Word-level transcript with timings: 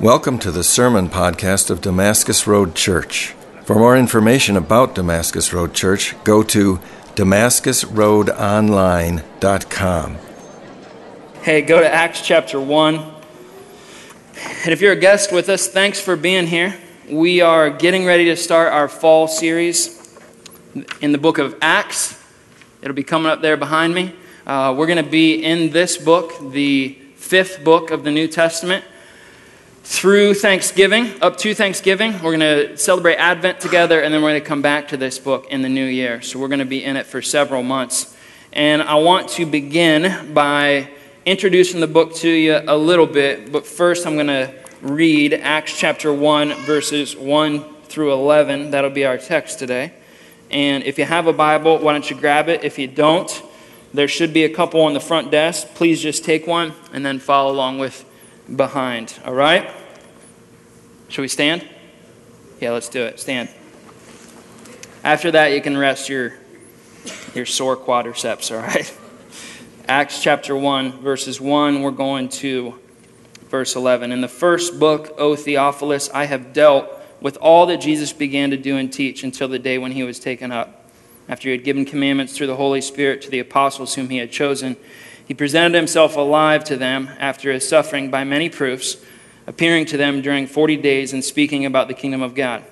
Welcome 0.00 0.38
to 0.38 0.50
the 0.50 0.64
sermon 0.64 1.10
podcast 1.10 1.68
of 1.68 1.82
Damascus 1.82 2.46
Road 2.46 2.74
Church. 2.74 3.34
For 3.66 3.74
more 3.74 3.98
information 3.98 4.56
about 4.56 4.94
Damascus 4.94 5.52
Road 5.52 5.74
Church, 5.74 6.14
go 6.24 6.42
to 6.42 6.80
damascusroadonline.com. 7.16 10.16
Hey, 11.42 11.60
go 11.60 11.82
to 11.82 11.94
Acts 11.94 12.22
chapter 12.22 12.58
1. 12.58 12.94
And 12.94 13.04
if 14.68 14.80
you're 14.80 14.92
a 14.92 14.96
guest 14.96 15.32
with 15.32 15.50
us, 15.50 15.68
thanks 15.68 16.00
for 16.00 16.16
being 16.16 16.46
here. 16.46 16.74
We 17.10 17.42
are 17.42 17.68
getting 17.68 18.06
ready 18.06 18.24
to 18.24 18.36
start 18.36 18.72
our 18.72 18.88
fall 18.88 19.28
series 19.28 20.18
in 21.02 21.12
the 21.12 21.18
book 21.18 21.36
of 21.36 21.54
Acts. 21.60 22.18
It'll 22.80 22.96
be 22.96 23.04
coming 23.04 23.30
up 23.30 23.42
there 23.42 23.58
behind 23.58 23.94
me. 23.94 24.14
Uh, 24.46 24.74
we're 24.74 24.86
going 24.86 25.04
to 25.04 25.10
be 25.10 25.44
in 25.44 25.72
this 25.72 25.98
book, 25.98 26.32
the 26.52 26.96
fifth 27.16 27.62
book 27.62 27.90
of 27.90 28.02
the 28.02 28.10
New 28.10 28.28
Testament 28.28 28.82
through 29.90 30.34
Thanksgiving, 30.34 31.20
up 31.20 31.36
to 31.38 31.52
Thanksgiving. 31.52 32.12
We're 32.22 32.36
going 32.38 32.68
to 32.68 32.76
celebrate 32.76 33.16
Advent 33.16 33.58
together, 33.58 34.00
and 34.00 34.14
then 34.14 34.22
we're 34.22 34.30
going 34.30 34.40
to 34.40 34.48
come 34.48 34.62
back 34.62 34.86
to 34.88 34.96
this 34.96 35.18
book 35.18 35.48
in 35.50 35.62
the 35.62 35.68
new 35.68 35.84
year. 35.84 36.22
So 36.22 36.38
we're 36.38 36.46
going 36.46 36.60
to 36.60 36.64
be 36.64 36.84
in 36.84 36.96
it 36.96 37.06
for 37.06 37.20
several 37.20 37.64
months. 37.64 38.16
And 38.52 38.82
I 38.82 38.94
want 38.94 39.30
to 39.30 39.44
begin 39.44 40.32
by 40.32 40.90
introducing 41.26 41.80
the 41.80 41.88
book 41.88 42.14
to 42.18 42.30
you 42.30 42.60
a 42.68 42.76
little 42.76 43.04
bit, 43.04 43.50
but 43.50 43.66
first 43.66 44.06
I'm 44.06 44.14
going 44.14 44.28
to 44.28 44.54
read 44.80 45.34
Acts 45.34 45.76
chapter 45.76 46.14
1, 46.14 46.54
verses 46.64 47.16
1 47.16 47.74
through 47.82 48.12
11. 48.12 48.70
That'll 48.70 48.90
be 48.90 49.04
our 49.04 49.18
text 49.18 49.58
today. 49.58 49.92
And 50.52 50.84
if 50.84 50.98
you 50.98 51.04
have 51.04 51.26
a 51.26 51.32
Bible, 51.32 51.78
why 51.78 51.94
don't 51.94 52.08
you 52.08 52.16
grab 52.16 52.48
it? 52.48 52.62
If 52.62 52.78
you 52.78 52.86
don't, 52.86 53.42
there 53.92 54.06
should 54.06 54.32
be 54.32 54.44
a 54.44 54.54
couple 54.54 54.82
on 54.82 54.94
the 54.94 55.00
front 55.00 55.32
desk. 55.32 55.66
Please 55.74 56.00
just 56.00 56.24
take 56.24 56.46
one 56.46 56.74
and 56.92 57.04
then 57.04 57.18
follow 57.18 57.50
along 57.50 57.80
with 57.80 58.04
behind. 58.54 59.18
All 59.24 59.34
right? 59.34 59.68
Shall 61.10 61.22
we 61.22 61.28
stand? 61.28 61.66
Yeah, 62.60 62.70
let's 62.70 62.88
do 62.88 63.02
it. 63.02 63.18
Stand. 63.18 63.48
After 65.02 65.32
that, 65.32 65.48
you 65.48 65.60
can 65.60 65.76
rest 65.76 66.08
your, 66.08 66.34
your 67.34 67.46
sore 67.46 67.76
quadriceps, 67.76 68.54
all 68.54 68.62
right? 68.62 68.96
Acts 69.88 70.22
chapter 70.22 70.54
1, 70.54 71.00
verses 71.02 71.40
1, 71.40 71.82
we're 71.82 71.90
going 71.90 72.28
to 72.28 72.76
verse 73.48 73.74
11. 73.74 74.12
In 74.12 74.20
the 74.20 74.28
first 74.28 74.78
book, 74.78 75.12
O 75.18 75.34
Theophilus, 75.34 76.08
I 76.10 76.26
have 76.26 76.52
dealt 76.52 76.88
with 77.20 77.36
all 77.38 77.66
that 77.66 77.80
Jesus 77.80 78.12
began 78.12 78.50
to 78.50 78.56
do 78.56 78.76
and 78.76 78.92
teach 78.92 79.24
until 79.24 79.48
the 79.48 79.58
day 79.58 79.78
when 79.78 79.90
he 79.90 80.04
was 80.04 80.20
taken 80.20 80.52
up. 80.52 80.92
After 81.28 81.48
he 81.48 81.56
had 81.56 81.64
given 81.64 81.84
commandments 81.84 82.36
through 82.36 82.46
the 82.46 82.56
Holy 82.56 82.80
Spirit 82.80 83.20
to 83.22 83.30
the 83.30 83.40
apostles 83.40 83.96
whom 83.96 84.10
he 84.10 84.18
had 84.18 84.30
chosen, 84.30 84.76
he 85.26 85.34
presented 85.34 85.76
himself 85.76 86.14
alive 86.14 86.62
to 86.64 86.76
them 86.76 87.10
after 87.18 87.52
his 87.52 87.68
suffering 87.68 88.12
by 88.12 88.22
many 88.22 88.48
proofs 88.48 88.96
appearing 89.50 89.84
to 89.84 89.96
them 89.96 90.22
during 90.22 90.46
40 90.46 90.76
days 90.76 91.12
and 91.12 91.24
speaking 91.24 91.66
about 91.66 91.88
the 91.88 91.94
kingdom 91.94 92.22
of 92.22 92.36
God. 92.36 92.62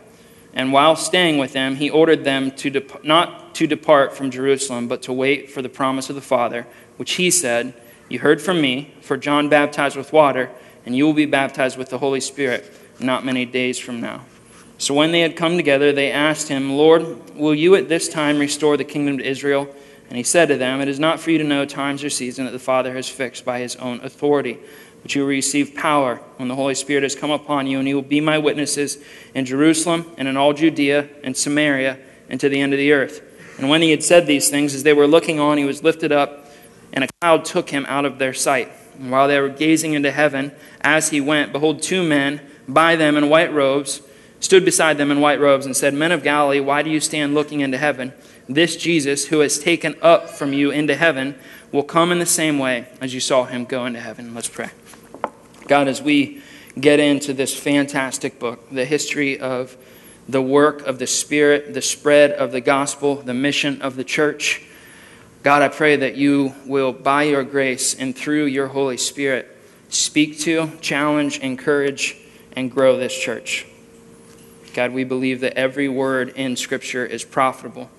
And 0.55 0.73
while 0.73 0.95
staying 0.95 1.37
with 1.37 1.53
them, 1.53 1.75
he 1.75 1.91
ordered 1.91 2.23
them 2.23 2.53
to 2.53 2.87
not 3.03 3.57
to 3.57 3.67
depart 3.67 4.17
from 4.17 4.31
Jerusalem, 4.31 4.87
but 4.87 5.03
to 5.03 5.13
wait 5.13 5.51
for 5.51 5.61
the 5.61 5.69
promise 5.69 6.09
of 6.09 6.15
the 6.15 6.23
Father, 6.23 6.69
which 6.97 7.15
he 7.15 7.33
said, 7.33 7.75
You 8.09 8.21
heard 8.21 8.41
from 8.41 8.61
me, 8.61 8.95
for 9.01 9.17
John 9.17 9.49
baptized 9.49 9.97
with 9.97 10.13
water, 10.13 10.51
and 10.87 10.97
you 10.97 11.05
will 11.05 11.15
be 11.15 11.27
baptized 11.27 11.77
with 11.77 11.91
the 11.91 11.99
Holy 11.99 12.21
Spirit 12.21 12.73
not 13.01 13.25
many 13.25 13.45
days 13.45 13.77
from 13.81 14.01
now. 14.01 14.25
So 14.79 14.95
when 14.95 15.11
they 15.11 15.21
had 15.21 15.35
come 15.35 15.57
together, 15.57 15.93
they 15.93 16.13
asked 16.13 16.47
him, 16.47 16.77
Lord, 16.77 17.35
will 17.35 17.57
you 17.57 17.75
at 17.75 17.89
this 17.89 18.09
time 18.09 18.39
restore 18.39 18.77
the 18.77 18.85
kingdom 18.85 19.19
to 19.19 19.29
Israel? 19.29 19.69
And 20.09 20.17
he 20.17 20.23
said 20.23 20.47
to 20.47 20.57
them, 20.57 20.81
It 20.81 20.87
is 20.87 21.01
not 21.01 21.19
for 21.19 21.33
you 21.33 21.39
to 21.39 21.45
know 21.45 21.65
times 21.65 22.05
or 22.05 22.11
seasons 22.11 22.47
that 22.47 22.53
the 22.53 22.61
Father 22.61 22.93
has 22.95 23.09
fixed 23.09 23.45
by 23.45 23.59
his 23.59 23.75
own 23.77 23.99
authority 24.01 24.59
but 25.09 25.15
you 25.15 25.23
will 25.23 25.29
receive 25.29 25.75
power 25.75 26.17
when 26.37 26.49
the 26.49 26.55
Holy 26.55 26.75
Spirit 26.75 27.03
has 27.03 27.15
come 27.15 27.31
upon 27.31 27.67
you, 27.67 27.79
and 27.79 27.89
you 27.89 27.95
will 27.95 28.03
be 28.03 28.21
my 28.21 28.37
witnesses 28.37 28.99
in 29.35 29.47
Jerusalem 29.47 30.05
and 30.19 30.29
in 30.29 30.37
all 30.37 30.53
Judea 30.53 31.09
and 31.25 31.35
Samaria 31.35 31.99
and 32.29 32.39
to 32.39 32.51
the 32.51 32.61
end 32.61 32.75
of 32.75 32.79
the 32.79 32.93
earth. 32.93 33.23
And 33.57 33.71
when 33.71 33.81
he 33.81 33.91
had 33.91 34.05
said 34.05 34.27
these 34.27 34.51
things, 34.51 34.75
as 34.75 34.83
they 34.83 34.93
were 34.93 35.07
looking 35.07 35.41
on, 35.41 35.57
he 35.57 35.65
was 35.65 35.83
lifted 35.83 36.13
up, 36.13 36.45
and 36.93 37.05
a 37.05 37.09
cloud 37.23 37.47
took 37.47 37.71
him 37.71 37.87
out 37.89 38.05
of 38.05 38.19
their 38.19 38.35
sight. 38.35 38.71
And 38.99 39.11
while 39.11 39.29
they 39.29 39.41
were 39.41 39.49
gazing 39.49 39.95
into 39.95 40.11
heaven, 40.11 40.53
as 40.83 41.09
he 41.09 41.23
went, 41.23 41.53
behold, 41.53 41.81
two 41.81 42.07
men 42.07 42.43
by 42.69 42.95
them 42.95 43.17
in 43.17 43.31
white 43.31 43.51
robes 43.55 44.03
stood 44.41 44.67
beside 44.67 44.99
them 44.99 45.11
in 45.11 45.23
white 45.23 45.41
robes 45.41 45.65
and 45.65 45.75
said, 45.75 45.95
Men 45.95 46.13
of 46.13 46.23
Galilee, 46.23 46.61
why 46.61 46.83
do 46.83 46.91
you 46.91 47.01
stand 47.01 47.33
looking 47.33 47.61
into 47.61 47.79
heaven? 47.79 48.13
This 48.47 48.77
Jesus, 48.77 49.29
who 49.29 49.39
has 49.39 49.59
taken 49.59 49.97
up 50.03 50.29
from 50.29 50.53
you 50.53 50.71
into 50.71 50.97
heaven, 50.97 51.35
will 51.73 51.83
come 51.83 52.13
in 52.13 52.19
the 52.19 52.27
same 52.27 52.59
way 52.59 52.89
as 53.01 53.15
you 53.15 53.21
saw 53.21 53.45
him 53.45 53.65
go 53.65 53.87
into 53.87 54.01
heaven. 54.01 54.35
Let's 54.35 54.49
pray. 54.49 54.69
God, 55.69 55.87
as 55.87 56.03
we 56.03 56.43
get 56.81 56.99
into 56.99 57.33
this 57.33 57.55
fantastic 57.59 58.39
book, 58.39 58.71
the 58.71 58.85
history 58.85 59.39
of 59.39 59.77
the 60.29 60.43
work 60.43 60.87
of 60.87 60.99
the 60.99 61.07
Spirit, 61.07 61.75
the 61.75 61.83
spread 61.83 62.33
of 62.33 62.53
the 62.53 62.61
gospel, 62.61 63.17
the 63.17 63.35
mission 63.35 63.83
of 63.83 63.95
the 63.97 64.05
church, 64.05 64.63
God, 65.43 65.63
I 65.63 65.69
pray 65.69 65.97
that 65.97 66.17
you 66.17 66.55
will, 66.67 66.93
by 66.93 67.25
your 67.25 67.45
grace 67.45 67.95
and 67.95 68.17
through 68.17 68.47
your 68.47 68.69
Holy 68.69 68.97
Spirit, 68.97 69.57
speak 69.89 70.39
to, 70.41 70.73
challenge, 70.81 71.39
encourage, 71.39 72.17
and 72.53 72.71
grow 72.71 72.97
this 72.97 73.17
church. 73.17 73.65
God, 74.75 74.93
we 74.93 75.05
believe 75.05 75.41
that 75.41 75.55
every 75.55 75.89
word 75.89 76.31
in 76.31 76.57
Scripture 76.57 77.07
is 77.07 77.25
profitable 77.25 77.91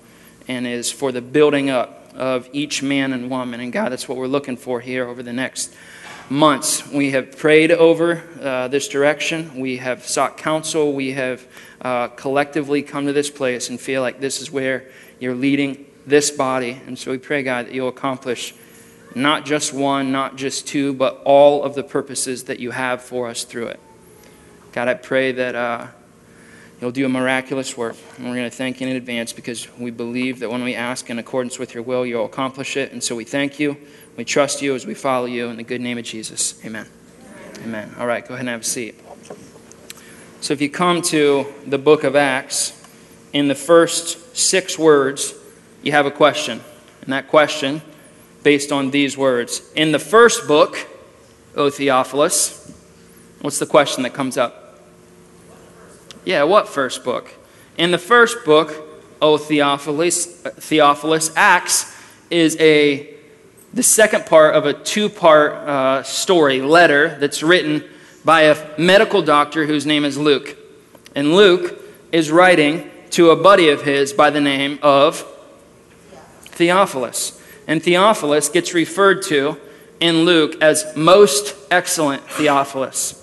and 0.48 0.66
is 0.66 0.90
for 0.90 1.12
the 1.12 1.22
building 1.22 1.70
up 1.70 2.12
of 2.14 2.48
each 2.52 2.82
man 2.82 3.12
and 3.12 3.30
woman. 3.30 3.60
And 3.60 3.72
God, 3.72 3.90
that's 3.90 4.08
what 4.08 4.18
we're 4.18 4.26
looking 4.26 4.56
for 4.56 4.80
here 4.80 5.06
over 5.06 5.22
the 5.22 5.32
next 5.32 5.74
months. 6.30 6.86
We 6.88 7.10
have 7.10 7.36
prayed 7.36 7.72
over 7.72 8.22
uh, 8.40 8.68
this 8.68 8.86
direction. 8.88 9.58
We 9.58 9.78
have 9.78 10.06
sought 10.06 10.36
counsel. 10.36 10.92
We 10.92 11.12
have 11.12 11.46
uh, 11.80 12.08
collectively 12.08 12.82
come 12.82 13.06
to 13.06 13.12
this 13.12 13.28
place 13.28 13.68
and 13.68 13.80
feel 13.80 14.00
like 14.00 14.20
this 14.20 14.40
is 14.40 14.50
where 14.50 14.88
you're 15.18 15.34
leading 15.34 15.86
this 16.06 16.30
body. 16.30 16.80
And 16.86 16.96
so 16.98 17.10
we 17.10 17.18
pray, 17.18 17.42
God, 17.42 17.66
that 17.66 17.74
you'll 17.74 17.88
accomplish 17.88 18.54
not 19.14 19.44
just 19.44 19.74
one, 19.74 20.12
not 20.12 20.36
just 20.36 20.68
two, 20.68 20.94
but 20.94 21.20
all 21.24 21.64
of 21.64 21.74
the 21.74 21.82
purposes 21.82 22.44
that 22.44 22.60
you 22.60 22.70
have 22.70 23.02
for 23.02 23.26
us 23.26 23.42
through 23.42 23.66
it. 23.66 23.80
God, 24.72 24.86
I 24.86 24.94
pray 24.94 25.32
that 25.32 25.56
uh, 25.56 25.88
you'll 26.80 26.92
do 26.92 27.04
a 27.06 27.08
miraculous 27.08 27.76
work. 27.76 27.96
And 28.16 28.26
we're 28.26 28.36
going 28.36 28.48
to 28.48 28.56
thank 28.56 28.80
you 28.80 28.86
in 28.86 28.94
advance 28.94 29.32
because 29.32 29.66
we 29.78 29.90
believe 29.90 30.38
that 30.38 30.50
when 30.50 30.62
we 30.62 30.76
ask 30.76 31.10
in 31.10 31.18
accordance 31.18 31.58
with 31.58 31.74
your 31.74 31.82
will, 31.82 32.06
you'll 32.06 32.26
accomplish 32.26 32.76
it. 32.76 32.92
And 32.92 33.02
so 33.02 33.16
we 33.16 33.24
thank 33.24 33.58
you. 33.58 33.76
We 34.20 34.24
trust 34.26 34.60
you 34.60 34.74
as 34.74 34.84
we 34.84 34.92
follow 34.92 35.24
you 35.24 35.46
in 35.46 35.56
the 35.56 35.62
good 35.62 35.80
name 35.80 35.96
of 35.96 36.04
Jesus. 36.04 36.62
Amen. 36.62 36.86
Amen. 37.64 37.94
All 37.98 38.06
right, 38.06 38.22
go 38.22 38.34
ahead 38.34 38.40
and 38.40 38.50
have 38.50 38.60
a 38.60 38.64
seat. 38.64 39.00
So 40.42 40.52
if 40.52 40.60
you 40.60 40.68
come 40.68 41.00
to 41.04 41.46
the 41.66 41.78
book 41.78 42.04
of 42.04 42.14
Acts, 42.14 42.86
in 43.32 43.48
the 43.48 43.54
first 43.54 44.36
six 44.36 44.78
words, 44.78 45.32
you 45.82 45.92
have 45.92 46.04
a 46.04 46.10
question. 46.10 46.60
And 47.00 47.14
that 47.14 47.28
question, 47.28 47.80
based 48.42 48.72
on 48.72 48.90
these 48.90 49.16
words. 49.16 49.62
In 49.74 49.90
the 49.90 49.98
first 49.98 50.46
book, 50.46 50.86
O 51.56 51.70
Theophilus, 51.70 52.70
what's 53.40 53.58
the 53.58 53.64
question 53.64 54.02
that 54.02 54.12
comes 54.12 54.36
up? 54.36 54.80
Yeah, 56.26 56.42
what 56.42 56.68
first 56.68 57.04
book? 57.04 57.32
In 57.78 57.90
the 57.90 57.96
first 57.96 58.44
book, 58.44 58.86
O 59.22 59.38
Theophilus, 59.38 60.26
Theophilus 60.26 61.34
Acts 61.36 61.96
is 62.28 62.54
a 62.60 63.18
the 63.72 63.82
second 63.82 64.26
part 64.26 64.54
of 64.54 64.66
a 64.66 64.72
two 64.72 65.08
part 65.08 65.52
uh, 65.52 66.02
story, 66.02 66.60
letter, 66.60 67.16
that's 67.18 67.42
written 67.42 67.84
by 68.24 68.42
a 68.42 68.78
medical 68.78 69.22
doctor 69.22 69.66
whose 69.66 69.86
name 69.86 70.04
is 70.04 70.18
Luke. 70.18 70.56
And 71.14 71.34
Luke 71.34 71.80
is 72.12 72.30
writing 72.30 72.90
to 73.10 73.30
a 73.30 73.36
buddy 73.36 73.68
of 73.70 73.82
his 73.82 74.12
by 74.12 74.30
the 74.30 74.40
name 74.40 74.78
of 74.82 75.24
Theophilus. 76.42 77.40
And 77.66 77.82
Theophilus 77.82 78.48
gets 78.48 78.74
referred 78.74 79.22
to 79.24 79.58
in 80.00 80.24
Luke 80.24 80.60
as 80.60 80.96
most 80.96 81.54
excellent 81.70 82.22
Theophilus. 82.22 83.16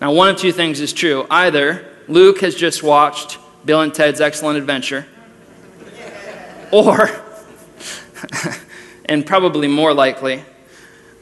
Now, 0.00 0.12
one 0.12 0.28
of 0.28 0.36
two 0.36 0.52
things 0.52 0.80
is 0.80 0.92
true. 0.92 1.26
Either 1.30 1.86
Luke 2.08 2.40
has 2.40 2.54
just 2.54 2.82
watched 2.82 3.38
Bill 3.64 3.80
and 3.80 3.94
Ted's 3.94 4.20
Excellent 4.20 4.58
Adventure, 4.58 5.06
or 6.72 7.08
and 9.06 9.26
probably 9.26 9.68
more 9.68 9.92
likely, 9.94 10.42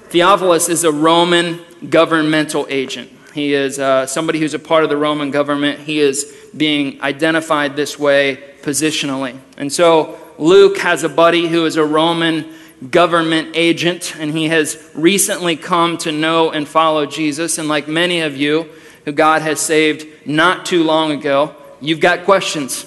Theophilus 0.08 0.68
is 0.68 0.84
a 0.84 0.92
Roman 0.92 1.60
governmental 1.88 2.66
agent. 2.68 3.10
He 3.32 3.54
is 3.54 3.78
uh, 3.78 4.06
somebody 4.06 4.40
who's 4.40 4.54
a 4.54 4.58
part 4.58 4.82
of 4.82 4.90
the 4.90 4.96
Roman 4.96 5.30
government. 5.30 5.80
He 5.80 6.00
is 6.00 6.34
being 6.56 7.00
identified 7.00 7.76
this 7.76 7.98
way 7.98 8.42
positionally. 8.62 9.38
And 9.56 9.72
so 9.72 10.18
Luke 10.36 10.78
has 10.78 11.04
a 11.04 11.08
buddy 11.08 11.46
who 11.46 11.64
is 11.64 11.76
a 11.76 11.84
Roman 11.84 12.52
government 12.90 13.50
agent, 13.54 14.16
and 14.18 14.32
he 14.32 14.48
has 14.48 14.90
recently 14.94 15.54
come 15.54 15.98
to 15.98 16.10
know 16.10 16.50
and 16.50 16.66
follow 16.66 17.06
Jesus. 17.06 17.58
And 17.58 17.68
like 17.68 17.86
many 17.86 18.20
of 18.20 18.36
you 18.36 18.68
who 19.04 19.12
God 19.12 19.42
has 19.42 19.60
saved 19.60 20.26
not 20.26 20.66
too 20.66 20.82
long 20.82 21.12
ago, 21.12 21.54
you've 21.80 22.00
got 22.00 22.24
questions, 22.24 22.86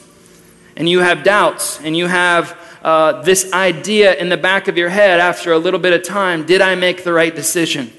and 0.75 0.89
you 0.89 0.99
have 0.99 1.23
doubts, 1.23 1.79
and 1.81 1.95
you 1.95 2.07
have 2.07 2.57
uh, 2.83 3.21
this 3.21 3.51
idea 3.53 4.13
in 4.15 4.29
the 4.29 4.37
back 4.37 4.67
of 4.67 4.77
your 4.77 4.89
head 4.89 5.19
after 5.19 5.53
a 5.53 5.57
little 5.57 5.79
bit 5.79 5.93
of 5.93 6.03
time 6.03 6.45
did 6.45 6.61
I 6.61 6.75
make 6.75 7.03
the 7.03 7.13
right 7.13 7.33
decision? 7.33 7.91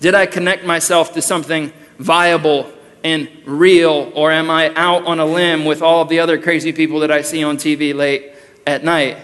Did 0.00 0.14
I 0.14 0.26
connect 0.26 0.64
myself 0.64 1.12
to 1.12 1.22
something 1.22 1.72
viable 1.98 2.72
and 3.04 3.28
real, 3.44 4.12
or 4.14 4.30
am 4.32 4.50
I 4.50 4.74
out 4.74 5.06
on 5.06 5.20
a 5.20 5.26
limb 5.26 5.64
with 5.64 5.82
all 5.82 6.02
of 6.02 6.08
the 6.08 6.20
other 6.20 6.40
crazy 6.40 6.72
people 6.72 7.00
that 7.00 7.10
I 7.10 7.22
see 7.22 7.44
on 7.44 7.56
TV 7.56 7.94
late 7.94 8.32
at 8.66 8.82
night? 8.82 9.18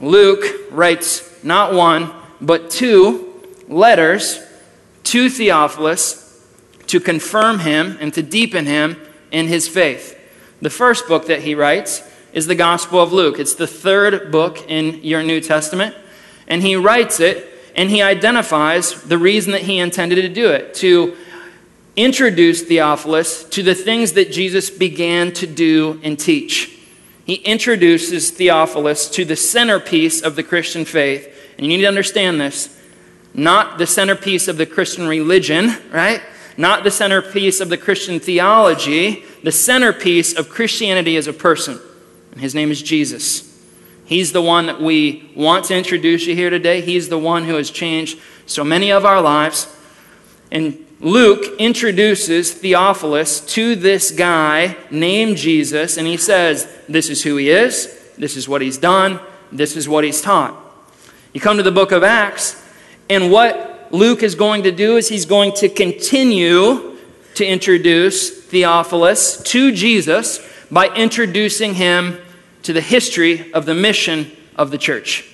Luke 0.00 0.44
writes 0.70 1.42
not 1.44 1.74
one, 1.74 2.12
but 2.40 2.70
two 2.70 3.42
letters 3.68 4.40
to 5.04 5.28
Theophilus 5.28 6.46
to 6.86 7.00
confirm 7.00 7.60
him 7.60 7.96
and 8.00 8.12
to 8.14 8.22
deepen 8.22 8.66
him 8.66 8.96
in 9.30 9.48
his 9.48 9.68
faith. 9.68 10.18
The 10.60 10.70
first 10.70 11.08
book 11.08 11.26
that 11.26 11.42
he 11.42 11.54
writes 11.54 12.02
is 12.36 12.46
the 12.46 12.54
Gospel 12.54 13.00
of 13.00 13.14
Luke. 13.14 13.38
It's 13.38 13.54
the 13.54 13.66
third 13.66 14.30
book 14.30 14.62
in 14.68 15.02
your 15.02 15.22
New 15.22 15.40
Testament. 15.40 15.96
And 16.46 16.60
he 16.60 16.76
writes 16.76 17.18
it 17.18 17.48
and 17.74 17.88
he 17.88 18.02
identifies 18.02 19.02
the 19.02 19.16
reason 19.16 19.52
that 19.52 19.62
he 19.62 19.78
intended 19.78 20.16
to 20.16 20.28
do 20.28 20.50
it 20.50 20.74
to 20.74 21.16
introduce 21.96 22.60
Theophilus 22.60 23.44
to 23.44 23.62
the 23.62 23.74
things 23.74 24.12
that 24.12 24.30
Jesus 24.30 24.68
began 24.68 25.32
to 25.32 25.46
do 25.46 25.98
and 26.02 26.18
teach. 26.18 26.78
He 27.24 27.36
introduces 27.36 28.30
Theophilus 28.30 29.08
to 29.12 29.24
the 29.24 29.34
centerpiece 29.34 30.20
of 30.20 30.36
the 30.36 30.42
Christian 30.42 30.84
faith. 30.84 31.26
And 31.56 31.66
you 31.66 31.68
need 31.74 31.84
to 31.84 31.88
understand 31.88 32.38
this 32.38 32.78
not 33.32 33.78
the 33.78 33.86
centerpiece 33.86 34.46
of 34.46 34.58
the 34.58 34.66
Christian 34.66 35.08
religion, 35.08 35.74
right? 35.90 36.20
Not 36.58 36.84
the 36.84 36.90
centerpiece 36.90 37.60
of 37.60 37.70
the 37.70 37.78
Christian 37.78 38.20
theology, 38.20 39.24
the 39.42 39.52
centerpiece 39.52 40.34
of 40.34 40.50
Christianity 40.50 41.16
as 41.16 41.26
a 41.28 41.32
person. 41.32 41.80
His 42.38 42.54
name 42.54 42.70
is 42.70 42.82
Jesus. 42.82 43.52
He's 44.04 44.32
the 44.32 44.42
one 44.42 44.66
that 44.66 44.80
we 44.80 45.30
want 45.34 45.64
to 45.66 45.76
introduce 45.76 46.26
you 46.26 46.34
here 46.34 46.50
today. 46.50 46.80
He's 46.80 47.08
the 47.08 47.18
one 47.18 47.44
who 47.44 47.54
has 47.54 47.70
changed 47.70 48.18
so 48.46 48.62
many 48.62 48.92
of 48.92 49.04
our 49.04 49.20
lives. 49.20 49.74
And 50.52 50.86
Luke 51.00 51.58
introduces 51.58 52.52
Theophilus 52.54 53.40
to 53.54 53.74
this 53.74 54.12
guy 54.12 54.76
named 54.90 55.36
Jesus, 55.36 55.96
and 55.96 56.06
he 56.06 56.16
says, 56.16 56.68
This 56.88 57.10
is 57.10 57.22
who 57.22 57.36
he 57.36 57.50
is, 57.50 58.12
this 58.16 58.36
is 58.36 58.48
what 58.48 58.62
he's 58.62 58.78
done, 58.78 59.20
this 59.50 59.76
is 59.76 59.88
what 59.88 60.04
he's 60.04 60.22
taught. 60.22 60.56
You 61.32 61.40
come 61.40 61.56
to 61.56 61.62
the 61.62 61.72
book 61.72 61.92
of 61.92 62.02
Acts, 62.02 62.62
and 63.10 63.30
what 63.30 63.88
Luke 63.90 64.22
is 64.22 64.34
going 64.34 64.62
to 64.62 64.72
do 64.72 64.96
is 64.96 65.08
he's 65.08 65.26
going 65.26 65.52
to 65.54 65.68
continue 65.68 66.96
to 67.34 67.44
introduce 67.44 68.44
Theophilus 68.44 69.42
to 69.42 69.72
Jesus 69.72 70.40
by 70.70 70.88
introducing 70.94 71.74
him 71.74 72.18
to 72.66 72.72
the 72.72 72.80
history 72.80 73.52
of 73.52 73.64
the 73.64 73.74
mission 73.76 74.28
of 74.56 74.72
the 74.72 74.78
church. 74.78 75.24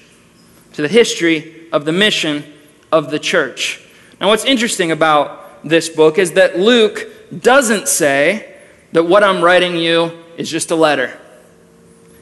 To 0.75 0.83
the 0.83 0.89
history 0.89 1.67
of 1.73 1.87
the 1.87 1.93
mission 1.93 2.45
of 2.93 3.11
the 3.11 3.19
church. 3.19 3.81
Now, 4.21 4.29
what's 4.29 4.45
interesting 4.45 4.91
about 4.91 5.67
this 5.67 5.89
book 5.89 6.19
is 6.19 6.33
that 6.33 6.59
Luke 6.59 7.09
doesn't 7.37 7.89
say 7.89 8.55
that 8.93 9.05
what 9.05 9.25
I'm 9.25 9.43
writing 9.43 9.79
you 9.79 10.13
is 10.37 10.51
just 10.51 10.71
a 10.71 10.75
letter. 10.75 11.19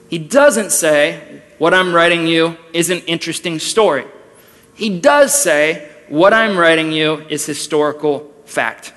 He 0.08 0.18
doesn't 0.18 0.70
say 0.70 1.42
what 1.58 1.74
I'm 1.74 1.92
writing 1.92 2.28
you 2.28 2.56
is 2.72 2.88
an 2.90 3.00
interesting 3.00 3.58
story. 3.58 4.04
He 4.74 5.00
does 5.00 5.34
say 5.34 5.90
what 6.08 6.32
I'm 6.32 6.56
writing 6.56 6.92
you 6.92 7.26
is 7.28 7.44
historical 7.44 8.32
fact. 8.44 8.94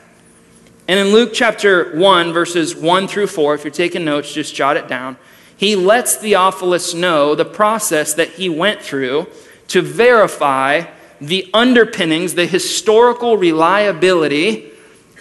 And 0.88 1.00
in 1.00 1.08
Luke 1.08 1.32
chapter 1.34 1.98
1, 1.98 2.34
verses 2.34 2.76
1 2.76 3.08
through 3.08 3.28
4, 3.28 3.56
if 3.56 3.64
you're 3.64 3.72
taking 3.72 4.06
notes, 4.06 4.32
just 4.32 4.54
jot 4.54 4.78
it 4.78 4.88
down. 4.88 5.18
He 5.64 5.78
lets 5.78 6.18
Theophilus 6.18 6.94
know 6.94 7.36
the 7.36 7.46
process 7.46 8.16
that 8.16 8.32
he 8.32 8.50
went 8.50 8.82
through 8.82 9.28
to 9.70 9.82
verify 9.82 10.88
the 11.22 11.50
underpinnings, 11.54 12.36
the 12.36 12.46
historical 12.46 13.38
reliability 13.38 14.72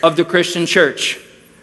of 0.02 0.16
the 0.16 0.24
Christian 0.24 0.66
church. 0.66 1.20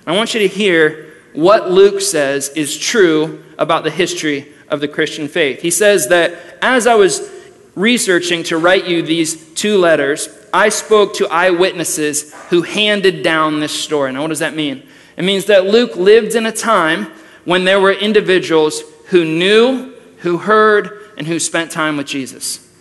I 0.07 0.15
want 0.15 0.33
you 0.33 0.39
to 0.39 0.47
hear 0.47 1.13
what 1.33 1.69
Luke 1.69 1.99
says 1.99 2.47
is 2.55 2.77
true 2.77 3.43
about 3.57 3.83
the 3.83 3.91
history 3.91 4.47
of 4.69 4.79
the 4.79 4.87
Christian 4.87 5.27
faith. 5.27 5.61
He 5.61 5.71
says 5.71 6.07
that 6.07 6.39
as 6.61 6.87
I 6.87 6.95
was 6.95 7.29
researching 7.75 8.43
to 8.43 8.57
write 8.57 8.87
you 8.87 9.01
these 9.01 9.53
two 9.55 9.77
letters, 9.77 10.29
I 10.53 10.69
spoke 10.69 11.15
to 11.15 11.27
eyewitnesses 11.27 12.33
who 12.49 12.61
handed 12.61 13.23
down 13.23 13.59
this 13.59 13.77
story. 13.77 14.13
Now, 14.13 14.21
what 14.21 14.29
does 14.29 14.39
that 14.39 14.55
mean? 14.55 14.87
It 15.17 15.25
means 15.25 15.47
that 15.47 15.65
Luke 15.65 15.97
lived 15.97 16.33
in 16.33 16.45
a 16.45 16.53
time 16.53 17.11
when 17.49 17.63
there 17.63 17.79
were 17.79 17.91
individuals 17.91 18.83
who 19.07 19.25
knew, 19.25 19.91
who 20.17 20.37
heard, 20.37 21.11
and 21.17 21.25
who 21.25 21.39
spent 21.39 21.71
time 21.71 21.97
with 21.97 22.05
Jesus. 22.05 22.71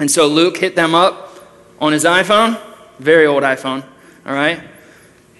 And 0.00 0.10
so 0.10 0.26
Luke 0.26 0.56
hit 0.56 0.74
them 0.74 0.92
up 0.92 1.38
on 1.78 1.92
his 1.92 2.04
iPhone, 2.04 2.60
very 2.98 3.26
old 3.26 3.44
iPhone, 3.44 3.84
all 4.26 4.34
right? 4.34 4.60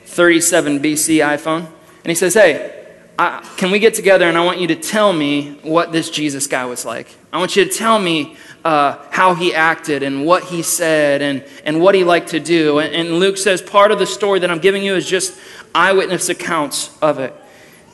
37 0.04 0.78
BC 0.78 1.16
iPhone. 1.26 1.66
And 1.66 2.06
he 2.06 2.14
says, 2.14 2.34
Hey, 2.34 2.84
I, 3.18 3.44
can 3.56 3.72
we 3.72 3.80
get 3.80 3.94
together 3.94 4.28
and 4.28 4.38
I 4.38 4.44
want 4.44 4.60
you 4.60 4.68
to 4.68 4.76
tell 4.76 5.12
me 5.12 5.58
what 5.62 5.90
this 5.90 6.08
Jesus 6.08 6.46
guy 6.46 6.66
was 6.66 6.84
like? 6.84 7.08
I 7.32 7.38
want 7.38 7.56
you 7.56 7.64
to 7.64 7.70
tell 7.70 7.98
me 7.98 8.36
uh, 8.64 9.04
how 9.10 9.34
he 9.34 9.54
acted 9.54 10.04
and 10.04 10.24
what 10.24 10.44
he 10.44 10.62
said 10.62 11.20
and, 11.20 11.44
and 11.64 11.80
what 11.80 11.96
he 11.96 12.04
liked 12.04 12.28
to 12.28 12.38
do. 12.38 12.78
And, 12.78 12.94
and 12.94 13.18
Luke 13.18 13.38
says 13.38 13.60
part 13.60 13.90
of 13.90 13.98
the 13.98 14.06
story 14.06 14.38
that 14.38 14.52
I'm 14.52 14.60
giving 14.60 14.84
you 14.84 14.94
is 14.94 15.04
just 15.04 15.36
eyewitness 15.74 16.28
accounts 16.28 16.96
of 17.02 17.18
it. 17.18 17.34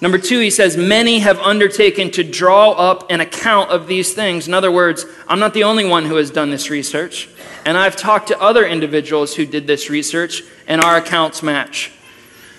Number 0.03 0.19
two, 0.19 0.41
he 0.41 0.51
says, 0.51 0.77
Many 0.77 1.21
have 1.21 1.39
undertaken 1.39 2.11
to 2.11 2.25
draw 2.25 2.73
up 2.73 3.09
an 3.09 3.21
account 3.21 3.71
of 3.71 3.87
these 3.87 4.13
things. 4.15 4.49
In 4.49 4.53
other 4.53 4.73
words, 4.73 5.07
I'm 5.29 5.39
not 5.39 5.55
the 5.55 5.63
only 5.63 5.85
one 5.85 6.07
who 6.07 6.17
has 6.17 6.29
done 6.29 6.51
this 6.51 6.71
research. 6.71 7.29
And 7.65 7.79
I've 7.79 7.95
talked 7.95 8.27
to 8.27 8.41
other 8.41 8.67
individuals 8.67 9.37
who 9.37 9.47
did 9.47 9.69
this 9.69 9.89
research, 9.89 10.43
and 10.67 10.83
our 10.83 10.97
accounts 10.97 11.41
match. 11.41 11.93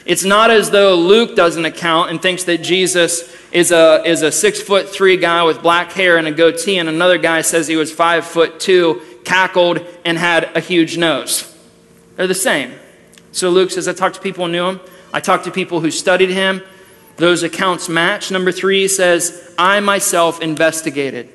It's 0.05 0.23
not 0.23 0.51
as 0.51 0.71
though 0.71 0.95
Luke 0.95 1.35
does 1.35 1.57
an 1.57 1.65
account 1.65 2.11
and 2.11 2.21
thinks 2.21 2.45
that 2.45 2.59
Jesus 2.59 3.35
is 3.51 3.73
a, 3.73 4.01
is 4.05 4.21
a 4.21 4.31
six 4.31 4.61
foot 4.61 4.87
three 4.87 5.17
guy 5.17 5.43
with 5.43 5.61
black 5.61 5.91
hair 5.91 6.15
and 6.15 6.27
a 6.27 6.31
goatee, 6.31 6.77
and 6.77 6.87
another 6.87 7.17
guy 7.17 7.41
says 7.41 7.67
he 7.67 7.75
was 7.75 7.91
five 7.91 8.25
foot 8.25 8.61
two, 8.61 9.01
cackled, 9.25 9.85
and 10.05 10.17
had 10.17 10.49
a 10.55 10.61
huge 10.61 10.97
nose. 10.97 11.53
They're 12.15 12.25
the 12.25 12.33
same. 12.33 12.71
So 13.33 13.49
Luke 13.49 13.71
says, 13.71 13.89
I 13.89 13.93
talked 13.93 14.15
to 14.15 14.21
people 14.21 14.45
who 14.45 14.51
knew 14.53 14.65
him. 14.65 14.79
I 15.11 15.19
talked 15.19 15.43
to 15.43 15.51
people 15.51 15.81
who 15.81 15.91
studied 15.91 16.29
him. 16.29 16.61
Those 17.17 17.43
accounts 17.43 17.89
match. 17.89 18.31
Number 18.31 18.51
three 18.51 18.87
says, 18.87 19.53
I 19.57 19.79
myself 19.79 20.41
investigated. 20.41 21.29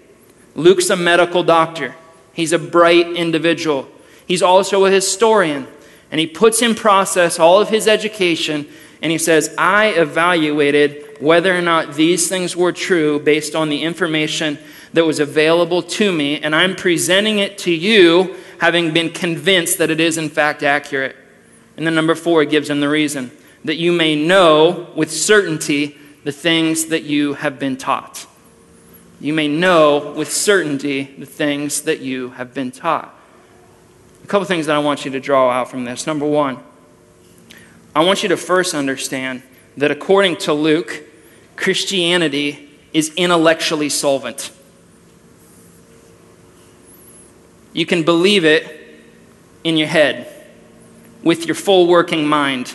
Luke's 0.55 0.91
a 0.91 0.97
medical 0.97 1.43
doctor, 1.43 1.95
he's 2.33 2.53
a 2.53 2.59
bright 2.59 3.07
individual. 3.09 3.89
He's 4.27 4.43
also 4.43 4.85
a 4.85 4.91
historian. 4.91 5.67
And 6.11 6.21
he 6.21 6.27
puts 6.27 6.61
in 6.61 6.75
process 6.75 7.39
all 7.39 7.61
of 7.61 7.71
his 7.71 7.87
education 7.89 8.67
and 9.01 9.13
he 9.13 9.19
says, 9.19 9.55
I 9.57 9.89
evaluated 9.89 11.21
whether 11.21 11.57
or 11.57 11.63
not 11.63 11.95
these 11.95 12.29
things 12.29 12.57
were 12.57 12.73
true 12.73 13.21
based 13.21 13.55
on 13.55 13.69
the 13.69 13.83
information 13.83 14.59
that 14.93 15.05
was 15.05 15.21
available 15.21 15.83
to 15.83 16.13
me, 16.13 16.41
and 16.41 16.55
I'm 16.55 16.75
presenting 16.75 17.39
it 17.39 17.59
to 17.59 17.71
you 17.71 18.37
having 18.59 18.93
been 18.93 19.11
convinced 19.11 19.79
that 19.79 19.91
it 19.91 20.01
is 20.01 20.19
in 20.19 20.29
fact 20.29 20.63
accurate. 20.63 21.15
And 21.77 21.87
then 21.87 21.95
number 21.95 22.15
four, 22.15 22.45
gives 22.45 22.71
him 22.71 22.81
the 22.81 22.89
reason 22.89 23.31
that 23.65 23.77
you 23.77 23.93
may 23.93 24.15
know 24.15 24.89
with 24.95 25.11
certainty 25.11 25.97
the 26.25 26.33
things 26.33 26.87
that 26.87 27.03
you 27.03 27.35
have 27.35 27.59
been 27.59 27.77
taught. 27.77 28.27
You 29.21 29.33
may 29.33 29.49
know 29.49 30.13
with 30.13 30.33
certainty 30.33 31.05
the 31.19 31.27
things 31.27 31.83
that 31.83 32.01
you 32.01 32.31
have 32.31 32.55
been 32.55 32.71
taught. 32.71 33.15
A 34.23 34.27
couple 34.27 34.47
things 34.47 34.67
that 34.67 34.77
I 34.77 34.79
want 34.79 35.05
you 35.05 35.11
to 35.13 35.21
draw 35.21 35.51
out 35.51 35.71
from 35.71 35.85
this. 35.85 36.07
Number 36.07 36.27
one, 36.27 36.59
I 37.95 38.05
want 38.05 38.23
you 38.23 38.29
to 38.29 38.37
first 38.37 38.75
understand 38.75 39.43
that 39.77 39.91
according 39.91 40.37
to 40.39 40.53
Luke, 40.53 41.03
Christianity 41.57 42.69
is 42.93 43.13
intellectually 43.17 43.89
solvent. 43.89 44.53
You 47.73 47.87
can 47.87 48.03
believe 48.03 48.45
it 48.45 48.99
in 49.65 49.77
your 49.77 49.89
head 49.89 50.33
with 51.23 51.47
your 51.47 51.55
full 51.55 51.87
working 51.87 52.27
mind. 52.27 52.75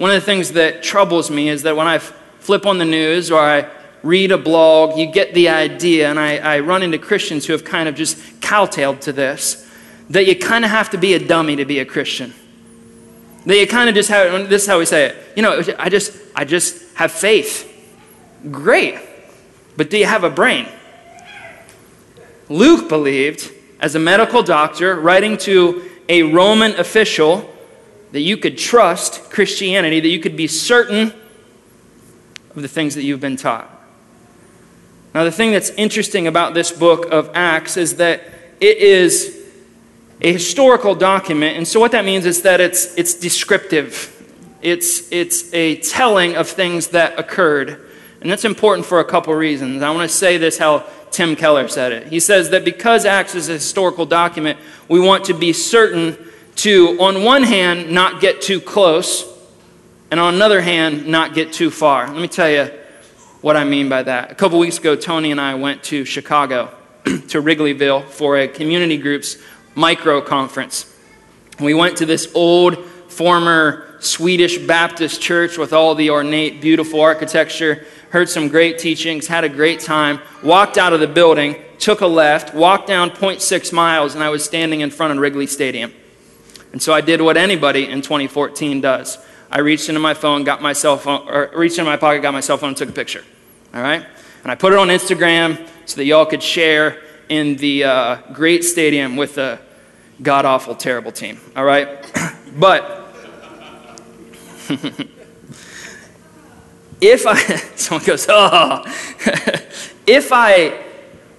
One 0.00 0.10
of 0.10 0.14
the 0.14 0.24
things 0.24 0.52
that 0.52 0.82
troubles 0.82 1.30
me 1.30 1.50
is 1.50 1.64
that 1.64 1.76
when 1.76 1.86
I 1.86 1.98
flip 1.98 2.64
on 2.64 2.78
the 2.78 2.86
news 2.86 3.30
or 3.30 3.38
I 3.38 3.68
read 4.02 4.32
a 4.32 4.38
blog, 4.38 4.98
you 4.98 5.04
get 5.04 5.34
the 5.34 5.50
idea, 5.50 6.08
and 6.08 6.18
I, 6.18 6.38
I 6.38 6.60
run 6.60 6.82
into 6.82 6.96
Christians 6.96 7.44
who 7.44 7.52
have 7.52 7.66
kind 7.66 7.86
of 7.86 7.94
just 7.94 8.16
cowtailed 8.40 9.02
to 9.02 9.12
this, 9.12 9.70
that 10.08 10.24
you 10.24 10.38
kind 10.38 10.64
of 10.64 10.70
have 10.70 10.88
to 10.92 10.96
be 10.96 11.12
a 11.12 11.18
dummy 11.18 11.56
to 11.56 11.66
be 11.66 11.80
a 11.80 11.84
Christian. 11.84 12.32
That 13.44 13.58
you 13.58 13.66
kind 13.66 13.90
of 13.90 13.94
just 13.94 14.08
have, 14.08 14.48
this 14.48 14.62
is 14.62 14.68
how 14.68 14.78
we 14.78 14.86
say 14.86 15.08
it, 15.08 15.16
you 15.36 15.42
know, 15.42 15.62
I 15.78 15.90
just, 15.90 16.18
I 16.34 16.46
just 16.46 16.96
have 16.96 17.12
faith. 17.12 17.66
Great. 18.50 18.98
But 19.76 19.90
do 19.90 19.98
you 19.98 20.06
have 20.06 20.24
a 20.24 20.30
brain? 20.30 20.66
Luke 22.48 22.88
believed, 22.88 23.52
as 23.80 23.96
a 23.96 23.98
medical 23.98 24.42
doctor, 24.42 24.98
writing 24.98 25.36
to 25.36 25.90
a 26.08 26.22
Roman 26.22 26.72
official, 26.80 27.54
that 28.12 28.20
you 28.20 28.36
could 28.36 28.58
trust 28.58 29.30
Christianity, 29.30 30.00
that 30.00 30.08
you 30.08 30.20
could 30.20 30.36
be 30.36 30.46
certain 30.46 31.12
of 32.54 32.62
the 32.62 32.68
things 32.68 32.94
that 32.96 33.02
you've 33.02 33.20
been 33.20 33.36
taught. 33.36 33.68
Now, 35.14 35.24
the 35.24 35.32
thing 35.32 35.52
that's 35.52 35.70
interesting 35.70 36.26
about 36.26 36.54
this 36.54 36.70
book 36.70 37.06
of 37.10 37.30
Acts 37.34 37.76
is 37.76 37.96
that 37.96 38.22
it 38.60 38.78
is 38.78 39.36
a 40.20 40.32
historical 40.32 40.94
document, 40.94 41.56
and 41.56 41.66
so 41.66 41.80
what 41.80 41.92
that 41.92 42.04
means 42.04 42.26
is 42.26 42.42
that 42.42 42.60
it's, 42.60 42.94
it's 42.96 43.14
descriptive. 43.14 44.16
It's, 44.60 45.10
it's 45.10 45.52
a 45.54 45.76
telling 45.76 46.36
of 46.36 46.48
things 46.48 46.88
that 46.88 47.18
occurred. 47.18 47.88
And 48.20 48.30
that's 48.30 48.44
important 48.44 48.86
for 48.86 49.00
a 49.00 49.04
couple 49.04 49.34
reasons. 49.34 49.82
I 49.82 49.90
want 49.90 50.08
to 50.08 50.14
say 50.14 50.36
this 50.36 50.58
how 50.58 50.84
Tim 51.10 51.34
Keller 51.34 51.68
said 51.68 51.92
it. 51.92 52.08
He 52.08 52.20
says 52.20 52.50
that 52.50 52.64
because 52.64 53.04
Acts 53.04 53.34
is 53.34 53.48
a 53.48 53.54
historical 53.54 54.04
document, 54.06 54.58
we 54.88 55.00
want 55.00 55.24
to 55.24 55.34
be 55.34 55.52
certain 55.52 56.16
to, 56.60 57.00
on 57.00 57.24
one 57.24 57.42
hand, 57.42 57.90
not 57.90 58.20
get 58.20 58.42
too 58.42 58.60
close, 58.60 59.26
and 60.10 60.20
on 60.20 60.34
another 60.34 60.60
hand, 60.60 61.06
not 61.06 61.32
get 61.32 61.54
too 61.54 61.70
far. 61.70 62.06
Let 62.06 62.20
me 62.20 62.28
tell 62.28 62.50
you 62.50 62.70
what 63.40 63.56
I 63.56 63.64
mean 63.64 63.88
by 63.88 64.02
that. 64.02 64.30
A 64.30 64.34
couple 64.34 64.58
weeks 64.58 64.76
ago, 64.76 64.94
Tony 64.94 65.30
and 65.30 65.40
I 65.40 65.54
went 65.54 65.82
to 65.84 66.04
Chicago, 66.04 66.74
to 67.04 67.40
Wrigleyville, 67.40 68.04
for 68.04 68.36
a 68.36 68.46
community 68.46 68.98
group's 68.98 69.38
micro 69.74 70.20
conference. 70.20 70.94
We 71.58 71.72
went 71.72 71.96
to 71.96 72.06
this 72.06 72.30
old, 72.34 72.84
former 73.08 73.96
Swedish 74.00 74.58
Baptist 74.58 75.22
church 75.22 75.56
with 75.56 75.72
all 75.72 75.94
the 75.94 76.10
ornate, 76.10 76.60
beautiful 76.60 77.00
architecture, 77.00 77.86
heard 78.10 78.28
some 78.28 78.48
great 78.48 78.78
teachings, 78.78 79.26
had 79.26 79.44
a 79.44 79.48
great 79.48 79.80
time, 79.80 80.20
walked 80.42 80.76
out 80.76 80.92
of 80.92 81.00
the 81.00 81.08
building, 81.08 81.56
took 81.78 82.02
a 82.02 82.06
left, 82.06 82.54
walked 82.54 82.86
down 82.86 83.08
0.6 83.08 83.72
miles, 83.72 84.14
and 84.14 84.22
I 84.22 84.28
was 84.28 84.44
standing 84.44 84.80
in 84.80 84.90
front 84.90 85.14
of 85.14 85.18
Wrigley 85.18 85.46
Stadium. 85.46 85.94
And 86.72 86.82
so 86.82 86.92
I 86.92 87.00
did 87.00 87.20
what 87.20 87.36
anybody 87.36 87.88
in 87.88 88.02
2014 88.02 88.80
does. 88.80 89.18
I 89.50 89.60
reached 89.60 89.88
into 89.88 90.00
my 90.00 90.14
phone, 90.14 90.44
got 90.44 90.62
my 90.62 90.72
cell 90.72 90.96
phone, 90.96 91.28
or 91.28 91.50
reached 91.54 91.78
into 91.78 91.90
my 91.90 91.96
pocket, 91.96 92.22
got 92.22 92.32
my 92.32 92.40
cell 92.40 92.56
phone, 92.56 92.68
and 92.68 92.76
took 92.76 92.88
a 92.88 92.92
picture. 92.92 93.24
All 93.74 93.82
right? 93.82 94.06
And 94.42 94.52
I 94.52 94.54
put 94.54 94.72
it 94.72 94.78
on 94.78 94.88
Instagram 94.88 95.68
so 95.84 95.96
that 95.96 96.04
y'all 96.04 96.26
could 96.26 96.42
share 96.42 97.02
in 97.28 97.56
the 97.56 97.84
uh, 97.84 98.16
great 98.32 98.64
stadium 98.64 99.16
with 99.16 99.34
the 99.34 99.58
god 100.22 100.44
awful, 100.44 100.74
terrible 100.74 101.12
team. 101.12 101.40
All 101.56 101.64
right? 101.64 101.88
but 102.58 102.98
if 107.00 107.26
I, 107.26 107.36
someone 107.74 108.06
goes, 108.06 108.26
oh, 108.28 108.82
if 110.06 110.30
I 110.32 110.84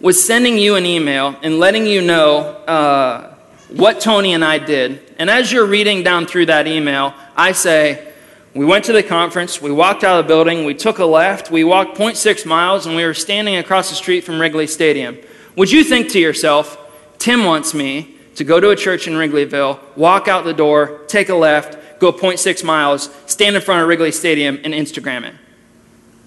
was 0.02 0.22
sending 0.24 0.58
you 0.58 0.76
an 0.76 0.86
email 0.86 1.38
and 1.44 1.60
letting 1.60 1.86
you 1.86 2.02
know 2.02 2.40
uh, 2.40 3.31
what 3.72 4.02
Tony 4.02 4.34
and 4.34 4.44
I 4.44 4.60
did, 4.60 5.02
and 5.18 5.30
as 5.30 5.52
you're 5.52 5.66
reading 5.66 6.04
down 6.04 6.26
through 6.26 6.48
that 6.48 6.68
email, 6.68 7.14
I 7.36 7.54
say, 7.54 8.12
we 8.54 8.66
went 8.66 8.86
to 8.86 8.94
the 8.94 9.04
conference, 9.04 9.62
we 9.62 9.72
walked 9.72 10.04
out 10.04 10.20
of 10.20 10.26
the 10.26 10.28
building, 10.28 10.66
we 10.66 10.74
took 10.74 11.00
a 11.00 11.06
left, 11.06 11.52
we 11.52 11.64
walked 11.64 11.98
0.6 11.98 12.46
miles, 12.46 12.86
and 12.86 12.96
we 12.96 13.06
were 13.06 13.14
standing 13.14 13.56
across 13.56 13.90
the 13.90 13.96
street 13.96 14.26
from 14.26 14.42
Wrigley 14.42 14.68
Stadium. 14.68 15.18
Would 15.56 15.72
you 15.72 15.84
think 15.84 16.10
to 16.10 16.20
yourself, 16.20 16.78
Tim 17.18 17.46
wants 17.46 17.74
me 17.74 18.16
to 18.36 18.44
go 18.44 18.60
to 18.60 18.72
a 18.72 18.76
church 18.76 19.08
in 19.08 19.14
Wrigleyville, 19.14 19.80
walk 19.96 20.28
out 20.28 20.44
the 20.44 20.54
door, 20.54 21.02
take 21.08 21.30
a 21.30 21.36
left, 21.36 22.00
go 22.00 22.12
0.6 22.12 22.64
miles, 22.64 23.10
stand 23.26 23.56
in 23.56 23.62
front 23.62 23.82
of 23.82 23.88
Wrigley 23.88 24.12
Stadium, 24.12 24.60
and 24.64 24.74
Instagram 24.74 25.24
it? 25.24 25.36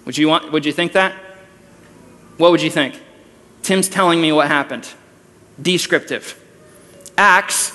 Would 0.05 0.17
you, 0.17 0.27
want, 0.27 0.51
would 0.51 0.65
you 0.65 0.71
think 0.71 0.93
that? 0.93 1.13
What 2.37 2.51
would 2.51 2.61
you 2.61 2.71
think? 2.71 2.99
Tim's 3.61 3.89
telling 3.89 4.21
me 4.21 4.31
what 4.31 4.47
happened. 4.47 4.87
Descriptive. 5.61 6.41
Acts 7.17 7.71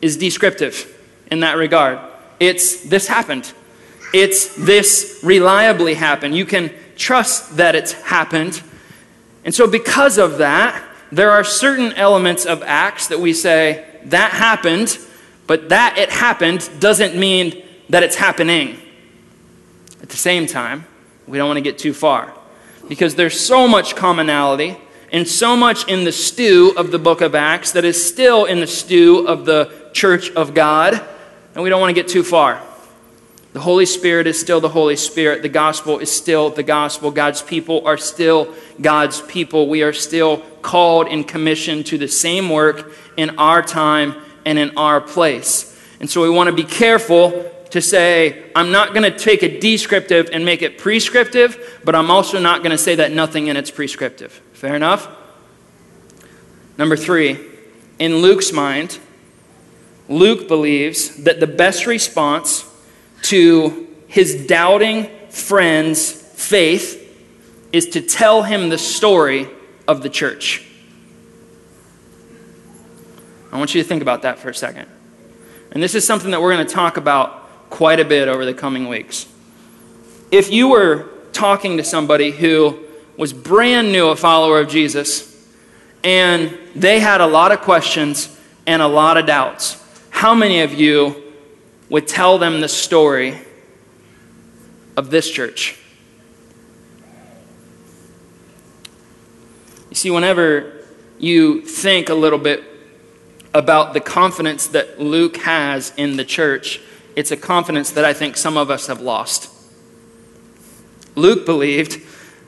is 0.00 0.16
descriptive 0.16 0.90
in 1.30 1.40
that 1.40 1.56
regard. 1.56 1.98
It's 2.40 2.82
this 2.82 3.06
happened. 3.06 3.52
It's 4.12 4.54
this 4.54 5.20
reliably 5.22 5.94
happened. 5.94 6.36
You 6.36 6.46
can 6.46 6.72
trust 6.96 7.56
that 7.56 7.74
it's 7.74 7.92
happened. 7.92 8.62
And 9.44 9.54
so, 9.54 9.66
because 9.66 10.18
of 10.18 10.38
that, 10.38 10.82
there 11.10 11.30
are 11.30 11.44
certain 11.44 11.92
elements 11.92 12.44
of 12.46 12.62
Acts 12.62 13.08
that 13.08 13.20
we 13.20 13.32
say, 13.32 13.84
that 14.04 14.32
happened, 14.32 14.98
but 15.46 15.68
that 15.68 15.96
it 15.98 16.10
happened 16.10 16.68
doesn't 16.80 17.16
mean 17.16 17.62
that 17.88 18.02
it's 18.02 18.16
happening. 18.16 18.78
At 20.02 20.08
the 20.08 20.16
same 20.16 20.46
time, 20.46 20.86
we 21.26 21.38
don't 21.38 21.46
want 21.46 21.58
to 21.58 21.62
get 21.62 21.78
too 21.78 21.94
far 21.94 22.32
because 22.88 23.14
there's 23.14 23.38
so 23.38 23.66
much 23.66 23.96
commonality 23.96 24.76
and 25.14 25.28
so 25.28 25.56
much 25.56 25.86
in 25.86 26.02
the 26.02 26.10
stew 26.10 26.74
of 26.76 26.90
the 26.90 26.98
book 26.98 27.20
of 27.20 27.36
Acts 27.36 27.70
that 27.72 27.84
is 27.84 28.04
still 28.04 28.46
in 28.46 28.58
the 28.58 28.66
stew 28.66 29.28
of 29.28 29.44
the 29.46 29.72
church 29.92 30.32
of 30.32 30.54
God, 30.54 31.00
and 31.54 31.62
we 31.62 31.70
don't 31.70 31.80
want 31.80 31.94
to 31.94 31.94
get 31.94 32.08
too 32.08 32.24
far. 32.24 32.60
The 33.52 33.60
Holy 33.60 33.86
Spirit 33.86 34.26
is 34.26 34.40
still 34.40 34.60
the 34.60 34.68
Holy 34.68 34.96
Spirit. 34.96 35.42
The 35.42 35.48
gospel 35.48 36.00
is 36.00 36.10
still 36.10 36.50
the 36.50 36.64
gospel. 36.64 37.12
God's 37.12 37.42
people 37.42 37.86
are 37.86 37.96
still 37.96 38.52
God's 38.80 39.22
people. 39.22 39.68
We 39.68 39.84
are 39.84 39.92
still 39.92 40.38
called 40.62 41.06
and 41.06 41.26
commissioned 41.26 41.86
to 41.86 41.96
the 41.96 42.08
same 42.08 42.50
work 42.50 42.92
in 43.16 43.38
our 43.38 43.62
time 43.62 44.16
and 44.44 44.58
in 44.58 44.76
our 44.76 45.00
place. 45.00 45.80
And 46.00 46.10
so 46.10 46.22
we 46.22 46.28
want 46.28 46.48
to 46.48 46.52
be 46.56 46.64
careful 46.64 47.48
to 47.70 47.80
say, 47.80 48.50
I'm 48.56 48.72
not 48.72 48.92
going 48.92 49.04
to 49.04 49.16
take 49.16 49.44
a 49.44 49.60
descriptive 49.60 50.30
and 50.32 50.44
make 50.44 50.62
it 50.62 50.76
prescriptive, 50.76 51.80
but 51.84 51.94
I'm 51.94 52.10
also 52.10 52.40
not 52.40 52.64
going 52.64 52.72
to 52.72 52.78
say 52.78 52.96
that 52.96 53.12
nothing 53.12 53.46
in 53.46 53.56
it's 53.56 53.70
prescriptive. 53.70 54.40
Fair 54.64 54.76
enough? 54.76 55.14
Number 56.78 56.96
three, 56.96 57.38
in 57.98 58.22
Luke's 58.22 58.50
mind, 58.50 58.98
Luke 60.08 60.48
believes 60.48 61.22
that 61.24 61.38
the 61.38 61.46
best 61.46 61.86
response 61.86 62.64
to 63.24 63.94
his 64.06 64.46
doubting 64.46 65.10
friend's 65.28 66.10
faith 66.10 66.98
is 67.72 67.88
to 67.88 68.00
tell 68.00 68.44
him 68.44 68.70
the 68.70 68.78
story 68.78 69.50
of 69.86 70.02
the 70.02 70.08
church. 70.08 70.66
I 73.52 73.58
want 73.58 73.74
you 73.74 73.82
to 73.82 73.86
think 73.86 74.00
about 74.00 74.22
that 74.22 74.38
for 74.38 74.48
a 74.48 74.54
second. 74.54 74.88
And 75.72 75.82
this 75.82 75.94
is 75.94 76.06
something 76.06 76.30
that 76.30 76.40
we're 76.40 76.54
going 76.54 76.66
to 76.66 76.72
talk 76.72 76.96
about 76.96 77.68
quite 77.68 78.00
a 78.00 78.04
bit 78.06 78.28
over 78.28 78.46
the 78.46 78.54
coming 78.54 78.88
weeks. 78.88 79.28
If 80.30 80.50
you 80.50 80.68
were 80.68 81.10
talking 81.34 81.76
to 81.76 81.84
somebody 81.84 82.30
who 82.30 82.83
was 83.16 83.32
brand 83.32 83.92
new 83.92 84.08
a 84.08 84.16
follower 84.16 84.60
of 84.60 84.68
Jesus 84.68 85.34
and 86.02 86.56
they 86.74 87.00
had 87.00 87.20
a 87.20 87.26
lot 87.26 87.50
of 87.50 87.60
questions 87.60 88.38
and 88.66 88.82
a 88.82 88.86
lot 88.86 89.16
of 89.16 89.26
doubts, 89.26 89.82
how 90.10 90.34
many 90.34 90.60
of 90.60 90.74
you 90.74 91.22
would 91.88 92.06
tell 92.06 92.38
them 92.38 92.60
the 92.60 92.68
story 92.68 93.38
of 94.96 95.10
this 95.10 95.30
church? 95.30 95.78
You 99.90 99.96
see, 99.96 100.10
whenever 100.10 100.84
you 101.18 101.62
think 101.62 102.08
a 102.08 102.14
little 102.14 102.38
bit 102.38 102.64
about 103.54 103.94
the 103.94 104.00
confidence 104.00 104.66
that 104.68 105.00
Luke 105.00 105.36
has 105.38 105.92
in 105.96 106.16
the 106.16 106.24
church, 106.24 106.80
it's 107.14 107.30
a 107.30 107.36
confidence 107.36 107.92
that 107.92 108.04
I 108.04 108.12
think 108.12 108.36
some 108.36 108.56
of 108.56 108.70
us 108.70 108.88
have 108.88 109.00
lost. 109.00 109.50
Luke 111.14 111.46
believed 111.46 112.02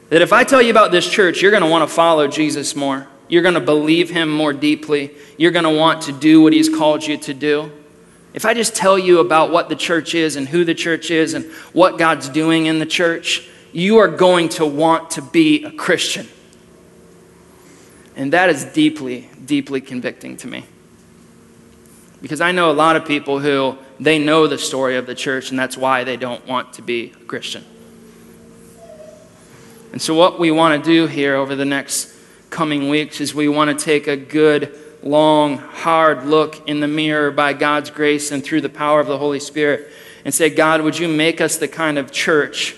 that 0.08 0.22
if 0.22 0.32
I 0.32 0.44
tell 0.44 0.62
you 0.62 0.70
about 0.70 0.92
this 0.92 1.08
church, 1.08 1.42
you're 1.42 1.50
going 1.50 1.62
to 1.62 1.68
want 1.68 1.88
to 1.88 1.94
follow 1.94 2.28
Jesus 2.28 2.76
more. 2.76 3.08
You're 3.28 3.42
going 3.42 3.54
to 3.54 3.60
believe 3.60 4.10
him 4.10 4.30
more 4.30 4.52
deeply. 4.52 5.12
You're 5.36 5.50
going 5.50 5.64
to 5.64 5.70
want 5.70 6.02
to 6.02 6.12
do 6.12 6.40
what 6.40 6.52
he's 6.52 6.68
called 6.68 7.04
you 7.04 7.16
to 7.18 7.34
do. 7.34 7.72
If 8.34 8.44
I 8.44 8.54
just 8.54 8.76
tell 8.76 8.98
you 8.98 9.18
about 9.18 9.50
what 9.50 9.68
the 9.68 9.76
church 9.76 10.14
is 10.14 10.36
and 10.36 10.46
who 10.46 10.64
the 10.64 10.75
church 10.75 11.10
is 11.10 11.34
and 11.34 11.46
what 11.72 11.98
God's 11.98 12.28
doing 12.28 12.66
in 12.66 12.78
the 12.78 12.86
church, 12.86 13.48
you 13.72 13.98
are 13.98 14.08
going 14.08 14.48
to 14.50 14.66
want 14.66 15.10
to 15.12 15.22
be 15.22 15.64
a 15.64 15.72
Christian. 15.72 16.28
And 18.14 18.32
that 18.32 18.48
is 18.48 18.64
deeply, 18.64 19.28
deeply 19.44 19.80
convicting 19.80 20.36
to 20.38 20.46
me. 20.46 20.64
Because 22.22 22.40
I 22.40 22.52
know 22.52 22.70
a 22.70 22.72
lot 22.72 22.96
of 22.96 23.04
people 23.06 23.40
who 23.40 23.76
they 24.00 24.18
know 24.18 24.46
the 24.46 24.58
story 24.58 24.96
of 24.96 25.06
the 25.06 25.14
church, 25.14 25.50
and 25.50 25.58
that's 25.58 25.76
why 25.76 26.04
they 26.04 26.16
don't 26.16 26.46
want 26.46 26.75
to 26.75 26.82
be 26.82 27.12
a 27.20 27.25
Christian. 27.25 27.64
And 29.97 30.03
so, 30.03 30.12
what 30.12 30.38
we 30.38 30.50
want 30.50 30.85
to 30.85 30.91
do 30.91 31.07
here 31.07 31.37
over 31.37 31.55
the 31.57 31.65
next 31.65 32.15
coming 32.50 32.91
weeks 32.91 33.19
is 33.23 33.35
we 33.35 33.49
want 33.49 33.71
to 33.71 33.83
take 33.83 34.09
a 34.09 34.15
good, 34.15 34.79
long, 35.03 35.57
hard 35.57 36.26
look 36.26 36.69
in 36.69 36.81
the 36.81 36.87
mirror 36.87 37.31
by 37.31 37.55
God's 37.55 37.88
grace 37.88 38.31
and 38.31 38.45
through 38.45 38.61
the 38.61 38.69
power 38.69 39.00
of 39.00 39.07
the 39.07 39.17
Holy 39.17 39.41
Spirit 39.41 39.91
and 40.26 40.35
say, 40.35 40.50
God, 40.50 40.83
would 40.83 40.99
you 40.99 41.09
make 41.09 41.41
us 41.41 41.57
the 41.57 41.67
kind 41.67 41.97
of 41.97 42.12
church 42.12 42.76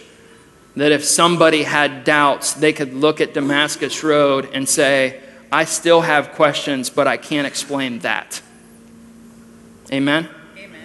that 0.76 0.92
if 0.92 1.02
somebody 1.02 1.64
had 1.64 2.04
doubts, 2.04 2.54
they 2.54 2.72
could 2.72 2.94
look 2.94 3.20
at 3.20 3.34
Damascus 3.34 4.04
Road 4.04 4.48
and 4.52 4.68
say, 4.68 5.20
I 5.50 5.64
still 5.64 6.02
have 6.02 6.34
questions, 6.34 6.88
but 6.88 7.08
I 7.08 7.16
can't 7.16 7.48
explain 7.48 7.98
that. 7.98 8.40
Amen? 9.92 10.28
Amen. 10.56 10.80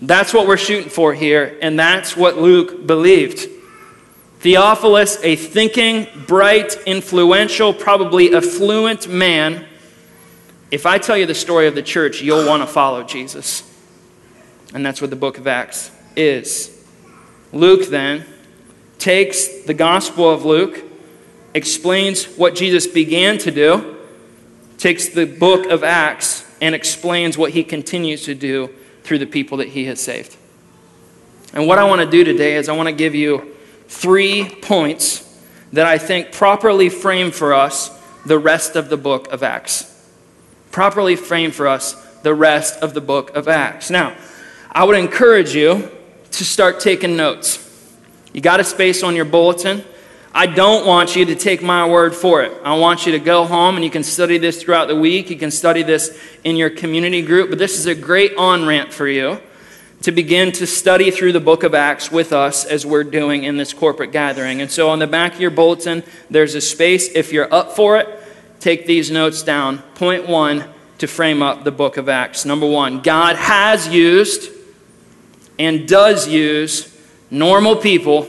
That's 0.00 0.32
what 0.32 0.46
we're 0.46 0.56
shooting 0.56 0.88
for 0.88 1.12
here, 1.12 1.58
and 1.60 1.76
that's 1.76 2.16
what 2.16 2.36
Luke 2.36 2.86
believed. 2.86 3.56
Theophilus, 4.40 5.22
a 5.22 5.36
thinking, 5.36 6.06
bright, 6.26 6.74
influential, 6.86 7.74
probably 7.74 8.34
affluent 8.34 9.06
man, 9.06 9.66
if 10.70 10.86
I 10.86 10.96
tell 10.96 11.16
you 11.16 11.26
the 11.26 11.34
story 11.34 11.66
of 11.66 11.74
the 11.74 11.82
church, 11.82 12.22
you'll 12.22 12.46
want 12.46 12.62
to 12.62 12.66
follow 12.66 13.02
Jesus. 13.02 13.62
And 14.72 14.84
that's 14.86 15.02
what 15.02 15.10
the 15.10 15.16
book 15.16 15.36
of 15.36 15.46
Acts 15.46 15.90
is. 16.16 16.86
Luke 17.52 17.88
then 17.88 18.24
takes 18.98 19.64
the 19.64 19.74
Gospel 19.74 20.30
of 20.30 20.46
Luke, 20.46 20.84
explains 21.52 22.24
what 22.24 22.54
Jesus 22.54 22.86
began 22.86 23.36
to 23.38 23.50
do, 23.50 23.98
takes 24.78 25.10
the 25.10 25.26
book 25.26 25.66
of 25.66 25.84
Acts, 25.84 26.46
and 26.62 26.74
explains 26.74 27.36
what 27.36 27.50
he 27.50 27.62
continues 27.62 28.24
to 28.24 28.34
do 28.34 28.70
through 29.02 29.18
the 29.18 29.26
people 29.26 29.58
that 29.58 29.68
he 29.68 29.84
has 29.84 30.00
saved. 30.00 30.36
And 31.52 31.66
what 31.66 31.78
I 31.78 31.84
want 31.84 32.00
to 32.00 32.10
do 32.10 32.24
today 32.24 32.54
is 32.54 32.70
I 32.70 32.72
want 32.72 32.88
to 32.88 32.94
give 32.94 33.14
you 33.14 33.56
three 33.90 34.48
points 34.62 35.26
that 35.72 35.84
I 35.84 35.98
think 35.98 36.30
properly 36.30 36.88
frame 36.88 37.32
for 37.32 37.52
us 37.52 37.90
the 38.24 38.38
rest 38.38 38.76
of 38.76 38.88
the 38.88 38.96
book 38.96 39.30
of 39.32 39.42
Acts. 39.42 40.08
Properly 40.70 41.16
frame 41.16 41.50
for 41.50 41.66
us 41.66 41.94
the 42.22 42.32
rest 42.32 42.80
of 42.82 42.94
the 42.94 43.00
book 43.00 43.34
of 43.34 43.48
Acts. 43.48 43.90
Now, 43.90 44.16
I 44.70 44.84
would 44.84 44.96
encourage 44.96 45.56
you 45.56 45.90
to 46.30 46.44
start 46.44 46.78
taking 46.78 47.16
notes. 47.16 47.58
You 48.32 48.40
got 48.40 48.60
a 48.60 48.64
space 48.64 49.02
on 49.02 49.16
your 49.16 49.24
bulletin. 49.24 49.82
I 50.32 50.46
don't 50.46 50.86
want 50.86 51.16
you 51.16 51.24
to 51.24 51.34
take 51.34 51.60
my 51.60 51.88
word 51.88 52.14
for 52.14 52.42
it. 52.42 52.52
I 52.62 52.78
want 52.78 53.06
you 53.06 53.12
to 53.12 53.18
go 53.18 53.44
home 53.44 53.74
and 53.74 53.84
you 53.84 53.90
can 53.90 54.04
study 54.04 54.38
this 54.38 54.62
throughout 54.62 54.86
the 54.86 54.94
week. 54.94 55.30
You 55.30 55.36
can 55.36 55.50
study 55.50 55.82
this 55.82 56.16
in 56.44 56.54
your 56.54 56.70
community 56.70 57.22
group. 57.22 57.50
But 57.50 57.58
this 57.58 57.76
is 57.76 57.86
a 57.86 57.94
great 57.96 58.36
on 58.36 58.66
ramp 58.66 58.92
for 58.92 59.08
you 59.08 59.40
to 60.02 60.12
begin 60.12 60.50
to 60.52 60.66
study 60.66 61.10
through 61.10 61.32
the 61.32 61.40
book 61.40 61.62
of 61.62 61.74
Acts 61.74 62.10
with 62.10 62.32
us 62.32 62.64
as 62.64 62.86
we're 62.86 63.04
doing 63.04 63.44
in 63.44 63.58
this 63.58 63.74
corporate 63.74 64.12
gathering. 64.12 64.60
And 64.62 64.70
so 64.70 64.88
on 64.88 64.98
the 64.98 65.06
back 65.06 65.34
of 65.34 65.40
your 65.40 65.50
bulletin, 65.50 66.02
there's 66.30 66.54
a 66.54 66.60
space. 66.60 67.10
If 67.14 67.32
you're 67.32 67.52
up 67.52 67.76
for 67.76 67.98
it, 67.98 68.08
take 68.60 68.86
these 68.86 69.10
notes 69.10 69.42
down. 69.42 69.78
Point 69.96 70.26
one 70.26 70.64
to 70.98 71.06
frame 71.06 71.42
up 71.42 71.64
the 71.64 71.70
book 71.70 71.98
of 71.98 72.08
Acts. 72.08 72.44
Number 72.44 72.66
one, 72.66 73.00
God 73.00 73.36
has 73.36 73.88
used 73.88 74.50
and 75.58 75.86
does 75.86 76.26
use 76.26 76.96
normal 77.30 77.76
people 77.76 78.28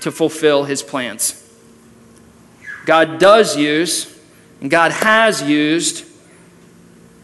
to 0.00 0.10
fulfill 0.10 0.64
his 0.64 0.82
plans. 0.82 1.36
God 2.86 3.18
does 3.18 3.56
use 3.56 4.18
and 4.62 4.70
God 4.70 4.92
has 4.92 5.42
used 5.42 6.06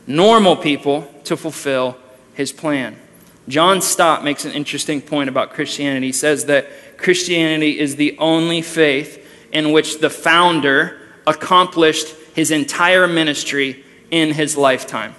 normal 0.06 0.56
people 0.56 1.10
to 1.24 1.36
fulfill 1.36 1.96
his 2.34 2.52
plan. 2.52 2.96
John 3.48 3.80
Stott 3.80 4.24
makes 4.24 4.44
an 4.44 4.52
interesting 4.52 5.00
point 5.00 5.28
about 5.28 5.52
Christianity. 5.52 6.06
He 6.06 6.12
says 6.12 6.46
that 6.46 6.66
Christianity 6.96 7.78
is 7.78 7.96
the 7.96 8.16
only 8.18 8.62
faith 8.62 9.24
in 9.52 9.72
which 9.72 10.00
the 10.00 10.10
founder 10.10 11.00
accomplished 11.26 12.08
his 12.34 12.50
entire 12.50 13.06
ministry 13.06 13.84
in 14.10 14.32
his 14.32 14.56
lifetime. 14.56 15.14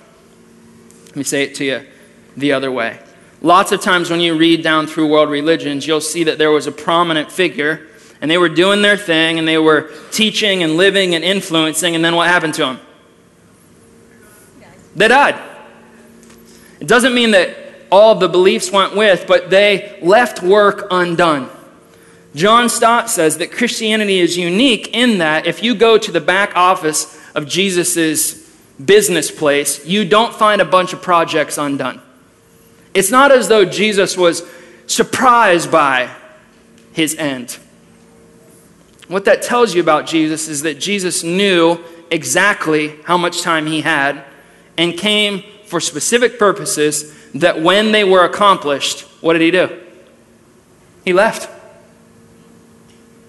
Let 1.07 1.15
me 1.15 1.23
say 1.23 1.43
it 1.43 1.55
to 1.55 1.65
you 1.65 1.87
the 2.35 2.51
other 2.51 2.71
way. 2.71 2.99
Lots 3.41 3.71
of 3.71 3.81
times 3.81 4.09
when 4.09 4.19
you 4.19 4.37
read 4.37 4.63
down 4.63 4.87
through 4.87 5.07
world 5.07 5.29
religions, 5.29 5.87
you'll 5.87 6.01
see 6.01 6.23
that 6.25 6.37
there 6.37 6.51
was 6.51 6.67
a 6.67 6.71
prominent 6.71 7.31
figure 7.31 7.87
and 8.19 8.29
they 8.29 8.37
were 8.37 8.49
doing 8.49 8.81
their 8.81 8.97
thing 8.97 9.39
and 9.39 9.47
they 9.47 9.57
were 9.57 9.91
teaching 10.11 10.63
and 10.63 10.75
living 10.75 11.13
and 11.15 11.23
influencing, 11.23 11.95
and 11.95 12.03
then 12.03 12.15
what 12.15 12.27
happened 12.27 12.55
to 12.55 12.61
them? 12.61 12.79
They 14.95 15.07
died. 15.07 15.39
It 16.79 16.87
doesn't 16.87 17.13
mean 17.13 17.31
that 17.31 17.66
all 17.91 18.15
the 18.15 18.27
beliefs 18.27 18.71
went 18.71 18.95
with, 18.95 19.25
but 19.27 19.49
they 19.49 19.97
left 20.01 20.41
work 20.41 20.87
undone. 20.91 21.49
John 22.35 22.69
Stott 22.69 23.09
says 23.09 23.37
that 23.39 23.51
Christianity 23.51 24.19
is 24.19 24.37
unique 24.37 24.93
in 24.93 25.17
that 25.19 25.47
if 25.47 25.63
you 25.63 25.73
go 25.73 25.97
to 25.97 26.11
the 26.11 26.21
back 26.21 26.55
office 26.55 27.19
of 27.33 27.47
Jesus' 27.47 28.47
business 28.83 29.31
place, 29.31 29.85
you 29.85 30.05
don't 30.05 30.35
find 30.35 30.61
a 30.61 30.65
bunch 30.65 30.93
of 30.93 31.01
projects 31.01 31.57
undone. 31.57 32.01
It's 32.93 33.11
not 33.11 33.31
as 33.31 33.47
though 33.47 33.65
Jesus 33.65 34.15
was 34.15 34.43
surprised 34.85 35.71
by 35.71 36.13
his 36.93 37.15
end. 37.15 37.57
What 39.07 39.25
that 39.25 39.41
tells 39.41 39.73
you 39.73 39.81
about 39.81 40.05
Jesus 40.05 40.47
is 40.47 40.61
that 40.63 40.79
Jesus 40.79 41.23
knew 41.23 41.83
exactly 42.11 42.95
how 43.03 43.17
much 43.17 43.41
time 43.41 43.65
he 43.65 43.81
had 43.81 44.23
and 44.77 44.97
came 44.97 45.43
for 45.65 45.79
specific 45.79 46.37
purposes 46.37 47.13
that 47.39 47.61
when 47.61 47.91
they 47.91 48.03
were 48.03 48.23
accomplished, 48.23 49.01
what 49.21 49.33
did 49.33 49.41
he 49.41 49.51
do? 49.51 49.81
He 51.03 51.13
left. 51.13 51.49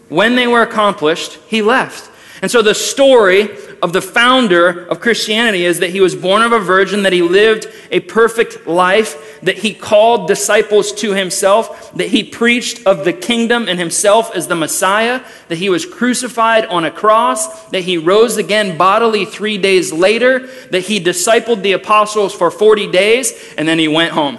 When 0.08 0.36
they 0.36 0.46
were 0.46 0.62
accomplished, 0.62 1.38
he 1.46 1.62
left. 1.62 2.10
And 2.40 2.50
so 2.50 2.62
the 2.62 2.74
story 2.74 3.48
of 3.82 3.92
the 3.92 4.02
founder 4.02 4.86
of 4.86 5.00
Christianity 5.00 5.64
is 5.64 5.80
that 5.80 5.90
he 5.90 6.00
was 6.00 6.14
born 6.16 6.42
of 6.42 6.52
a 6.52 6.58
virgin, 6.58 7.04
that 7.04 7.12
he 7.12 7.22
lived 7.22 7.66
a 7.90 8.00
perfect 8.00 8.66
life, 8.66 9.40
that 9.42 9.58
he 9.58 9.72
called 9.72 10.26
disciples 10.26 10.92
to 10.92 11.14
himself, 11.14 11.92
that 11.92 12.08
he 12.08 12.24
preached 12.24 12.86
of 12.86 13.04
the 13.04 13.12
kingdom 13.12 13.68
and 13.68 13.78
himself 13.78 14.34
as 14.34 14.48
the 14.48 14.56
Messiah, 14.56 15.22
that 15.48 15.58
he 15.58 15.68
was 15.68 15.86
crucified 15.86 16.66
on 16.66 16.84
a 16.84 16.90
cross, 16.90 17.68
that 17.70 17.82
he 17.82 17.96
rose 17.98 18.36
again 18.36 18.76
bodily 18.76 19.24
three 19.24 19.58
days 19.58 19.92
later, 19.92 20.46
that 20.70 20.80
he 20.80 20.98
discipled 20.98 21.62
the 21.62 21.72
apostles 21.72 22.34
for 22.34 22.50
40 22.50 22.90
days, 22.90 23.54
and 23.56 23.68
then 23.68 23.78
he 23.78 23.88
went 23.88 24.12
home. 24.12 24.38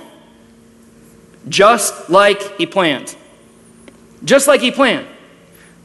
Just 1.47 2.10
like 2.10 2.58
he 2.58 2.65
planned. 2.65 3.15
Just 4.23 4.47
like 4.47 4.60
he 4.62 4.71
planned. 4.71 5.08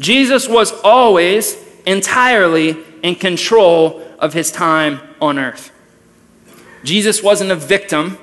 Jesus 0.01 0.49
was 0.49 0.73
always 0.83 1.63
entirely 1.87 2.77
in 3.03 3.14
control 3.14 4.03
of 4.18 4.33
his 4.33 4.51
time 4.51 5.01
on 5.20 5.38
earth. 5.38 5.70
Jesus 6.83 7.23
wasn't 7.23 7.51
a 7.51 7.57
victim. 7.57 8.18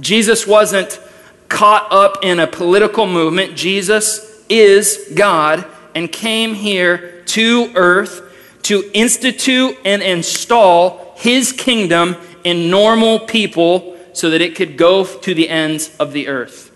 Jesus 0.00 0.46
wasn't 0.46 1.00
caught 1.48 1.90
up 1.90 2.18
in 2.22 2.40
a 2.40 2.46
political 2.46 3.06
movement. 3.06 3.56
Jesus 3.56 4.44
is 4.48 5.12
God 5.14 5.64
and 5.94 6.10
came 6.10 6.54
here 6.54 7.22
to 7.26 7.70
earth 7.74 8.22
to 8.64 8.90
institute 8.94 9.76
and 9.84 10.02
install 10.02 11.14
his 11.16 11.52
kingdom 11.52 12.16
in 12.44 12.70
normal 12.70 13.20
people 13.20 13.96
so 14.12 14.30
that 14.30 14.40
it 14.40 14.54
could 14.54 14.76
go 14.76 15.04
to 15.04 15.34
the 15.34 15.48
ends 15.48 15.94
of 15.98 16.12
the 16.12 16.28
earth. 16.28 16.70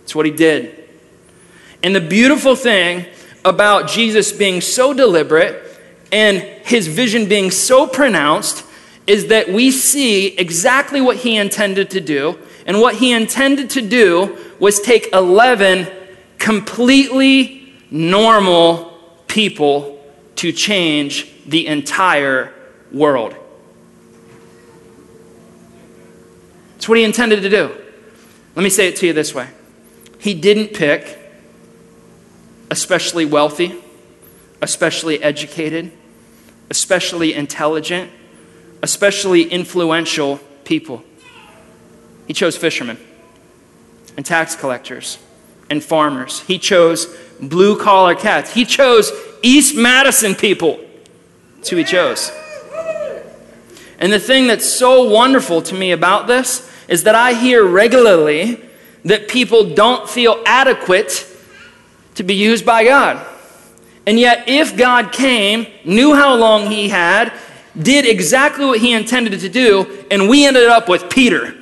That's 0.00 0.14
what 0.14 0.26
he 0.26 0.32
did. 0.32 0.88
And 1.82 1.94
the 1.94 2.00
beautiful 2.00 2.54
thing 2.54 3.06
about 3.44 3.88
Jesus 3.88 4.32
being 4.32 4.60
so 4.60 4.92
deliberate 4.92 5.62
and 6.12 6.38
his 6.38 6.86
vision 6.86 7.28
being 7.28 7.50
so 7.50 7.86
pronounced 7.86 8.64
is 9.06 9.28
that 9.28 9.48
we 9.48 9.70
see 9.70 10.28
exactly 10.38 11.00
what 11.00 11.16
he 11.16 11.36
intended 11.36 11.90
to 11.90 12.00
do. 12.00 12.38
And 12.66 12.80
what 12.80 12.96
he 12.96 13.12
intended 13.12 13.70
to 13.70 13.82
do 13.82 14.38
was 14.60 14.80
take 14.80 15.08
11 15.12 15.88
completely 16.38 17.74
normal 17.90 18.96
people 19.26 20.04
to 20.36 20.52
change 20.52 21.32
the 21.46 21.66
entire 21.66 22.52
world. 22.92 23.34
That's 26.74 26.88
what 26.88 26.98
he 26.98 27.04
intended 27.04 27.42
to 27.42 27.48
do. 27.48 27.74
Let 28.54 28.62
me 28.62 28.70
say 28.70 28.88
it 28.88 28.96
to 28.96 29.06
you 29.06 29.12
this 29.12 29.34
way 29.34 29.48
He 30.18 30.34
didn't 30.34 30.74
pick 30.74 31.18
especially 32.72 33.26
wealthy, 33.26 33.74
especially 34.62 35.22
educated, 35.22 35.92
especially 36.70 37.34
intelligent, 37.34 38.10
especially 38.82 39.42
influential 39.42 40.38
people. 40.64 41.04
He 42.26 42.32
chose 42.32 42.56
fishermen 42.56 42.96
and 44.16 44.24
tax 44.24 44.56
collectors 44.56 45.18
and 45.68 45.84
farmers. 45.84 46.40
He 46.40 46.58
chose 46.58 47.14
blue 47.42 47.78
collar 47.78 48.14
cats. 48.14 48.54
He 48.54 48.64
chose 48.64 49.12
East 49.42 49.76
Madison 49.76 50.34
people. 50.34 50.80
That's 51.56 51.68
who 51.68 51.76
he 51.76 51.84
chose. 51.84 52.32
And 53.98 54.10
the 54.10 54.18
thing 54.18 54.46
that's 54.46 54.66
so 54.66 55.10
wonderful 55.10 55.60
to 55.60 55.74
me 55.74 55.92
about 55.92 56.26
this 56.26 56.66
is 56.88 57.02
that 57.02 57.14
I 57.14 57.34
hear 57.34 57.66
regularly 57.66 58.62
that 59.04 59.28
people 59.28 59.74
don't 59.74 60.08
feel 60.08 60.42
adequate 60.46 61.28
to 62.14 62.22
be 62.22 62.34
used 62.34 62.64
by 62.66 62.84
God. 62.84 63.26
And 64.06 64.18
yet, 64.18 64.48
if 64.48 64.76
God 64.76 65.12
came, 65.12 65.66
knew 65.84 66.14
how 66.14 66.34
long 66.34 66.70
he 66.70 66.88
had, 66.88 67.32
did 67.80 68.04
exactly 68.04 68.64
what 68.66 68.80
he 68.80 68.92
intended 68.92 69.38
to 69.40 69.48
do, 69.48 70.04
and 70.10 70.28
we 70.28 70.46
ended 70.46 70.68
up 70.68 70.88
with 70.88 71.08
Peter, 71.08 71.56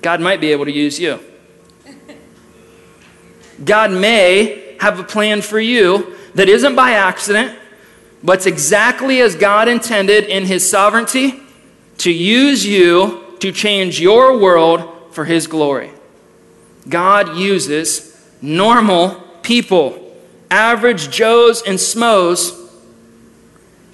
God 0.00 0.20
might 0.20 0.40
be 0.40 0.52
able 0.52 0.64
to 0.64 0.72
use 0.72 0.98
you. 0.98 1.18
God 3.64 3.90
may 3.90 4.76
have 4.80 5.00
a 5.00 5.04
plan 5.04 5.42
for 5.42 5.58
you 5.58 6.16
that 6.34 6.48
isn't 6.48 6.76
by 6.76 6.92
accident, 6.92 7.58
but 8.22 8.38
it's 8.38 8.46
exactly 8.46 9.20
as 9.20 9.34
God 9.34 9.68
intended 9.68 10.24
in 10.24 10.46
his 10.46 10.68
sovereignty 10.68 11.40
to 11.98 12.12
use 12.12 12.64
you 12.64 13.24
to 13.40 13.50
change 13.50 14.00
your 14.00 14.38
world 14.38 15.12
for 15.12 15.24
his 15.24 15.46
glory. 15.48 15.90
God 16.88 17.36
uses 17.36 18.07
normal 18.40 19.20
people 19.42 20.04
average 20.50 21.10
Joes 21.10 21.62
and 21.62 21.78
Smoes 21.78 22.52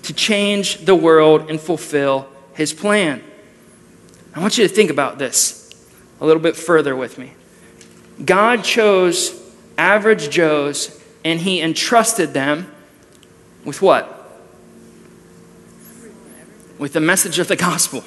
to 0.03 0.13
change 0.13 0.85
the 0.85 0.95
world 0.95 1.51
and 1.51 1.61
fulfill 1.61 2.29
his 2.55 2.73
plan. 2.73 3.23
I 4.35 4.41
want 4.41 4.59
you 4.59 4.67
to 4.67 4.73
think 4.73 4.91
about 4.91 5.19
this 5.19 5.71
a 6.21 6.27
little 6.27 6.43
bit 6.43 6.57
further 6.57 6.95
with 6.95 7.19
me. 7.19 7.33
God 8.25 8.63
chose 8.65 9.41
average 9.77 10.31
Joes 10.31 11.01
and 11.25 11.41
he 11.41 11.61
entrusted 11.61 12.35
them 12.35 12.73
with 13.65 13.81
what? 13.81 14.11
With 16.79 16.93
the 16.93 17.01
message 17.01 17.39
of 17.39 17.49
the 17.49 17.57
gospel. 17.57 18.05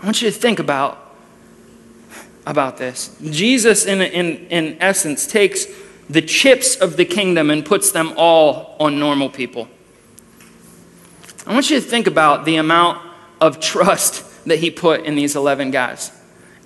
I 0.00 0.04
want 0.04 0.22
you 0.22 0.30
to 0.30 0.36
think 0.36 0.58
about 0.58 1.09
about 2.50 2.76
this. 2.76 3.16
Jesus, 3.22 3.86
in, 3.86 4.02
in, 4.02 4.48
in 4.48 4.76
essence, 4.80 5.26
takes 5.26 5.66
the 6.10 6.20
chips 6.20 6.74
of 6.74 6.96
the 6.96 7.04
kingdom 7.04 7.48
and 7.48 7.64
puts 7.64 7.92
them 7.92 8.12
all 8.16 8.76
on 8.80 8.98
normal 8.98 9.30
people. 9.30 9.68
I 11.46 11.54
want 11.54 11.70
you 11.70 11.80
to 11.80 11.86
think 11.86 12.08
about 12.08 12.44
the 12.44 12.56
amount 12.56 13.00
of 13.40 13.60
trust 13.60 14.44
that 14.46 14.58
he 14.58 14.70
put 14.70 15.04
in 15.04 15.14
these 15.14 15.36
11 15.36 15.70
guys. 15.70 16.10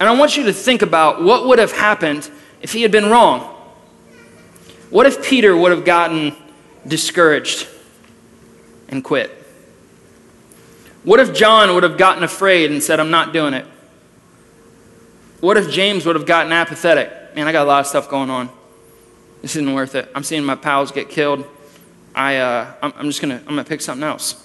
And 0.01 0.09
I 0.09 0.13
want 0.13 0.39
you 0.39 0.45
to 0.45 0.53
think 0.53 0.81
about 0.81 1.23
what 1.23 1.47
would 1.47 1.59
have 1.59 1.73
happened 1.73 2.31
if 2.63 2.73
he 2.73 2.81
had 2.81 2.91
been 2.91 3.11
wrong. 3.11 3.43
What 4.89 5.05
if 5.05 5.23
Peter 5.23 5.55
would 5.55 5.71
have 5.71 5.85
gotten 5.85 6.35
discouraged 6.87 7.69
and 8.89 9.05
quit? 9.05 9.31
What 11.03 11.21
if 11.21 11.35
John 11.35 11.75
would 11.75 11.83
have 11.83 11.99
gotten 11.99 12.23
afraid 12.23 12.71
and 12.71 12.83
said, 12.83 12.99
I'm 13.01 13.11
not 13.11 13.35
doing 13.35 13.53
it? 13.53 13.67
What 15.45 15.59
if 15.59 15.69
James 15.71 16.07
would 16.07 16.17
have 16.17 16.25
gotten 16.25 16.53
apathetic? 16.53 17.37
Man, 17.37 17.47
I 17.47 17.53
got 17.53 17.67
a 17.67 17.69
lot 17.69 17.81
of 17.81 17.87
stuff 17.87 18.09
going 18.09 18.31
on. 18.31 18.49
This 19.43 19.57
isn't 19.57 19.75
worth 19.75 19.95
it. 19.95 20.11
I'm 20.15 20.23
seeing 20.23 20.43
my 20.43 20.55
pals 20.55 20.91
get 20.91 21.11
killed. 21.11 21.45
I, 22.15 22.39
uh, 22.39 22.73
I'm, 22.81 22.95
I'm 22.97 23.07
just 23.09 23.21
gonna, 23.21 23.41
I'm 23.41 23.49
gonna 23.49 23.65
pick 23.65 23.83
something 23.83 24.09
else. 24.09 24.43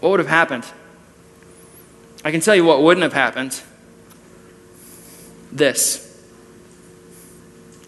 What 0.00 0.08
would 0.08 0.20
have 0.20 0.28
happened? 0.28 0.64
I 2.24 2.30
can 2.30 2.40
tell 2.40 2.56
you 2.56 2.64
what 2.64 2.82
wouldn't 2.82 3.02
have 3.02 3.12
happened. 3.12 3.60
This. 5.52 6.24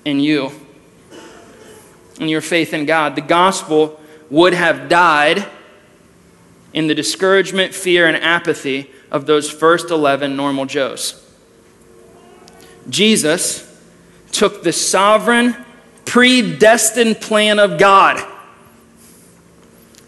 In 0.04 0.20
you. 0.20 0.50
In 2.20 2.28
your 2.28 2.42
faith 2.42 2.74
in 2.74 2.84
God. 2.84 3.14
The 3.14 3.22
gospel 3.22 3.98
would 4.28 4.52
have 4.52 4.90
died 4.90 5.46
in 6.74 6.88
the 6.88 6.94
discouragement, 6.94 7.74
fear, 7.74 8.06
and 8.06 8.18
apathy 8.18 8.90
of 9.10 9.24
those 9.24 9.50
first 9.50 9.90
11 9.90 10.36
normal 10.36 10.66
Joes. 10.66 11.22
Jesus 12.88 13.62
took 14.32 14.62
the 14.62 14.72
sovereign, 14.72 15.56
predestined 16.04 17.20
plan 17.20 17.58
of 17.58 17.78
God 17.78 18.24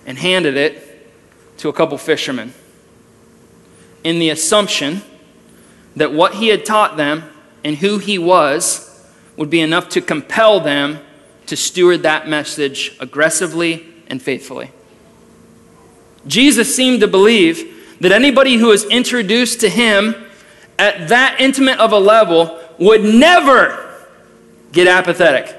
and 0.07 0.19
handed 0.19 0.57
it 0.57 0.85
to 1.59 1.69
a 1.69 1.73
couple 1.73 1.99
fishermen 1.99 2.55
in 4.05 4.19
the 4.19 4.31
assumption 4.31 5.03
that 5.97 6.12
what 6.12 6.35
he 6.35 6.49
had 6.49 6.64
taught 6.64 6.97
them 6.97 7.25
and 7.64 7.77
who 7.77 7.99
he 7.99 8.19
was 8.19 8.85
would 9.37 9.51
be 9.51 9.61
enough 9.61 9.88
to 9.91 10.01
compel 10.01 10.61
them 10.61 10.99
to 11.47 11.57
steward 11.57 12.03
that 12.03 12.29
message 12.29 12.97
aggressively 13.01 13.87
and 14.09 14.23
faithfully. 14.23 14.71
Jesus 16.27 16.75
seemed 16.75 17.01
to 17.01 17.09
believe 17.09 17.99
that 18.01 18.12
anybody 18.12 18.57
who 18.57 18.69
was 18.69 18.85
introduced 18.85 19.61
to 19.61 19.69
him 19.69 20.14
at 20.79 21.09
that 21.09 21.41
intimate 21.41 21.79
of 21.79 21.93
a 21.93 21.99
level 21.99 22.61
would 22.79 23.03
never 23.03 24.07
get 24.73 24.87
apathetic. 24.87 25.55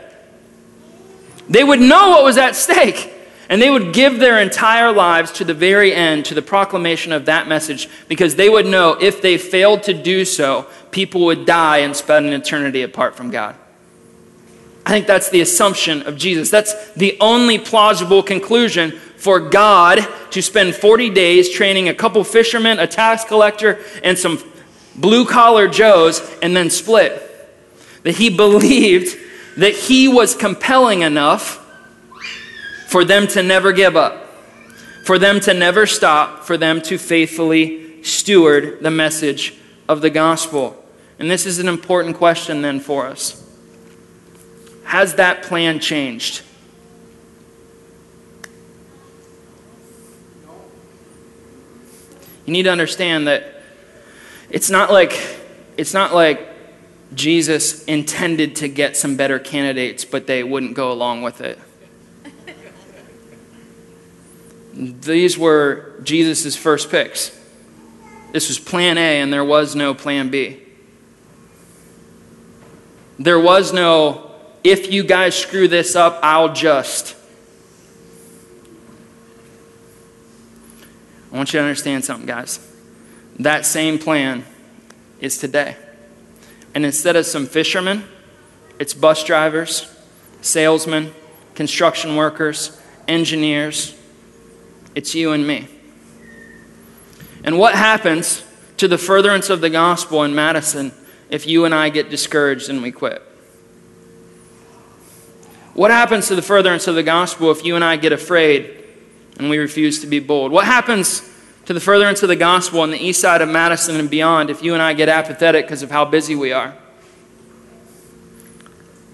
They 1.50 1.64
would 1.64 1.80
know 1.80 2.12
what 2.12 2.24
was 2.24 2.38
at 2.38 2.56
stake, 2.56 3.14
and 3.50 3.62
they 3.62 3.70
would 3.70 3.94
give 3.94 4.20
their 4.20 4.40
entire 4.40 4.92
lives 4.92 5.32
to 5.34 5.44
the 5.44 5.54
very 5.54 5.94
end 5.94 6.26
to 6.26 6.36
the 6.36 6.42
proclamation 6.42 7.12
of 7.12 7.26
that 7.26 7.48
message 7.48 7.90
because 8.08 8.36
they 8.36 8.50
would 8.50 8.68
know 8.68 8.94
if 9.02 9.22
they 9.22 9.38
failed 9.38 9.84
to 9.84 9.94
do 9.94 10.24
so, 10.24 10.68
people 10.92 11.26
would 11.26 11.46
die 11.46 11.80
and 11.80 11.96
spend 11.96 12.28
an 12.28 12.34
eternity 12.34 12.84
apart 12.84 13.16
from 13.16 13.32
God. 13.32 13.56
I 14.86 14.92
think 14.92 15.08
that's 15.08 15.30
the 15.30 15.42
assumption 15.42 16.04
of 16.04 16.18
Jesus. 16.18 16.50
That's 16.50 16.92
the 16.94 17.18
only 17.20 17.60
plausible 17.60 18.24
conclusion 18.24 18.92
for 19.18 19.40
God 19.40 20.08
to 20.32 20.42
spend 20.42 20.76
40 20.76 21.10
days 21.10 21.50
training 21.50 21.90
a 21.90 21.94
couple 21.94 22.24
fishermen, 22.24 22.80
a 22.80 22.88
tax 22.88 23.24
collector, 23.24 23.84
and 24.04 24.18
some 24.18 24.38
blue 25.00 25.26
collar 25.26 25.68
Joes, 25.68 26.22
and 26.42 26.56
then 26.56 26.70
split. 26.70 27.26
That 28.04 28.16
he 28.16 28.30
believed 28.36 29.18
that 29.58 29.74
he 29.74 30.08
was 30.08 30.36
compelling 30.36 31.02
enough 31.02 31.66
for 32.88 33.04
them 33.04 33.28
to 33.28 33.44
never 33.44 33.72
give 33.72 33.96
up, 33.96 34.26
for 35.04 35.20
them 35.20 35.40
to 35.42 35.54
never 35.54 35.86
stop, 35.86 36.44
for 36.44 36.58
them 36.58 36.82
to 36.84 36.98
faithfully 36.98 38.04
steward 38.04 38.80
the 38.82 38.92
message 38.92 39.54
of 39.88 40.02
the 40.02 40.10
gospel. 40.10 40.76
And 41.20 41.30
this 41.30 41.46
is 41.46 41.60
an 41.60 41.68
important 41.68 42.16
question 42.16 42.62
then 42.62 42.80
for 42.80 43.06
us. 43.08 43.46
Has 44.86 45.16
that 45.16 45.44
plan 45.44 45.80
changed? 45.80 46.42
You 52.46 52.54
need 52.54 52.64
to 52.64 52.72
understand 52.72 53.28
that 53.28 53.59
it's 54.50 54.70
not 54.70 54.92
like 54.92 55.14
it's 55.78 55.94
not 55.94 56.14
like 56.14 56.48
Jesus 57.14 57.84
intended 57.86 58.58
to 58.58 58.68
get 58.68 58.96
some 58.96 59.16
better 59.16 59.40
candidates, 59.40 60.06
but 60.06 60.28
they 60.28 60.44
wouldn't 60.44 60.76
go 60.76 60.92
along 60.92 61.22
with 61.22 61.42
it. 61.42 61.60
These 64.74 65.38
were 65.38 66.00
Jesus' 66.04 66.56
first 66.56 66.90
picks. 66.90 67.38
This 68.32 68.48
was 68.48 68.60
plan 68.60 68.98
A, 68.98 69.22
and 69.22 69.34
there 69.34 69.44
was 69.44 69.76
no 69.76 69.94
plan 69.94 70.30
B. 70.30 70.62
There 73.18 73.40
was 73.40 73.74
no, 73.74 74.32
if 74.64 74.92
you 74.92 75.04
guys 75.04 75.36
screw 75.36 75.68
this 75.68 75.96
up, 75.96 76.20
I'll 76.24 76.54
just. 76.54 77.16
I 81.32 81.38
want 81.38 81.52
you 81.52 81.60
to 81.60 81.64
understand 81.64 82.06
something, 82.06 82.26
guys. 82.26 82.69
That 83.40 83.66
same 83.66 83.98
plan 83.98 84.44
is 85.22 85.38
today. 85.38 85.78
And 86.76 86.86
instead 86.86 87.16
of 87.16 87.26
some 87.26 87.46
fishermen, 87.46 88.04
it's 88.80 88.94
bus 88.94 89.24
drivers, 89.24 89.94
salesmen, 90.42 91.14
construction 91.56 92.16
workers, 92.16 92.80
engineers. 93.08 93.96
It's 94.94 95.16
you 95.16 95.32
and 95.32 95.48
me. 95.48 95.68
And 97.44 97.58
what 97.58 97.76
happens 97.76 98.44
to 98.78 98.88
the 98.88 98.98
furtherance 98.98 99.50
of 99.50 99.62
the 99.62 99.70
gospel 99.70 100.24
in 100.24 100.36
Madison 100.36 100.92
if 101.30 101.48
you 101.48 101.66
and 101.66 101.74
I 101.74 101.90
get 101.90 102.10
discouraged 102.10 102.70
and 102.70 102.82
we 102.82 102.92
quit? 102.92 103.22
What 105.74 105.92
happens 105.92 106.28
to 106.28 106.36
the 106.36 106.42
furtherance 106.42 106.88
of 106.88 106.96
the 106.96 107.04
gospel 107.04 107.52
if 107.52 107.64
you 107.64 107.76
and 107.76 107.84
I 107.84 107.96
get 107.96 108.12
afraid 108.12 108.84
and 109.38 109.50
we 109.50 109.58
refuse 109.58 110.02
to 110.02 110.08
be 110.08 110.20
bold? 110.20 110.52
What 110.52 110.66
happens 110.66 111.22
to 111.70 111.74
the 111.76 111.80
furtherance 111.80 112.24
of 112.24 112.30
the 112.30 112.36
gospel 112.36 112.80
on 112.80 112.90
the 112.90 112.98
east 112.98 113.22
side 113.22 113.44
of 113.44 113.48
Madison 113.48 113.98
and 113.98 114.10
beyond 114.10 114.50
if 114.50 114.64
you 114.64 114.74
and 114.74 114.82
I 114.82 114.94
get 114.94 115.08
apathetic 115.08 115.68
because 115.68 115.84
of 115.84 115.92
how 115.92 116.04
busy 116.04 116.34
we 116.36 116.52
are? 116.52 116.76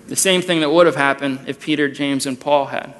The 0.07 0.15
same 0.15 0.41
thing 0.41 0.61
that 0.61 0.69
would 0.69 0.85
have 0.85 0.95
happened 0.95 1.41
if 1.47 1.59
Peter, 1.59 1.89
James, 1.89 2.25
and 2.25 2.39
Paul 2.39 2.67
had. 2.67 2.95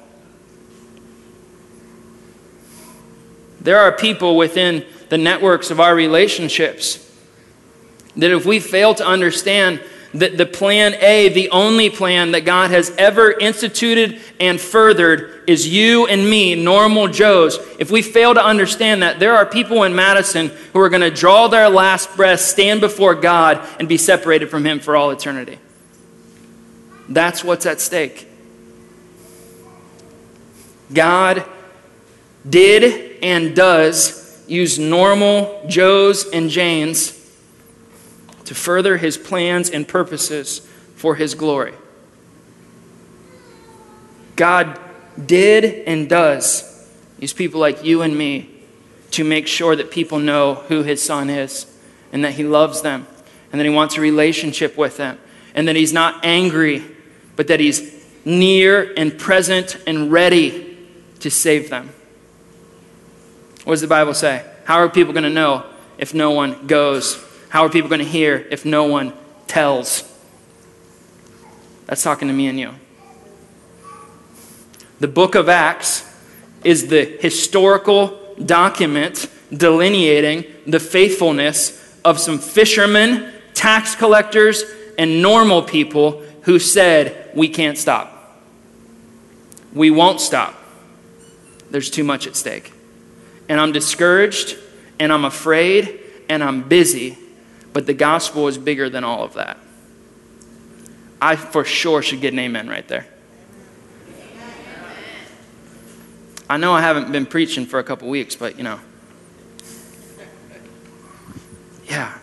There 3.58 3.78
are 3.78 3.92
people 3.92 4.36
within 4.36 4.84
the 5.08 5.16
networks 5.16 5.70
of 5.70 5.80
our 5.80 5.94
relationships 5.94 7.10
that 8.14 8.30
if 8.30 8.44
we 8.44 8.60
fail 8.60 8.94
to 8.96 9.06
understand 9.06 9.82
that 10.20 10.36
the 10.36 10.46
plan 10.46 10.94
A, 10.94 11.28
the 11.28 11.50
only 11.50 11.90
plan 11.90 12.32
that 12.32 12.44
God 12.44 12.70
has 12.70 12.90
ever 12.96 13.32
instituted 13.32 14.20
and 14.40 14.60
furthered, 14.60 15.44
is 15.46 15.68
you 15.68 16.06
and 16.06 16.28
me, 16.28 16.54
normal 16.54 17.08
Joes. 17.08 17.58
If 17.78 17.90
we 17.90 18.02
fail 18.02 18.34
to 18.34 18.44
understand 18.44 19.02
that, 19.02 19.18
there 19.18 19.34
are 19.34 19.46
people 19.46 19.82
in 19.84 19.94
Madison 19.94 20.48
who 20.72 20.80
are 20.80 20.88
going 20.88 21.02
to 21.02 21.10
draw 21.10 21.48
their 21.48 21.68
last 21.68 22.14
breath, 22.16 22.40
stand 22.40 22.80
before 22.80 23.14
God, 23.14 23.66
and 23.78 23.88
be 23.88 23.96
separated 23.96 24.48
from 24.48 24.64
Him 24.64 24.80
for 24.80 24.96
all 24.96 25.10
eternity. 25.10 25.58
That's 27.08 27.44
what's 27.44 27.66
at 27.66 27.80
stake. 27.80 28.28
God 30.92 31.44
did 32.48 33.18
and 33.22 33.56
does 33.56 34.44
use 34.46 34.78
normal 34.78 35.64
Joes 35.68 36.28
and 36.32 36.48
Janes 36.48 37.16
to 38.46 38.54
further 38.54 38.96
his 38.96 39.18
plans 39.18 39.68
and 39.68 39.86
purposes 39.86 40.60
for 40.96 41.16
his 41.16 41.34
glory. 41.34 41.74
God 44.36 44.78
did 45.24 45.64
and 45.86 46.08
does 46.08 46.88
use 47.18 47.32
people 47.32 47.60
like 47.60 47.84
you 47.84 48.02
and 48.02 48.16
me 48.16 48.50
to 49.12 49.24
make 49.24 49.46
sure 49.46 49.74
that 49.76 49.90
people 49.90 50.18
know 50.18 50.54
who 50.54 50.82
his 50.82 51.02
son 51.02 51.30
is 51.30 51.66
and 52.12 52.24
that 52.24 52.34
he 52.34 52.44
loves 52.44 52.82
them 52.82 53.06
and 53.50 53.60
that 53.60 53.64
he 53.64 53.70
wants 53.70 53.96
a 53.96 54.00
relationship 54.00 54.76
with 54.76 54.96
them 54.96 55.18
and 55.54 55.68
that 55.68 55.76
he's 55.76 55.92
not 55.92 56.24
angry, 56.24 56.84
but 57.34 57.48
that 57.48 57.60
he's 57.60 58.04
near 58.24 58.92
and 58.96 59.18
present 59.18 59.78
and 59.86 60.12
ready 60.12 60.76
to 61.20 61.30
save 61.30 61.70
them. 61.70 61.90
What 63.64 63.74
does 63.74 63.80
the 63.80 63.86
Bible 63.86 64.14
say? 64.14 64.44
How 64.64 64.76
are 64.76 64.88
people 64.88 65.12
going 65.12 65.24
to 65.24 65.30
know 65.30 65.64
if 65.98 66.12
no 66.12 66.32
one 66.32 66.66
goes 66.66 67.14
how 67.48 67.64
are 67.64 67.70
people 67.70 67.88
going 67.88 68.00
to 68.00 68.04
hear 68.04 68.46
if 68.50 68.64
no 68.64 68.84
one 68.84 69.12
tells? 69.46 70.12
That's 71.86 72.02
talking 72.02 72.28
to 72.28 72.34
me 72.34 72.48
and 72.48 72.58
you. 72.58 72.74
The 74.98 75.08
book 75.08 75.34
of 75.34 75.48
Acts 75.48 76.12
is 76.64 76.88
the 76.88 77.04
historical 77.04 78.18
document 78.44 79.28
delineating 79.56 80.44
the 80.66 80.80
faithfulness 80.80 81.98
of 82.04 82.18
some 82.18 82.38
fishermen, 82.38 83.32
tax 83.54 83.94
collectors 83.94 84.64
and 84.98 85.22
normal 85.22 85.62
people 85.62 86.22
who 86.42 86.58
said, 86.58 87.30
We 87.34 87.48
can't 87.48 87.78
stop. 87.78 88.12
We 89.72 89.90
won't 89.90 90.20
stop. 90.20 90.54
There's 91.70 91.90
too 91.90 92.04
much 92.04 92.26
at 92.26 92.36
stake. 92.36 92.72
And 93.48 93.60
I'm 93.60 93.72
discouraged, 93.72 94.56
and 94.98 95.12
I'm 95.12 95.24
afraid, 95.24 96.00
and 96.28 96.42
I'm 96.42 96.62
busy, 96.62 97.18
but 97.76 97.84
the 97.84 97.92
gospel 97.92 98.48
is 98.48 98.56
bigger 98.56 98.88
than 98.88 99.04
all 99.04 99.22
of 99.22 99.34
that. 99.34 99.58
I 101.20 101.36
for 101.36 101.62
sure 101.62 102.00
should 102.00 102.22
get 102.22 102.32
an 102.32 102.38
amen 102.38 102.70
right 102.70 102.88
there. 102.88 103.06
I 106.48 106.56
know 106.56 106.72
I 106.72 106.80
haven't 106.80 107.12
been 107.12 107.26
preaching 107.26 107.66
for 107.66 107.78
a 107.78 107.84
couple 107.84 108.08
weeks, 108.08 108.34
but 108.34 108.56
you 108.56 108.64
know. 108.64 108.80
Yeah. 111.86 112.16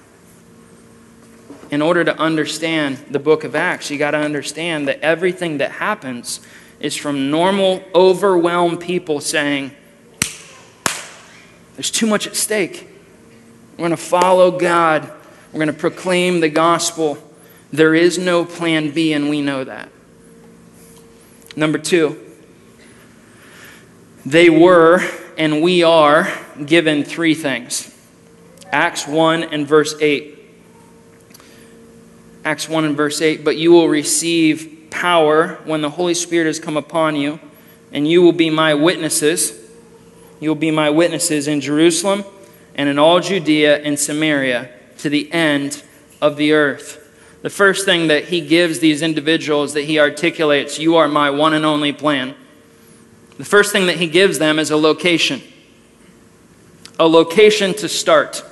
In 1.69 1.83
order 1.83 2.03
to 2.03 2.17
understand 2.17 2.97
the 3.11 3.19
book 3.19 3.43
of 3.43 3.53
Acts, 3.55 3.91
you 3.91 3.99
got 3.99 4.11
to 4.11 4.17
understand 4.17 4.87
that 4.87 5.01
everything 5.01 5.59
that 5.59 5.73
happens 5.73 6.39
is 6.79 6.97
from 6.97 7.29
normal, 7.29 7.83
overwhelmed 7.93 8.79
people 8.79 9.19
saying, 9.19 9.69
There's 11.75 11.91
too 11.91 12.07
much 12.07 12.25
at 12.25 12.35
stake. 12.35 12.87
We're 13.73 13.89
going 13.89 13.91
to 13.91 13.97
follow 13.97 14.49
God, 14.57 15.11
we're 15.53 15.59
going 15.59 15.67
to 15.67 15.73
proclaim 15.73 16.39
the 16.39 16.49
gospel. 16.49 17.17
There 17.71 17.93
is 17.93 18.17
no 18.17 18.43
plan 18.43 18.89
B, 18.89 19.13
and 19.13 19.29
we 19.29 19.41
know 19.41 19.63
that. 19.63 19.89
Number 21.55 21.77
two, 21.77 22.19
they 24.25 24.49
were 24.49 24.99
and 25.37 25.61
we 25.61 25.83
are 25.83 26.31
given 26.63 27.03
three 27.03 27.35
things. 27.35 27.89
Acts 28.71 29.07
1 29.07 29.43
and 29.43 29.67
verse 29.67 29.95
8. 29.99 30.39
Acts 32.45 32.67
1 32.67 32.85
and 32.85 32.97
verse 32.97 33.21
8. 33.21 33.43
But 33.43 33.57
you 33.57 33.71
will 33.71 33.87
receive 33.87 34.87
power 34.89 35.59
when 35.65 35.81
the 35.81 35.89
Holy 35.89 36.13
Spirit 36.13 36.47
has 36.47 36.59
come 36.59 36.77
upon 36.77 37.15
you, 37.15 37.39
and 37.91 38.07
you 38.07 38.21
will 38.21 38.31
be 38.31 38.49
my 38.49 38.73
witnesses. 38.73 39.59
You 40.39 40.49
will 40.49 40.55
be 40.55 40.71
my 40.71 40.89
witnesses 40.89 41.47
in 41.47 41.61
Jerusalem 41.61 42.23
and 42.75 42.89
in 42.89 42.97
all 42.97 43.19
Judea 43.19 43.81
and 43.81 43.99
Samaria 43.99 44.71
to 45.03 45.09
the 45.09 45.31
end 45.33 45.83
of 46.21 46.37
the 46.37 46.53
earth. 46.53 46.99
The 47.41 47.49
first 47.49 47.83
thing 47.83 48.07
that 48.07 48.25
he 48.25 48.39
gives 48.39 48.79
these 48.79 49.01
individuals 49.01 49.73
that 49.73 49.83
he 49.83 49.99
articulates, 49.99 50.79
you 50.79 50.95
are 50.95 51.09
my 51.09 51.29
one 51.29 51.53
and 51.53 51.65
only 51.65 51.91
plan. 51.91 52.35
The 53.37 53.43
first 53.43 53.73
thing 53.73 53.87
that 53.87 53.97
he 53.97 54.07
gives 54.07 54.39
them 54.39 54.59
is 54.59 54.71
a 54.71 54.77
location. 54.77 55.41
A 56.97 57.05
location 57.05 57.73
to 57.75 57.89
start. 57.89 58.45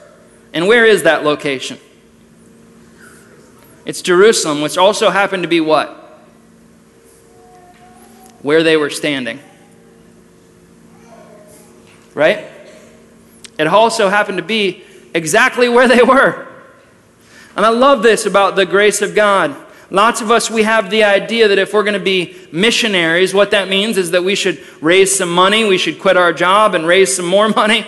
And 0.54 0.68
where 0.68 0.86
is 0.86 1.04
that 1.04 1.24
location? 1.24 1.80
It's 3.86 4.02
Jerusalem, 4.02 4.62
which 4.62 4.78
also 4.78 5.10
happened 5.10 5.44
to 5.44 5.50
be 5.50 5.62
what? 5.62 5.90
Where 8.42 8.62
they 8.62 8.76
were 8.76 8.90
standing. 8.90 9.40
Right? 12.14 12.46
It 13.58 13.68
also 13.68 14.10
happened 14.10 14.38
to 14.40 14.44
be 14.44 14.84
exactly 15.14 15.70
where 15.70 15.88
they 15.88 16.04
were. 16.04 16.48
And 17.56 17.66
I 17.66 17.70
love 17.70 18.04
this 18.04 18.26
about 18.26 18.56
the 18.56 18.66
grace 18.66 19.02
of 19.02 19.14
God. 19.14 19.56
Lots 19.90 20.22
of 20.22 20.32
us, 20.32 20.50
we 20.50 20.64
have 20.64 20.90
the 20.90 21.04
idea 21.04 21.50
that 21.50 21.58
if 21.58 21.74
we're 21.74 21.84
going 21.84 21.96
to 21.96 22.00
be 22.00 22.38
missionaries, 22.54 23.34
what 23.34 23.52
that 23.52 23.68
means 23.68 23.98
is 23.98 24.12
that 24.12 24.24
we 24.24 24.36
should 24.36 24.64
raise 24.82 25.14
some 25.14 25.30
money, 25.30 25.66
we 25.66 25.78
should 25.78 26.00
quit 26.00 26.16
our 26.16 26.32
job 26.32 26.76
and 26.76 26.88
raise 26.88 27.14
some 27.14 27.26
more 27.26 27.50
money, 27.56 27.86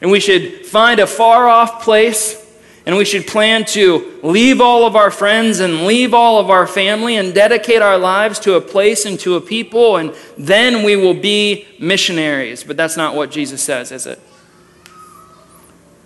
and 0.00 0.10
we 0.10 0.18
should 0.18 0.66
find 0.66 0.98
a 0.98 1.06
far 1.06 1.46
off 1.46 1.84
place, 1.84 2.42
and 2.84 2.96
we 2.96 3.04
should 3.04 3.28
plan 3.28 3.64
to 3.64 4.18
leave 4.24 4.60
all 4.60 4.86
of 4.86 4.96
our 4.96 5.10
friends 5.12 5.60
and 5.60 5.86
leave 5.86 6.12
all 6.12 6.40
of 6.40 6.50
our 6.50 6.66
family 6.66 7.14
and 7.14 7.32
dedicate 7.32 7.80
our 7.80 7.96
lives 7.96 8.40
to 8.40 8.54
a 8.54 8.60
place 8.60 9.06
and 9.06 9.18
to 9.20 9.36
a 9.36 9.40
people, 9.40 9.98
and 9.98 10.12
then 10.36 10.84
we 10.84 10.96
will 10.96 11.14
be 11.14 11.64
missionaries. 11.78 12.64
But 12.64 12.76
that's 12.76 12.96
not 12.96 13.14
what 13.14 13.30
Jesus 13.30 13.62
says, 13.62 13.92
is 13.92 14.06
it? 14.06 14.20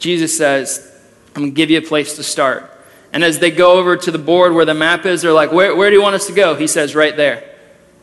Jesus 0.00 0.36
says, 0.36 0.90
I'm 1.28 1.42
going 1.42 1.50
to 1.52 1.54
give 1.54 1.70
you 1.70 1.78
a 1.78 1.82
place 1.82 2.16
to 2.16 2.22
start. 2.22 2.68
And 3.12 3.22
as 3.22 3.38
they 3.38 3.50
go 3.50 3.78
over 3.78 3.96
to 3.96 4.10
the 4.10 4.18
board 4.18 4.52
where 4.52 4.64
the 4.64 4.74
map 4.74 5.06
is, 5.06 5.22
they're 5.22 5.32
like, 5.32 5.52
where, 5.52 5.76
where 5.76 5.90
do 5.90 5.96
you 5.96 6.02
want 6.02 6.14
us 6.14 6.26
to 6.26 6.32
go? 6.32 6.56
He 6.56 6.66
says, 6.66 6.94
Right 6.94 7.16
there. 7.16 7.44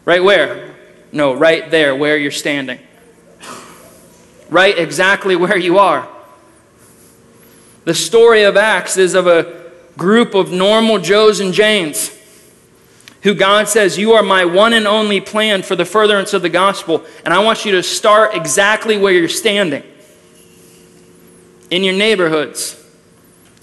Right 0.06 0.24
where? 0.24 0.76
No, 1.12 1.34
right 1.34 1.70
there, 1.70 1.96
where 1.96 2.18
you're 2.18 2.32
standing. 2.32 2.80
Right 4.50 4.78
exactly 4.78 5.36
where 5.36 5.58
you 5.58 5.80
are. 5.80 6.08
The 7.84 7.94
story 7.94 8.44
of 8.44 8.56
Acts 8.56 8.96
is 8.96 9.14
of 9.14 9.28
a 9.28 9.72
group 9.98 10.36
of 10.36 10.52
normal 10.52 11.00
Joes 11.00 11.40
and 11.40 11.54
Janes 11.54 12.16
who 13.24 13.34
God 13.34 13.68
says, 13.68 13.98
You 13.98 14.14
are 14.14 14.24
my 14.24 14.46
one 14.46 14.72
and 14.72 14.88
only 14.88 15.20
plan 15.20 15.64
for 15.64 15.76
the 15.76 15.84
furtherance 15.84 16.34
of 16.34 16.42
the 16.42 16.50
gospel, 16.50 17.04
and 17.26 17.34
I 17.34 17.44
want 17.44 17.66
you 17.66 17.74
to 17.74 17.84
start 17.84 18.36
exactly 18.36 18.98
where 18.98 19.12
you're 19.12 19.28
standing 19.28 19.84
in 21.70 21.84
your 21.84 21.94
neighborhoods 21.94 22.78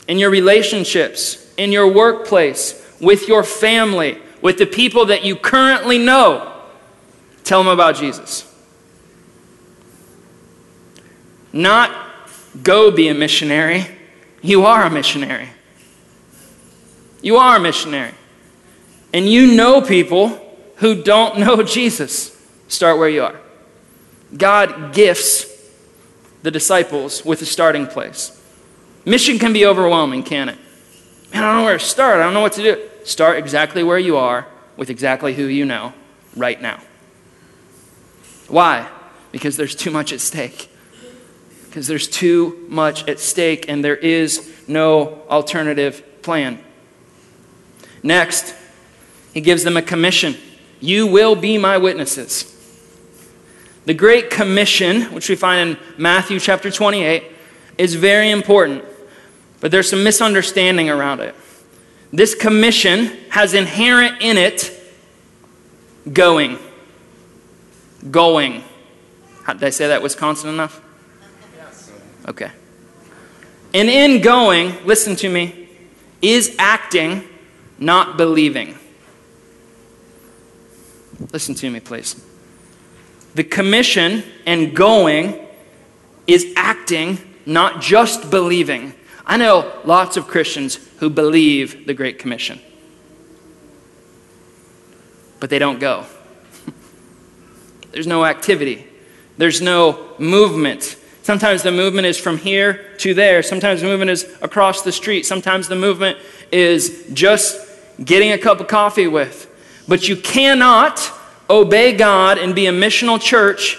in 0.07 0.19
your 0.19 0.31
relationships, 0.31 1.53
in 1.57 1.73
your 1.73 1.91
workplace, 1.91 2.81
with 3.01 3.29
your 3.29 3.43
family, 3.43 4.19
with 4.43 4.59
the 4.59 4.67
people 4.67 5.07
that 5.07 5.25
you 5.25 5.37
currently 5.37 5.99
know. 5.99 6.63
Tell 7.45 7.63
them 7.63 7.73
about 7.73 7.97
Jesus. 7.97 8.51
Not 11.53 11.95
go 12.63 12.91
be 12.91 13.09
a 13.09 13.15
missionary. 13.15 13.87
You 14.43 14.67
are 14.67 14.85
a 14.85 14.91
missionary. 14.91 15.49
You 17.23 17.37
are 17.37 17.57
a 17.57 17.61
missionary. 17.61 18.13
And 19.13 19.27
you 19.27 19.55
know 19.55 19.81
people 19.81 20.41
who 20.77 21.03
don't 21.03 21.39
know 21.39 21.63
Jesus. 21.63 22.31
Start 22.69 22.99
where 22.99 23.09
you 23.09 23.23
are. 23.23 23.41
God 24.37 24.93
gifts 24.93 25.54
the 26.45 26.51
disciples 26.51 27.25
with 27.25 27.41
a 27.41 27.47
starting 27.47 27.87
place. 27.87 28.39
Mission 29.07 29.39
can 29.39 29.55
be 29.55 29.65
overwhelming, 29.65 30.23
can 30.23 30.51
it? 30.51 30.59
Man, 31.33 31.43
I 31.43 31.47
don't 31.47 31.57
know 31.57 31.65
where 31.65 31.79
to 31.79 31.85
start. 31.85 32.21
I 32.21 32.25
don't 32.25 32.35
know 32.35 32.43
what 32.43 32.53
to 32.53 32.63
do. 32.63 32.91
Start 33.03 33.39
exactly 33.39 33.83
where 33.83 33.99
you 33.99 34.19
are 34.19 34.47
with 34.77 34.91
exactly 34.91 35.33
who 35.33 35.45
you 35.47 35.65
know 35.65 35.95
right 36.37 36.61
now. 36.61 36.81
Why? 38.47 38.91
Because 39.33 39.57
there's 39.57 39.75
too 39.75 39.91
much 39.91 40.13
at 40.13 40.21
stake. 40.21 40.71
Because 41.65 41.87
there's 41.87 42.07
too 42.07 42.67
much 42.69 43.09
at 43.09 43.21
stake 43.21 43.67
and 43.71 43.83
there 43.83 43.97
is 43.97 44.53
no 44.69 45.23
alternative 45.31 46.05
plan. 46.21 46.63
Next, 48.03 48.55
he 49.33 49.41
gives 49.41 49.65
them 49.65 49.79
a 49.79 49.83
commission. 49.83 50.37
You 50.79 51.07
will 51.07 51.37
be 51.37 51.57
my 51.57 51.79
witnesses. 51.79 52.54
The 53.87 53.95
Great 53.95 54.31
Commission, 54.31 55.03
which 55.13 55.29
we 55.29 55.37
find 55.37 55.71
in 55.71 55.79
Matthew 55.99 56.41
chapter 56.41 56.71
28, 56.71 57.25
is 57.77 57.95
very 57.95 58.31
important. 58.31 58.85
But 59.61 59.71
there's 59.71 59.91
some 59.91 60.03
misunderstanding 60.03 60.89
around 60.89 61.21
it. 61.21 61.35
This 62.13 62.35
commission 62.35 63.07
has 63.31 63.55
inherent 63.55 64.23
in 64.23 64.39
it 64.39 64.71
going. 66.11 66.59
Going. 68.11 68.63
How, 69.43 69.53
did 69.53 69.65
I 69.65 69.71
say 69.71 69.89
that 69.89 70.03
Wisconsin 70.03 70.49
enough? 70.49 70.81
Yes. 71.57 71.93
Okay. 72.29 72.51
And 73.75 73.91
in 73.91 74.23
going, 74.23 74.87
listen 74.87 75.17
to 75.17 75.29
me, 75.29 75.69
is 76.23 76.55
acting, 76.59 77.25
not 77.79 78.17
believing. 78.17 78.79
Listen 81.33 81.55
to 81.57 81.71
me, 81.71 81.81
please. 81.81 82.25
The 83.35 83.45
commission 83.45 84.23
and 84.47 84.75
going 84.75 85.47
is 86.27 86.53
acting, 86.57 87.19
not 87.47 87.81
just 87.81 88.31
believing. 88.31 88.95
I 89.27 89.37
know 89.37 89.73
lots 89.85 90.17
of 90.17 90.29
Christians 90.29 90.77
who 90.99 91.11
believe 91.11 91.87
the 91.87 91.95
Great 91.95 92.19
Commission, 92.19 92.61
but 95.41 95.51
they 95.51 95.59
don't 95.59 95.81
go. 95.81 96.07
There's 97.93 98.07
no 98.07 98.25
activity, 98.25 98.87
there's 99.39 99.61
no 99.61 100.15
movement. 100.19 100.97
Sometimes 101.23 101.63
the 101.63 101.73
movement 101.73 102.07
is 102.07 102.19
from 102.19 102.37
here 102.37 102.93
to 102.99 103.15
there. 103.15 103.43
Sometimes 103.43 103.81
the 103.81 103.87
movement 103.87 104.11
is 104.11 104.31
across 104.43 104.83
the 104.83 104.93
street. 104.93 105.25
Sometimes 105.25 105.69
the 105.69 105.75
movement 105.75 106.19
is 106.53 107.07
just 107.15 107.67
getting 108.05 108.33
a 108.33 108.37
cup 108.37 108.61
of 108.61 108.69
coffee 108.69 109.07
with. 109.07 109.51
But 109.89 110.07
you 110.07 110.17
cannot 110.17 110.99
obey 111.49 111.93
God 111.93 112.39
and 112.39 112.55
be 112.55 112.67
a 112.67 112.73
missional 112.73 113.21
church 113.21 113.77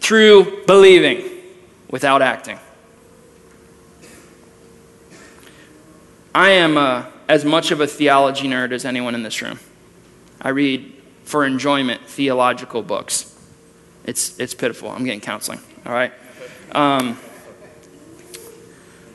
through 0.00 0.64
believing 0.66 1.28
without 1.90 2.22
acting. 2.22 2.58
I 6.34 6.50
am 6.50 6.76
uh, 6.76 7.06
as 7.28 7.44
much 7.44 7.70
of 7.70 7.80
a 7.80 7.86
theology 7.86 8.46
nerd 8.46 8.72
as 8.72 8.84
anyone 8.84 9.14
in 9.14 9.22
this 9.22 9.42
room. 9.42 9.58
I 10.40 10.50
read 10.50 10.94
for 11.24 11.44
enjoyment 11.44 12.02
theological 12.06 12.82
books. 12.82 13.34
It's, 14.04 14.38
it's 14.38 14.54
pitiful. 14.54 14.90
I'm 14.90 15.04
getting 15.04 15.20
counseling, 15.20 15.58
all 15.84 15.92
right? 15.92 16.12
Um, 16.72 17.18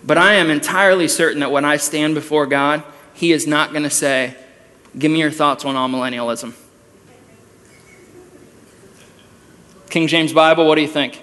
but 0.04 0.18
I 0.18 0.34
am 0.34 0.50
entirely 0.50 1.08
certain 1.08 1.39
that 1.39 1.52
when 1.52 1.66
I 1.66 1.78
stand 1.78 2.13
before 2.13 2.46
God, 2.46 2.84
he 3.13 3.32
is 3.32 3.48
not 3.48 3.72
going 3.72 3.84
to 3.84 3.89
say, 3.89 4.36
Give 4.96 5.12
me 5.12 5.20
your 5.20 5.32
thoughts 5.32 5.66
on 5.66 5.74
amillennialism. 5.74 6.54
King 9.93 10.08
James 10.08 10.34
Bible, 10.34 10.65
what 10.65 10.73
do 10.73 10.82
you 10.82 10.88
think? 10.88 11.21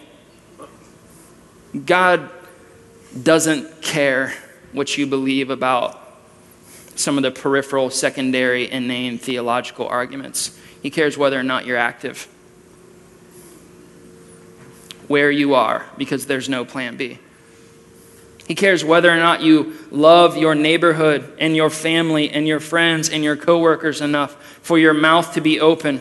God 1.86 2.30
doesn't 3.20 3.82
care 3.82 4.32
what 4.70 4.96
you 4.96 5.08
believe 5.08 5.50
about 5.50 6.00
some 6.94 7.16
of 7.16 7.24
the 7.24 7.32
peripheral, 7.32 7.90
secondary, 7.90 8.70
inane 8.70 9.18
theological 9.18 9.88
arguments. 9.88 10.56
He 10.84 10.88
cares 10.88 11.18
whether 11.18 11.36
or 11.36 11.42
not 11.42 11.66
you're 11.66 11.76
active, 11.76 12.28
where 15.08 15.32
you 15.32 15.54
are, 15.54 15.84
because 15.98 16.26
there's 16.26 16.48
no 16.48 16.64
plan 16.64 16.96
B. 16.96 17.18
He 18.46 18.54
cares 18.54 18.84
whether 18.84 19.10
or 19.10 19.16
not 19.16 19.42
you 19.42 19.74
love 19.90 20.36
your 20.36 20.54
neighborhood 20.54 21.36
and 21.40 21.56
your 21.56 21.70
family 21.70 22.30
and 22.30 22.46
your 22.46 22.60
friends 22.60 23.10
and 23.10 23.24
your 23.24 23.36
coworkers 23.36 24.00
enough 24.00 24.40
for 24.62 24.78
your 24.78 24.94
mouth 24.94 25.34
to 25.34 25.40
be 25.40 25.58
open, 25.58 26.00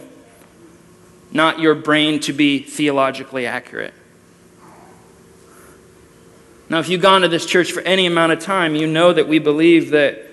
not 1.32 1.60
your 1.60 1.76
brain 1.76 2.20
to 2.22 2.34
be 2.34 2.60
theologically 2.60 3.46
accurate. 3.46 3.94
Now, 6.70 6.80
if 6.80 6.88
you've 6.88 7.02
gone 7.02 7.22
to 7.22 7.28
this 7.28 7.46
church 7.46 7.72
for 7.72 7.82
any 7.82 8.06
amount 8.06 8.32
of 8.32 8.40
time, 8.40 8.76
you 8.76 8.86
know 8.86 9.12
that 9.12 9.28
we 9.28 9.40
believe 9.40 9.90
that 9.92 10.24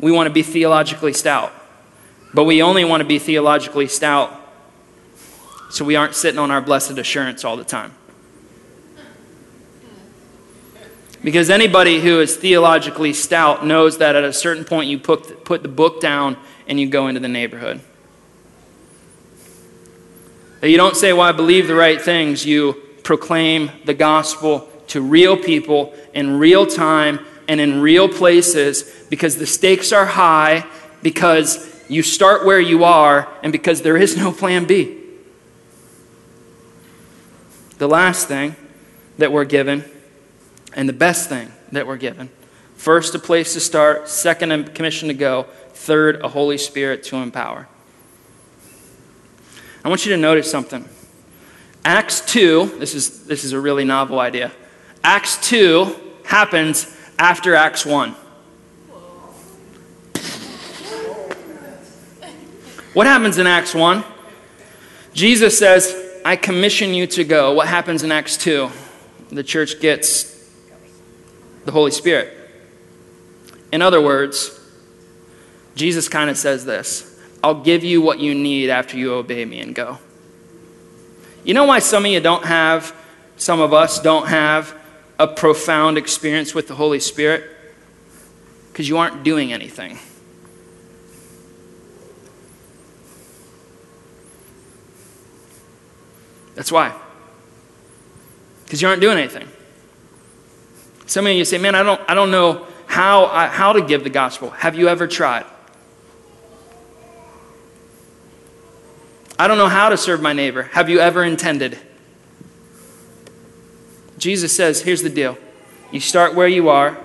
we 0.00 0.10
want 0.10 0.26
to 0.26 0.32
be 0.32 0.42
theologically 0.42 1.12
stout. 1.12 1.52
But 2.34 2.44
we 2.44 2.62
only 2.62 2.84
want 2.84 3.00
to 3.00 3.06
be 3.06 3.18
theologically 3.18 3.86
stout 3.86 4.40
so 5.70 5.84
we 5.84 5.96
aren't 5.96 6.14
sitting 6.14 6.38
on 6.38 6.50
our 6.50 6.60
blessed 6.60 6.98
assurance 6.98 7.44
all 7.44 7.56
the 7.56 7.64
time. 7.64 7.94
Because 11.22 11.50
anybody 11.50 12.00
who 12.00 12.20
is 12.20 12.36
theologically 12.36 13.12
stout 13.12 13.64
knows 13.64 13.98
that 13.98 14.16
at 14.16 14.24
a 14.24 14.32
certain 14.32 14.64
point 14.64 14.90
you 14.90 14.98
put, 14.98 15.62
the 15.62 15.68
book 15.68 16.00
down 16.00 16.36
and 16.66 16.80
you 16.80 16.88
go 16.88 17.06
into 17.06 17.20
the 17.20 17.28
neighborhood. 17.28 17.80
That 20.62 20.70
you 20.70 20.76
don't 20.76 20.96
say, 20.96 21.12
Well, 21.12 21.22
I 21.22 21.32
believe 21.32 21.66
the 21.66 21.74
right 21.74 22.00
things. 22.00 22.46
You 22.46 22.74
proclaim 23.02 23.72
the 23.84 23.94
gospel 23.94 24.68
to 24.86 25.00
real 25.00 25.36
people 25.36 25.92
in 26.14 26.38
real 26.38 26.68
time 26.68 27.18
and 27.48 27.60
in 27.60 27.80
real 27.80 28.08
places 28.08 28.84
because 29.10 29.36
the 29.38 29.46
stakes 29.46 29.90
are 29.90 30.06
high, 30.06 30.64
because 31.02 31.68
you 31.88 32.04
start 32.04 32.46
where 32.46 32.60
you 32.60 32.84
are, 32.84 33.28
and 33.42 33.50
because 33.50 33.82
there 33.82 33.96
is 33.96 34.16
no 34.16 34.30
plan 34.30 34.64
B. 34.64 35.00
The 37.78 37.88
last 37.88 38.28
thing 38.28 38.54
that 39.18 39.32
we're 39.32 39.44
given 39.44 39.84
and 40.74 40.88
the 40.88 40.92
best 40.92 41.28
thing 41.28 41.50
that 41.72 41.88
we're 41.88 41.96
given. 41.96 42.30
First, 42.76 43.16
a 43.16 43.18
place 43.18 43.54
to 43.54 43.60
start. 43.60 44.08
Second, 44.08 44.52
a 44.52 44.62
commission 44.62 45.08
to 45.08 45.14
go. 45.14 45.48
Third, 45.70 46.20
a 46.22 46.28
Holy 46.28 46.56
Spirit 46.56 47.02
to 47.04 47.16
empower. 47.16 47.66
I 49.84 49.88
want 49.88 50.06
you 50.06 50.12
to 50.12 50.16
notice 50.16 50.50
something. 50.50 50.88
Acts 51.84 52.20
2, 52.32 52.76
this 52.78 52.94
is, 52.94 53.26
this 53.26 53.42
is 53.42 53.52
a 53.52 53.60
really 53.60 53.84
novel 53.84 54.20
idea. 54.20 54.52
Acts 55.02 55.48
2 55.48 55.96
happens 56.24 56.96
after 57.18 57.54
Acts 57.54 57.84
1. 57.84 58.14
What 62.94 63.06
happens 63.06 63.38
in 63.38 63.46
Acts 63.46 63.74
1? 63.74 64.04
Jesus 65.14 65.58
says, 65.58 66.20
I 66.24 66.36
commission 66.36 66.94
you 66.94 67.06
to 67.08 67.24
go. 67.24 67.52
What 67.52 67.66
happens 67.66 68.02
in 68.02 68.12
Acts 68.12 68.36
2? 68.36 68.70
The 69.30 69.42
church 69.42 69.80
gets 69.80 70.50
the 71.64 71.72
Holy 71.72 71.90
Spirit. 71.90 72.36
In 73.72 73.82
other 73.82 74.00
words, 74.00 74.60
Jesus 75.74 76.08
kind 76.08 76.28
of 76.28 76.36
says 76.36 76.64
this 76.64 77.11
I'll 77.42 77.60
give 77.60 77.82
you 77.82 78.00
what 78.00 78.20
you 78.20 78.34
need 78.34 78.70
after 78.70 78.96
you 78.96 79.14
obey 79.14 79.44
me 79.44 79.60
and 79.60 79.74
go. 79.74 79.98
You 81.44 81.54
know 81.54 81.64
why 81.64 81.80
some 81.80 82.04
of 82.04 82.10
you 82.10 82.20
don't 82.20 82.44
have, 82.44 82.94
some 83.36 83.60
of 83.60 83.72
us 83.72 84.00
don't 84.00 84.28
have 84.28 84.78
a 85.18 85.26
profound 85.26 85.98
experience 85.98 86.54
with 86.54 86.68
the 86.68 86.74
Holy 86.74 87.00
Spirit? 87.00 87.44
Because 88.70 88.88
you 88.88 88.98
aren't 88.98 89.24
doing 89.24 89.52
anything. 89.52 89.98
That's 96.54 96.70
why. 96.70 96.94
Because 98.64 98.80
you 98.80 98.88
aren't 98.88 99.00
doing 99.00 99.18
anything. 99.18 99.48
Some 101.06 101.26
of 101.26 101.32
you 101.32 101.44
say, 101.44 101.58
man, 101.58 101.74
I 101.74 101.82
don't, 101.82 102.00
I 102.08 102.14
don't 102.14 102.30
know 102.30 102.66
how, 102.86 103.26
I, 103.26 103.48
how 103.48 103.72
to 103.72 103.82
give 103.82 104.04
the 104.04 104.10
gospel. 104.10 104.50
Have 104.50 104.76
you 104.76 104.88
ever 104.88 105.06
tried? 105.06 105.44
I 109.42 109.48
don't 109.48 109.58
know 109.58 109.66
how 109.66 109.88
to 109.88 109.96
serve 109.96 110.22
my 110.22 110.32
neighbor. 110.32 110.62
Have 110.70 110.88
you 110.88 111.00
ever 111.00 111.24
intended? 111.24 111.76
Jesus 114.16 114.54
says, 114.54 114.82
here's 114.82 115.02
the 115.02 115.10
deal. 115.10 115.36
You 115.90 115.98
start 115.98 116.36
where 116.36 116.46
you 116.46 116.68
are, 116.68 116.96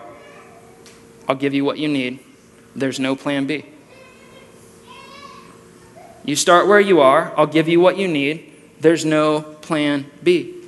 I'll 1.27 1.35
give 1.35 1.55
you 1.55 1.65
what 1.65 1.79
you 1.79 1.87
need. 1.87 2.19
There's 2.75 2.99
no 2.99 3.15
plan 3.15 3.47
B. 3.47 3.65
You 6.25 6.35
start 6.35 6.67
where 6.67 6.79
you 6.79 7.01
are, 7.01 7.33
I'll 7.35 7.47
give 7.47 7.67
you 7.67 7.79
what 7.79 7.97
you 7.97 8.07
need. 8.07 8.53
There's 8.79 9.03
no 9.03 9.41
plan 9.41 10.05
B. 10.21 10.63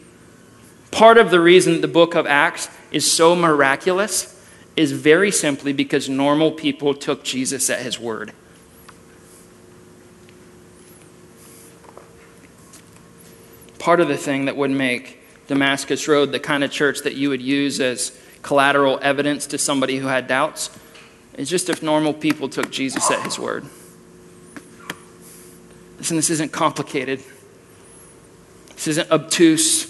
Part 0.90 1.20
of 1.20 1.30
the 1.30 1.40
reason 1.40 1.82
the 1.82 1.88
book 1.88 2.16
of 2.16 2.26
Acts 2.26 2.68
is 2.92 3.10
so 3.10 3.36
miraculous 3.36 4.44
is 4.76 4.92
very 4.92 5.30
simply 5.30 5.74
because 5.74 6.10
normal 6.10 6.52
people 6.52 6.96
took 6.96 7.24
Jesus 7.24 7.70
at 7.70 7.84
his 7.84 8.00
word. 8.00 8.34
Part 13.80 14.02
of 14.02 14.08
the 14.08 14.18
thing 14.18 14.46
that 14.46 14.56
would 14.56 14.72
make 14.72 15.20
Damascus 15.48 16.08
Road 16.08 16.32
the 16.32 16.40
kind 16.40 16.64
of 16.64 16.72
church 16.72 17.02
that 17.02 17.16
you 17.16 17.30
would 17.30 17.42
use 17.42 17.80
as 17.80 18.18
collateral 18.42 19.00
evidence 19.02 19.48
to 19.48 19.58
somebody 19.58 19.98
who 19.98 20.08
had 20.08 20.28
doubts 20.28 20.70
is 21.34 21.50
just 21.50 21.70
if 21.70 21.82
normal 21.82 22.14
people 22.14 22.50
took 22.50 22.70
Jesus 22.70 23.10
at 23.10 23.24
his 23.24 23.40
word. 23.40 23.66
Listen, 25.98 26.18
this 26.18 26.30
isn't 26.30 26.52
complicated. 26.52 27.24
This 28.76 28.88
isn't 28.88 29.12
obtuse. 29.12 29.90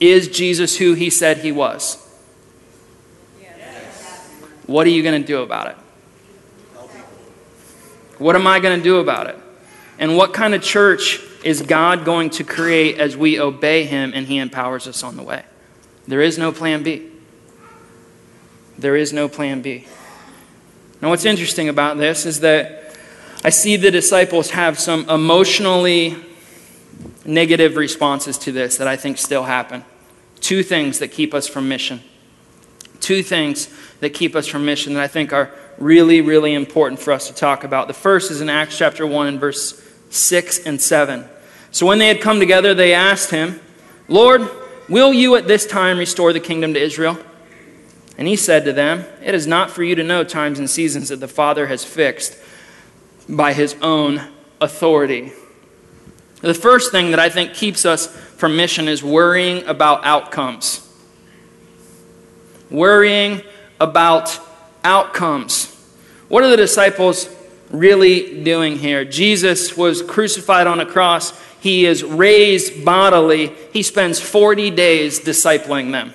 Is 0.00 0.28
Jesus 0.28 0.76
who 0.76 0.94
he 0.94 1.10
said 1.10 1.38
he 1.38 1.52
was? 1.52 1.96
Yes. 3.40 4.28
What 4.66 4.86
are 4.86 4.90
you 4.90 5.02
going 5.02 5.20
to 5.20 5.26
do 5.26 5.42
about 5.42 5.68
it? 5.68 5.76
What 8.18 8.36
am 8.36 8.46
I 8.46 8.60
going 8.60 8.78
to 8.78 8.82
do 8.82 8.98
about 8.98 9.26
it? 9.28 9.38
And 9.98 10.16
what 10.16 10.32
kind 10.32 10.54
of 10.54 10.62
church 10.62 11.20
is 11.44 11.62
God 11.62 12.04
going 12.04 12.30
to 12.30 12.44
create 12.44 12.98
as 12.98 13.16
we 13.16 13.40
obey 13.40 13.84
him 13.84 14.12
and 14.14 14.26
he 14.26 14.38
empowers 14.38 14.86
us 14.86 15.02
on 15.02 15.16
the 15.16 15.22
way? 15.22 15.44
There 16.06 16.20
is 16.20 16.38
no 16.38 16.52
plan 16.52 16.82
B. 16.82 17.10
There 18.78 18.96
is 18.96 19.12
no 19.12 19.28
plan 19.28 19.62
B. 19.62 19.86
Now, 21.00 21.10
what's 21.10 21.24
interesting 21.24 21.68
about 21.68 21.98
this 21.98 22.26
is 22.26 22.40
that 22.40 22.96
I 23.44 23.50
see 23.50 23.76
the 23.76 23.90
disciples 23.90 24.50
have 24.50 24.78
some 24.78 25.08
emotionally 25.10 26.16
negative 27.24 27.76
responses 27.76 28.38
to 28.38 28.52
this 28.52 28.76
that 28.76 28.88
I 28.88 28.96
think 28.96 29.18
still 29.18 29.44
happen. 29.44 29.84
Two 30.40 30.62
things 30.62 31.00
that 31.00 31.08
keep 31.08 31.34
us 31.34 31.48
from 31.48 31.68
mission. 31.68 32.00
Two 33.00 33.22
things 33.22 33.68
that 34.00 34.10
keep 34.10 34.36
us 34.36 34.46
from 34.46 34.64
mission 34.64 34.94
that 34.94 35.02
I 35.02 35.08
think 35.08 35.32
are 35.32 35.50
really, 35.78 36.20
really 36.20 36.54
important 36.54 37.00
for 37.00 37.12
us 37.12 37.26
to 37.28 37.34
talk 37.34 37.64
about. 37.64 37.88
The 37.88 37.94
first 37.94 38.30
is 38.30 38.40
in 38.40 38.48
Acts 38.48 38.78
chapter 38.78 39.06
1 39.06 39.26
and 39.26 39.40
verse 39.40 39.81
6 40.12 40.66
and 40.66 40.80
7. 40.80 41.24
So 41.70 41.86
when 41.86 41.98
they 41.98 42.08
had 42.08 42.20
come 42.20 42.38
together, 42.38 42.74
they 42.74 42.92
asked 42.92 43.30
him, 43.30 43.60
Lord, 44.08 44.48
will 44.88 45.12
you 45.12 45.36
at 45.36 45.48
this 45.48 45.66
time 45.66 45.98
restore 45.98 46.32
the 46.32 46.40
kingdom 46.40 46.74
to 46.74 46.80
Israel? 46.80 47.18
And 48.18 48.28
he 48.28 48.36
said 48.36 48.66
to 48.66 48.72
them, 48.72 49.06
It 49.22 49.34
is 49.34 49.46
not 49.46 49.70
for 49.70 49.82
you 49.82 49.94
to 49.94 50.02
know 50.02 50.22
times 50.22 50.58
and 50.58 50.68
seasons 50.68 51.08
that 51.08 51.20
the 51.20 51.28
Father 51.28 51.66
has 51.66 51.82
fixed 51.82 52.36
by 53.26 53.54
his 53.54 53.74
own 53.80 54.20
authority. 54.60 55.32
The 56.42 56.54
first 56.54 56.92
thing 56.92 57.12
that 57.12 57.20
I 57.20 57.30
think 57.30 57.54
keeps 57.54 57.86
us 57.86 58.06
from 58.06 58.54
mission 58.54 58.88
is 58.88 59.02
worrying 59.02 59.64
about 59.64 60.04
outcomes. 60.04 60.86
Worrying 62.70 63.40
about 63.80 64.38
outcomes. 64.84 65.74
What 66.28 66.44
are 66.44 66.50
the 66.50 66.56
disciples 66.56 67.28
really 67.72 68.44
doing 68.44 68.78
here? 68.78 69.04
Jesus 69.04 69.76
was 69.76 70.02
crucified 70.02 70.66
on 70.66 70.78
a 70.78 70.86
cross. 70.86 71.32
He 71.60 71.86
is 71.86 72.04
raised 72.04 72.84
bodily. 72.84 73.48
He 73.72 73.82
spends 73.82 74.20
40 74.20 74.70
days 74.70 75.20
discipling 75.20 75.90
them. 75.90 76.14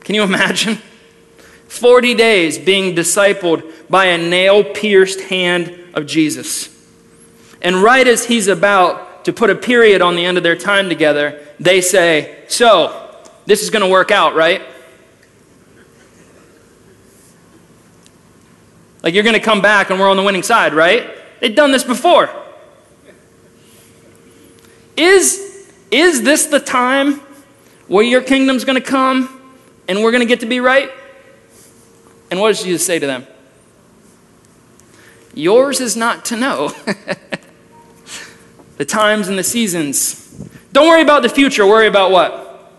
Can 0.00 0.14
you 0.14 0.22
imagine? 0.22 0.78
40 1.68 2.14
days 2.14 2.58
being 2.58 2.94
discipled 2.94 3.88
by 3.88 4.06
a 4.06 4.18
nail 4.18 4.62
pierced 4.62 5.20
hand 5.22 5.76
of 5.94 6.06
Jesus. 6.06 6.68
And 7.62 7.82
right 7.82 8.06
as 8.06 8.26
he's 8.26 8.46
about 8.46 9.24
to 9.24 9.32
put 9.32 9.50
a 9.50 9.54
period 9.54 10.02
on 10.02 10.16
the 10.16 10.24
end 10.24 10.36
of 10.36 10.42
their 10.44 10.56
time 10.56 10.88
together, 10.88 11.40
they 11.58 11.80
say, 11.80 12.44
So, 12.48 13.00
this 13.46 13.62
is 13.62 13.70
going 13.70 13.82
to 13.84 13.90
work 13.90 14.10
out, 14.10 14.34
right? 14.34 14.62
Like 19.04 19.12
you're 19.12 19.22
going 19.22 19.34
to 19.34 19.40
come 19.40 19.60
back 19.60 19.90
and 19.90 20.00
we're 20.00 20.08
on 20.08 20.16
the 20.16 20.22
winning 20.22 20.42
side, 20.42 20.72
right? 20.72 21.10
They've 21.38 21.54
done 21.54 21.72
this 21.72 21.84
before. 21.84 22.30
Is, 24.96 25.70
is 25.90 26.22
this 26.22 26.46
the 26.46 26.58
time 26.58 27.20
where 27.86 28.02
your 28.02 28.22
kingdom's 28.22 28.64
going 28.64 28.80
to 28.80 28.88
come 28.88 29.42
and 29.88 30.02
we're 30.02 30.10
going 30.10 30.22
to 30.22 30.26
get 30.26 30.40
to 30.40 30.46
be 30.46 30.58
right? 30.58 30.90
And 32.30 32.40
what 32.40 32.48
does 32.48 32.62
Jesus 32.62 32.86
say 32.86 32.98
to 32.98 33.06
them? 33.06 33.26
Yours 35.34 35.82
is 35.82 35.98
not 35.98 36.24
to 36.26 36.36
know 36.36 36.68
the 38.78 38.86
times 38.86 39.28
and 39.28 39.38
the 39.38 39.44
seasons. 39.44 40.48
Don't 40.72 40.88
worry 40.88 41.02
about 41.02 41.22
the 41.22 41.28
future, 41.28 41.66
worry 41.66 41.88
about 41.88 42.10
what? 42.10 42.72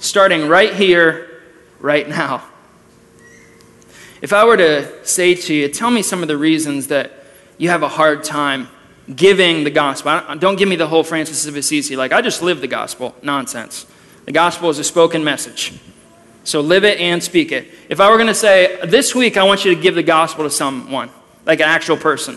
Starting 0.00 0.48
right 0.48 0.74
here, 0.74 1.44
right 1.78 2.08
now. 2.08 2.42
If 4.22 4.32
I 4.32 4.44
were 4.44 4.56
to 4.56 5.06
say 5.06 5.34
to 5.34 5.54
you, 5.54 5.68
tell 5.68 5.90
me 5.90 6.02
some 6.02 6.22
of 6.22 6.28
the 6.28 6.36
reasons 6.36 6.86
that 6.88 7.12
you 7.58 7.68
have 7.68 7.82
a 7.82 7.88
hard 7.88 8.24
time 8.24 8.68
giving 9.14 9.64
the 9.64 9.70
gospel. 9.70 10.20
Don't 10.38 10.56
give 10.56 10.68
me 10.68 10.76
the 10.76 10.86
whole 10.86 11.04
Francis 11.04 11.46
of 11.46 11.56
Assisi, 11.56 11.96
like, 11.96 12.12
I 12.12 12.22
just 12.22 12.42
live 12.42 12.60
the 12.60 12.66
gospel. 12.66 13.14
Nonsense. 13.22 13.86
The 14.24 14.32
gospel 14.32 14.70
is 14.70 14.78
a 14.78 14.84
spoken 14.84 15.22
message. 15.22 15.78
So 16.44 16.60
live 16.60 16.84
it 16.84 16.98
and 16.98 17.22
speak 17.22 17.52
it. 17.52 17.68
If 17.88 18.00
I 18.00 18.10
were 18.10 18.16
going 18.16 18.28
to 18.28 18.34
say, 18.34 18.78
this 18.84 19.14
week 19.14 19.36
I 19.36 19.44
want 19.44 19.64
you 19.64 19.74
to 19.74 19.80
give 19.80 19.94
the 19.94 20.02
gospel 20.02 20.44
to 20.44 20.50
someone, 20.50 21.10
like 21.44 21.60
an 21.60 21.68
actual 21.68 21.96
person, 21.96 22.36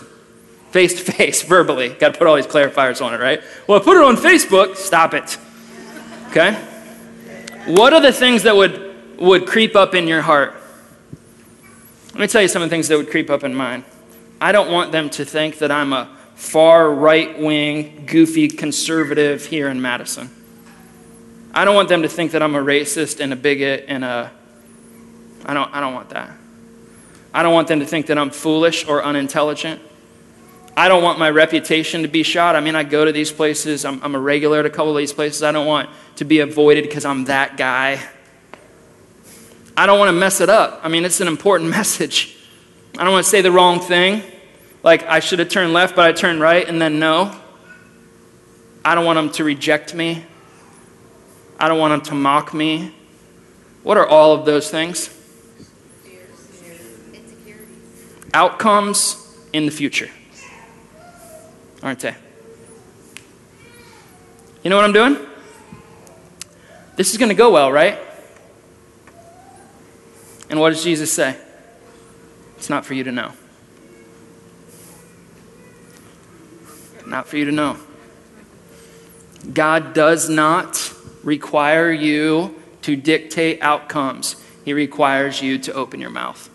face 0.70 1.02
to 1.02 1.12
face, 1.12 1.42
verbally. 1.48 1.90
Got 1.90 2.14
to 2.14 2.18
put 2.18 2.26
all 2.26 2.36
these 2.36 2.46
clarifiers 2.46 3.04
on 3.04 3.14
it, 3.14 3.20
right? 3.20 3.42
Well, 3.66 3.80
put 3.80 3.96
it 3.96 4.02
on 4.02 4.16
Facebook. 4.16 4.76
Stop 4.76 5.14
it. 5.14 5.38
Okay? 6.28 6.54
What 7.66 7.92
are 7.92 8.00
the 8.00 8.12
things 8.12 8.44
that 8.44 8.54
would, 8.54 9.18
would 9.18 9.46
creep 9.46 9.74
up 9.74 9.94
in 9.94 10.06
your 10.06 10.22
heart? 10.22 10.59
Let 12.12 12.20
me 12.20 12.26
tell 12.26 12.42
you 12.42 12.48
some 12.48 12.62
of 12.62 12.68
the 12.68 12.74
things 12.74 12.88
that 12.88 12.96
would 12.96 13.10
creep 13.10 13.30
up 13.30 13.44
in 13.44 13.54
mine. 13.54 13.84
I 14.40 14.52
don't 14.52 14.70
want 14.70 14.90
them 14.90 15.10
to 15.10 15.24
think 15.24 15.58
that 15.58 15.70
I'm 15.70 15.92
a 15.92 16.16
far 16.34 16.90
right 16.90 17.38
wing, 17.38 18.04
goofy 18.06 18.48
conservative 18.48 19.46
here 19.46 19.68
in 19.68 19.80
Madison. 19.80 20.30
I 21.52 21.64
don't 21.64 21.74
want 21.74 21.88
them 21.88 22.02
to 22.02 22.08
think 22.08 22.32
that 22.32 22.42
I'm 22.42 22.54
a 22.54 22.60
racist 22.60 23.20
and 23.20 23.32
a 23.32 23.36
bigot 23.36 23.84
and 23.86 24.04
a. 24.04 24.32
I 25.44 25.54
don't, 25.54 25.72
I 25.74 25.80
don't 25.80 25.94
want 25.94 26.10
that. 26.10 26.30
I 27.32 27.42
don't 27.42 27.54
want 27.54 27.68
them 27.68 27.80
to 27.80 27.86
think 27.86 28.06
that 28.06 28.18
I'm 28.18 28.30
foolish 28.30 28.86
or 28.88 29.04
unintelligent. 29.04 29.80
I 30.76 30.88
don't 30.88 31.02
want 31.02 31.18
my 31.18 31.30
reputation 31.30 32.02
to 32.02 32.08
be 32.08 32.22
shot. 32.22 32.56
I 32.56 32.60
mean, 32.60 32.74
I 32.74 32.82
go 32.84 33.04
to 33.04 33.12
these 33.12 33.30
places, 33.30 33.84
I'm, 33.84 34.02
I'm 34.02 34.14
a 34.14 34.18
regular 34.18 34.60
at 34.60 34.66
a 34.66 34.70
couple 34.70 34.90
of 34.92 34.98
these 34.98 35.12
places. 35.12 35.42
I 35.42 35.52
don't 35.52 35.66
want 35.66 35.90
to 36.16 36.24
be 36.24 36.40
avoided 36.40 36.84
because 36.84 37.04
I'm 37.04 37.24
that 37.24 37.56
guy. 37.56 38.00
I 39.80 39.86
don't 39.86 39.98
want 39.98 40.10
to 40.10 40.12
mess 40.12 40.42
it 40.42 40.50
up. 40.50 40.80
I 40.82 40.88
mean, 40.88 41.06
it's 41.06 41.22
an 41.22 41.26
important 41.26 41.70
message. 41.78 42.36
I 42.98 43.02
don't 43.02 43.14
want 43.14 43.24
to 43.24 43.30
say 43.30 43.40
the 43.40 43.50
wrong 43.50 43.80
thing. 43.80 44.22
Like, 44.82 45.06
I 45.06 45.20
should 45.20 45.38
have 45.38 45.48
turned 45.48 45.72
left, 45.72 45.96
but 45.96 46.04
I 46.04 46.12
turned 46.12 46.38
right, 46.38 46.68
and 46.68 46.82
then 46.82 46.98
no. 46.98 47.34
I 48.84 48.94
don't 48.94 49.06
want 49.06 49.16
them 49.16 49.30
to 49.30 49.44
reject 49.44 49.94
me. 49.94 50.22
I 51.58 51.66
don't 51.68 51.78
want 51.78 51.92
them 51.92 52.10
to 52.10 52.14
mock 52.14 52.52
me. 52.52 52.94
What 53.82 53.96
are 53.96 54.06
all 54.06 54.34
of 54.34 54.44
those 54.44 54.70
things? 54.70 55.08
Outcomes 58.34 59.34
in 59.54 59.64
the 59.64 59.72
future. 59.72 60.10
Aren't 61.82 62.00
they? 62.00 62.14
You 64.62 64.68
know 64.68 64.76
what 64.76 64.84
I'm 64.84 64.92
doing? 64.92 65.16
This 66.96 67.12
is 67.12 67.16
going 67.16 67.30
to 67.30 67.34
go 67.34 67.50
well, 67.50 67.72
right? 67.72 67.98
And 70.50 70.58
what 70.58 70.70
does 70.70 70.82
Jesus 70.82 71.12
say? 71.12 71.36
It's 72.58 72.68
not 72.68 72.84
for 72.84 72.92
you 72.94 73.04
to 73.04 73.12
know. 73.12 73.32
Not 77.06 77.26
for 77.26 77.38
you 77.38 77.46
to 77.46 77.52
know. 77.52 77.76
God 79.52 79.94
does 79.94 80.28
not 80.28 80.92
require 81.22 81.90
you 81.90 82.60
to 82.82 82.96
dictate 82.96 83.62
outcomes, 83.62 84.36
He 84.64 84.72
requires 84.72 85.40
you 85.40 85.58
to 85.58 85.72
open 85.72 86.00
your 86.00 86.10
mouth. 86.10 86.48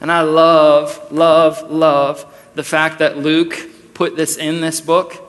And 0.00 0.12
I 0.12 0.20
love, 0.20 1.10
love, 1.10 1.70
love 1.70 2.50
the 2.54 2.62
fact 2.62 2.98
that 3.00 3.18
Luke 3.18 3.58
put 3.94 4.14
this 4.16 4.36
in 4.36 4.60
this 4.60 4.80
book 4.80 5.22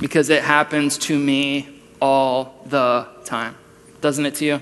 because 0.00 0.30
it 0.30 0.42
happens 0.42 0.96
to 0.98 1.18
me 1.18 1.71
all 2.02 2.62
the 2.66 3.06
time. 3.24 3.56
Doesn't 4.02 4.26
it 4.26 4.34
to 4.36 4.44
you? 4.44 4.60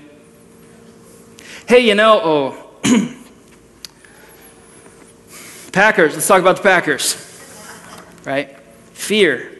Hey, 1.67 1.79
you 1.79 1.95
know, 1.95 2.21
oh, 2.23 2.67
Packers, 5.73 6.13
let's 6.13 6.27
talk 6.27 6.39
about 6.39 6.57
the 6.57 6.63
Packers, 6.63 7.15
right? 8.23 8.57
fear, 9.01 9.51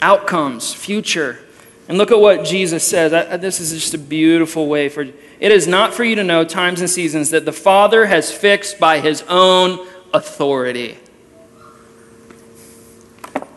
outcomes, 0.00 0.72
future. 0.72 1.38
And 1.86 1.98
look 1.98 2.10
at 2.10 2.18
what 2.18 2.44
Jesus 2.44 2.86
says. 2.86 3.12
I, 3.12 3.36
this 3.36 3.60
is 3.60 3.72
just 3.72 3.92
a 3.92 3.98
beautiful 3.98 4.66
way 4.68 4.88
for 4.88 5.02
it 5.02 5.12
is 5.52 5.66
not 5.68 5.92
for 5.92 6.02
you 6.02 6.16
to 6.16 6.24
know 6.24 6.44
times 6.44 6.80
and 6.80 6.88
seasons 6.88 7.30
that 7.30 7.44
the 7.44 7.52
Father 7.52 8.06
has 8.06 8.32
fixed 8.32 8.80
by 8.80 9.00
his 9.00 9.22
own 9.28 9.86
authority. 10.14 10.96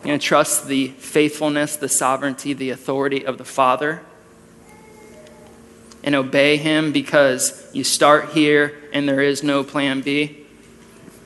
Going 0.08 0.20
to 0.20 0.26
trust 0.26 0.68
the 0.68 0.88
faithfulness, 0.88 1.76
the 1.76 1.90
sovereignty, 1.90 2.54
the 2.54 2.70
authority 2.70 3.26
of 3.26 3.38
the 3.38 3.44
Father 3.44 4.02
and 6.02 6.16
obey 6.16 6.56
him 6.56 6.94
because 6.94 7.70
you 7.74 7.84
start 7.84 8.30
here 8.30 8.74
and 8.94 9.06
there 9.06 9.20
is 9.20 9.44
no 9.44 9.66
plan 9.66 10.00
B? 10.00 10.46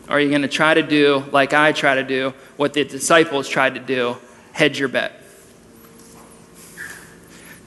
Or 0.08 0.14
are 0.16 0.20
you 0.20 0.30
going 0.30 0.42
to 0.42 0.48
try 0.48 0.74
to 0.74 0.82
do, 0.82 1.24
like 1.32 1.54
I 1.54 1.74
try 1.74 1.94
to 1.94 2.04
do, 2.04 2.34
what 2.58 2.74
the 2.74 2.84
disciples 2.84 3.48
tried 3.48 3.76
to 3.76 3.80
do? 3.80 4.18
Hedge 4.52 4.80
your 4.80 4.90
bet. 4.90 5.12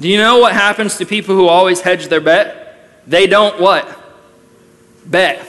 Do 0.00 0.08
you 0.08 0.18
know 0.18 0.38
what 0.38 0.52
happens 0.52 0.96
to 0.96 1.06
people 1.06 1.36
who 1.36 1.46
always 1.46 1.80
hedge 1.80 2.08
their 2.08 2.20
bet? 2.20 3.06
They 3.06 3.28
don't 3.28 3.60
what? 3.60 3.86
Bet. 5.06 5.46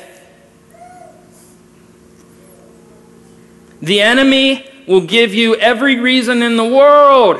The 3.82 4.02
enemy 4.02 4.70
will 4.88 5.06
give 5.06 5.34
you 5.34 5.56
every 5.56 6.00
reason 6.00 6.42
in 6.42 6.58
the 6.58 6.66
world 6.66 7.40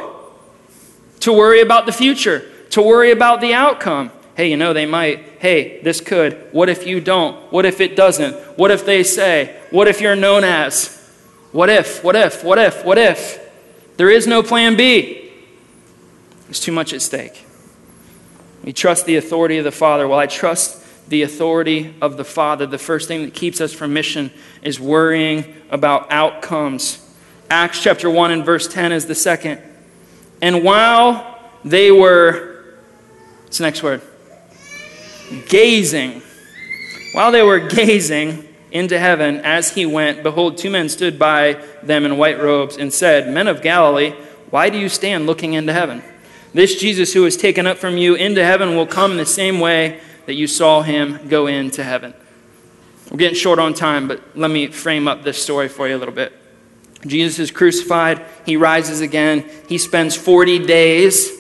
to 1.22 1.34
worry 1.34 1.62
about 1.62 1.86
the 1.86 1.92
future, 1.92 2.50
to 2.72 2.82
worry 2.82 3.12
about 3.12 3.42
the 3.42 3.54
outcome. 3.54 4.12
Hey, 4.36 4.50
you 4.50 4.58
know, 4.58 4.74
they 4.74 4.86
might. 4.86 5.20
Hey, 5.40 5.82
this 5.82 6.02
could. 6.02 6.50
What 6.52 6.70
if 6.70 6.86
you 6.86 7.00
don't? 7.00 7.36
What 7.52 7.66
if 7.66 7.80
it 7.80 7.96
doesn't? 7.96 8.34
What 8.58 8.70
if 8.72 8.86
they 8.86 9.04
say? 9.04 9.56
What 9.72 9.88
if 9.88 10.02
you're 10.02 10.16
known 10.16 10.44
as? 10.44 10.92
What 11.52 11.70
if? 11.70 12.04
What 12.04 12.16
if? 12.16 12.44
What 12.44 12.58
if? 12.58 12.84
What 12.84 12.98
if? 12.98 13.40
There 13.98 14.10
is 14.10 14.28
no 14.28 14.44
plan 14.44 14.76
B. 14.76 15.32
There's 16.46 16.60
too 16.60 16.74
much 16.74 16.94
at 16.94 17.02
stake. 17.02 17.46
We 18.64 18.74
trust 18.74 19.06
the 19.06 19.16
authority 19.16 19.58
of 19.58 19.64
the 19.64 19.72
Father. 19.72 20.08
Well, 20.08 20.20
I 20.20 20.28
trust 20.28 20.84
the 21.08 21.22
authority 21.22 21.96
of 22.02 22.18
the 22.18 22.26
Father. 22.26 22.66
The 22.66 22.78
first 22.78 23.08
thing 23.08 23.24
that 23.24 23.34
keeps 23.34 23.62
us 23.62 23.72
from 23.72 23.94
mission 23.94 24.32
is 24.64 24.80
worrying 24.80 25.56
about 25.70 26.12
outcomes. 26.12 27.05
Acts 27.50 27.82
chapter 27.82 28.10
1 28.10 28.32
and 28.32 28.46
verse 28.46 28.68
10 28.68 28.92
is 28.92 29.06
the 29.06 29.16
second. 29.16 29.62
And 30.42 30.64
while 30.64 31.40
they 31.64 31.92
were, 31.92 32.76
what's 33.44 33.60
the 33.60 33.64
next 33.64 33.84
word? 33.84 34.02
gazing. 35.48 36.22
While 37.14 37.32
they 37.32 37.44
were 37.44 37.60
gazing 37.60 38.48
into 38.72 39.00
heaven 39.00 39.38
as 39.38 39.74
he 39.74 39.86
went, 39.86 40.24
behold, 40.24 40.58
two 40.58 40.70
men 40.70 40.90
stood 40.90 41.18
by 41.18 41.64
them 41.82 42.06
in 42.06 42.18
white 42.18 42.42
robes 42.42 42.78
and 42.78 42.94
said, 42.94 43.32
Men 43.34 43.48
of 43.48 43.62
Galilee, 43.62 44.12
why 44.50 44.70
do 44.70 44.78
you 44.78 44.90
stand 44.90 45.26
looking 45.26 45.54
into 45.54 45.74
heaven? 45.74 46.04
This 46.54 46.80
Jesus 46.80 47.14
who 47.14 47.24
was 47.24 47.36
taken 47.36 47.68
up 47.68 47.78
from 47.78 47.98
you 47.98 48.16
into 48.16 48.44
heaven 48.44 48.76
will 48.76 48.88
come 48.88 49.18
the 49.18 49.26
same 49.26 49.60
way 49.60 50.00
that 50.26 50.36
you 50.36 50.48
saw 50.48 50.82
him 50.82 51.28
go 51.28 51.48
into 51.48 51.84
heaven. 51.84 52.14
We're 53.12 53.18
getting 53.18 53.38
short 53.38 53.60
on 53.60 53.74
time, 53.74 54.08
but 54.08 54.22
let 54.36 54.50
me 54.50 54.68
frame 54.68 55.08
up 55.08 55.24
this 55.24 55.42
story 55.42 55.68
for 55.68 55.88
you 55.88 55.96
a 55.96 56.00
little 56.00 56.14
bit. 56.14 56.34
Jesus 57.06 57.40
is 57.40 57.52
crucified, 57.52 58.26
he 58.46 58.58
rises 58.58 59.02
again, 59.02 59.46
he 59.68 59.78
spends 59.78 60.16
40 60.16 60.66
days 60.66 61.32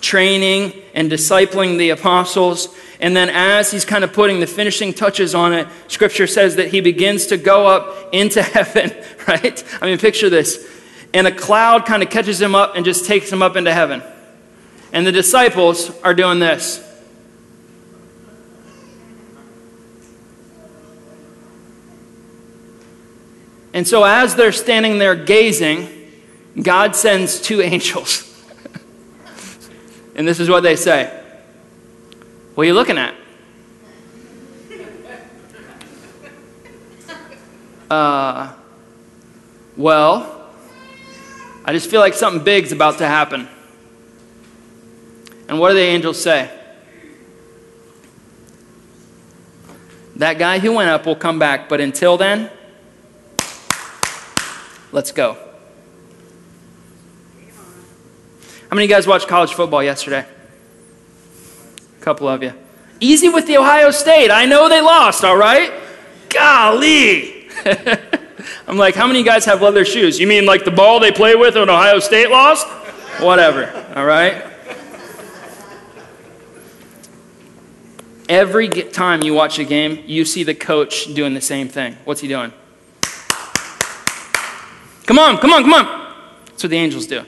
training 0.00 0.72
and 0.94 1.10
discipling 1.10 1.78
the 1.78 1.90
apostles. 1.90 2.74
And 3.00 3.16
then, 3.16 3.28
as 3.30 3.70
he's 3.70 3.84
kind 3.84 4.04
of 4.04 4.12
putting 4.12 4.40
the 4.40 4.46
finishing 4.46 4.92
touches 4.92 5.34
on 5.34 5.52
it, 5.52 5.68
scripture 5.88 6.26
says 6.26 6.56
that 6.56 6.68
he 6.68 6.80
begins 6.80 7.26
to 7.26 7.36
go 7.36 7.66
up 7.66 8.12
into 8.12 8.42
heaven, 8.54 8.92
right? 9.26 9.64
I 9.80 9.86
mean, 9.86 9.98
picture 9.98 10.30
this. 10.30 10.66
And 11.14 11.26
a 11.26 11.32
cloud 11.32 11.86
kind 11.86 12.02
of 12.02 12.10
catches 12.10 12.40
him 12.40 12.54
up 12.54 12.76
and 12.76 12.84
just 12.84 13.06
takes 13.06 13.32
him 13.32 13.42
up 13.42 13.56
into 13.56 13.72
heaven. 13.72 14.02
And 14.92 15.06
the 15.06 15.12
disciples 15.12 15.90
are 16.02 16.14
doing 16.14 16.38
this. 16.38 16.84
And 23.78 23.86
so, 23.86 24.02
as 24.02 24.34
they're 24.34 24.50
standing 24.50 24.98
there 24.98 25.14
gazing, 25.14 25.88
God 26.60 26.96
sends 26.96 27.40
two 27.40 27.60
angels. 27.62 28.24
And 30.16 30.26
this 30.26 30.40
is 30.40 30.50
what 30.50 30.64
they 30.64 30.74
say 30.74 31.06
What 32.56 32.64
are 32.64 32.66
you 32.66 32.74
looking 32.74 32.98
at? 32.98 33.14
Uh, 37.88 38.52
well, 39.76 40.50
I 41.64 41.72
just 41.72 41.88
feel 41.88 42.00
like 42.00 42.14
something 42.14 42.42
big's 42.42 42.72
about 42.72 42.98
to 42.98 43.06
happen. 43.06 43.46
And 45.48 45.60
what 45.60 45.68
do 45.68 45.76
the 45.76 45.82
angels 45.82 46.20
say? 46.20 46.50
That 50.16 50.36
guy 50.36 50.58
who 50.58 50.72
went 50.72 50.90
up 50.90 51.06
will 51.06 51.14
come 51.14 51.38
back, 51.38 51.68
but 51.68 51.80
until 51.80 52.16
then, 52.16 52.50
let's 54.92 55.12
go. 55.12 55.36
How 58.68 58.74
many 58.74 58.84
of 58.84 58.90
you 58.90 58.96
guys 58.96 59.06
watched 59.06 59.28
college 59.28 59.54
football 59.54 59.82
yesterday? 59.82 60.26
A 62.00 62.04
couple 62.04 62.28
of 62.28 62.42
you. 62.42 62.52
Easy 63.00 63.28
with 63.28 63.46
the 63.46 63.56
Ohio 63.56 63.90
State. 63.90 64.30
I 64.30 64.44
know 64.44 64.68
they 64.68 64.80
lost, 64.80 65.24
all 65.24 65.36
right? 65.36 65.72
Golly. 66.28 67.48
I'm 68.66 68.76
like, 68.76 68.94
how 68.94 69.06
many 69.06 69.20
of 69.20 69.26
you 69.26 69.32
guys 69.32 69.46
have 69.46 69.62
leather 69.62 69.84
shoes? 69.84 70.18
You 70.18 70.26
mean 70.26 70.44
like 70.44 70.64
the 70.64 70.70
ball 70.70 71.00
they 71.00 71.12
play 71.12 71.34
with 71.34 71.54
when 71.54 71.70
Ohio 71.70 71.98
State 71.98 72.30
lost? 72.30 72.66
Whatever, 73.20 73.72
all 73.96 74.04
right? 74.04 74.44
Every 78.28 78.68
time 78.68 79.22
you 79.22 79.32
watch 79.32 79.58
a 79.58 79.64
game, 79.64 80.04
you 80.06 80.26
see 80.26 80.42
the 80.42 80.54
coach 80.54 81.06
doing 81.14 81.32
the 81.32 81.40
same 81.40 81.68
thing. 81.68 81.96
What's 82.04 82.20
he 82.20 82.28
doing? 82.28 82.52
Come 85.08 85.18
on, 85.18 85.38
come 85.38 85.54
on, 85.54 85.62
come 85.62 85.72
on. 85.72 86.14
That's 86.44 86.64
what 86.64 86.68
the 86.68 86.76
angels 86.76 87.06
do. 87.06 87.24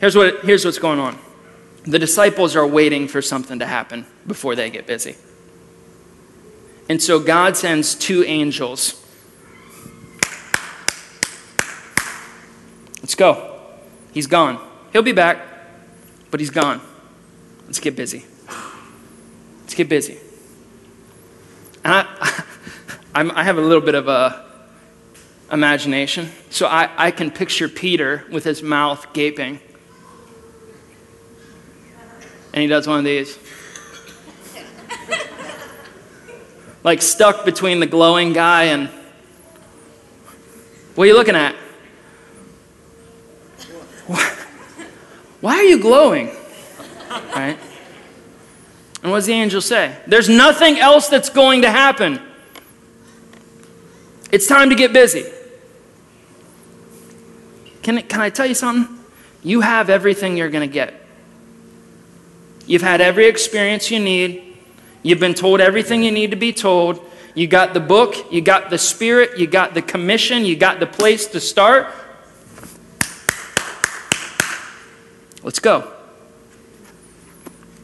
Here's, 0.00 0.16
what, 0.16 0.40
here's 0.40 0.64
what's 0.64 0.78
going 0.78 0.98
on 0.98 1.18
the 1.84 1.98
disciples 1.98 2.56
are 2.56 2.66
waiting 2.66 3.06
for 3.06 3.20
something 3.20 3.58
to 3.58 3.66
happen 3.66 4.06
before 4.26 4.56
they 4.56 4.70
get 4.70 4.86
busy. 4.86 5.14
And 6.88 7.02
so 7.02 7.20
God 7.20 7.54
sends 7.56 7.94
two 7.94 8.24
angels. 8.24 9.04
Let's 13.02 13.14
go. 13.14 13.60
He's 14.12 14.26
gone. 14.26 14.58
He'll 14.94 15.02
be 15.02 15.12
back, 15.12 15.38
but 16.30 16.40
he's 16.40 16.50
gone. 16.50 16.80
Let's 17.66 17.78
get 17.78 17.94
busy. 17.94 18.24
Let's 19.60 19.74
get 19.74 19.90
busy. 19.90 20.16
And 21.84 21.92
I, 21.92 22.42
I, 23.14 23.44
have 23.44 23.58
a 23.58 23.60
little 23.60 23.82
bit 23.82 23.94
of 23.94 24.08
a 24.08 24.45
imagination. 25.50 26.30
So 26.50 26.66
I, 26.66 26.90
I 26.96 27.10
can 27.10 27.30
picture 27.30 27.68
Peter 27.68 28.24
with 28.30 28.44
his 28.44 28.62
mouth 28.62 29.12
gaping. 29.12 29.60
And 32.52 32.62
he 32.62 32.66
does 32.66 32.86
one 32.86 32.98
of 32.98 33.04
these. 33.04 33.38
like 36.84 37.02
stuck 37.02 37.44
between 37.44 37.80
the 37.80 37.86
glowing 37.86 38.32
guy 38.32 38.64
and. 38.64 38.88
What 40.94 41.04
are 41.04 41.06
you 41.08 41.14
looking 41.14 41.36
at? 41.36 41.54
Why 45.40 45.56
are 45.56 45.64
you 45.64 45.78
glowing? 45.78 46.30
Right? 47.34 47.58
And 49.02 49.12
what 49.12 49.18
does 49.18 49.26
the 49.26 49.34
angel 49.34 49.60
say? 49.60 49.96
There's 50.06 50.28
nothing 50.28 50.78
else 50.78 51.08
that's 51.08 51.28
going 51.28 51.62
to 51.62 51.70
happen. 51.70 52.20
It's 54.32 54.46
time 54.46 54.70
to 54.70 54.74
get 54.74 54.92
busy. 54.92 55.24
Can, 57.86 58.02
can 58.02 58.20
I 58.20 58.30
tell 58.30 58.46
you 58.46 58.54
something? 58.54 58.98
You 59.44 59.60
have 59.60 59.90
everything 59.90 60.36
you're 60.36 60.50
going 60.50 60.68
to 60.68 60.72
get. 60.72 60.92
You've 62.66 62.82
had 62.82 63.00
every 63.00 63.26
experience 63.26 63.92
you 63.92 64.00
need. 64.00 64.56
You've 65.04 65.20
been 65.20 65.34
told 65.34 65.60
everything 65.60 66.02
you 66.02 66.10
need 66.10 66.32
to 66.32 66.36
be 66.36 66.52
told. 66.52 66.98
You 67.36 67.46
got 67.46 67.74
the 67.74 67.80
book, 67.80 68.32
you 68.32 68.40
got 68.40 68.70
the 68.70 68.76
spirit, 68.76 69.38
you 69.38 69.46
got 69.46 69.74
the 69.74 69.82
commission, 69.82 70.44
you 70.44 70.56
got 70.56 70.80
the 70.80 70.86
place 70.88 71.28
to 71.28 71.38
start. 71.38 71.94
Let's 75.44 75.60
go. 75.60 75.88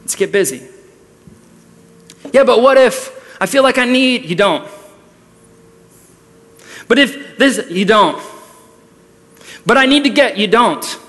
Let's 0.01 0.15
get 0.15 0.33
busy. 0.33 0.67
Yeah, 2.33 2.43
but 2.43 2.61
what 2.61 2.75
if 2.75 3.39
I 3.41 3.45
feel 3.45 3.63
like 3.63 3.77
I 3.77 3.85
need, 3.85 4.25
you 4.25 4.35
don't. 4.35 4.69
But 6.89 6.99
if 6.99 7.37
this, 7.37 7.71
you 7.71 7.85
don't. 7.85 8.32
But 9.65 9.77
I 9.77 9.85
need 9.85 10.03
to 10.03 10.09
get, 10.09 10.37
you 10.37 10.47
don't. 10.47 10.99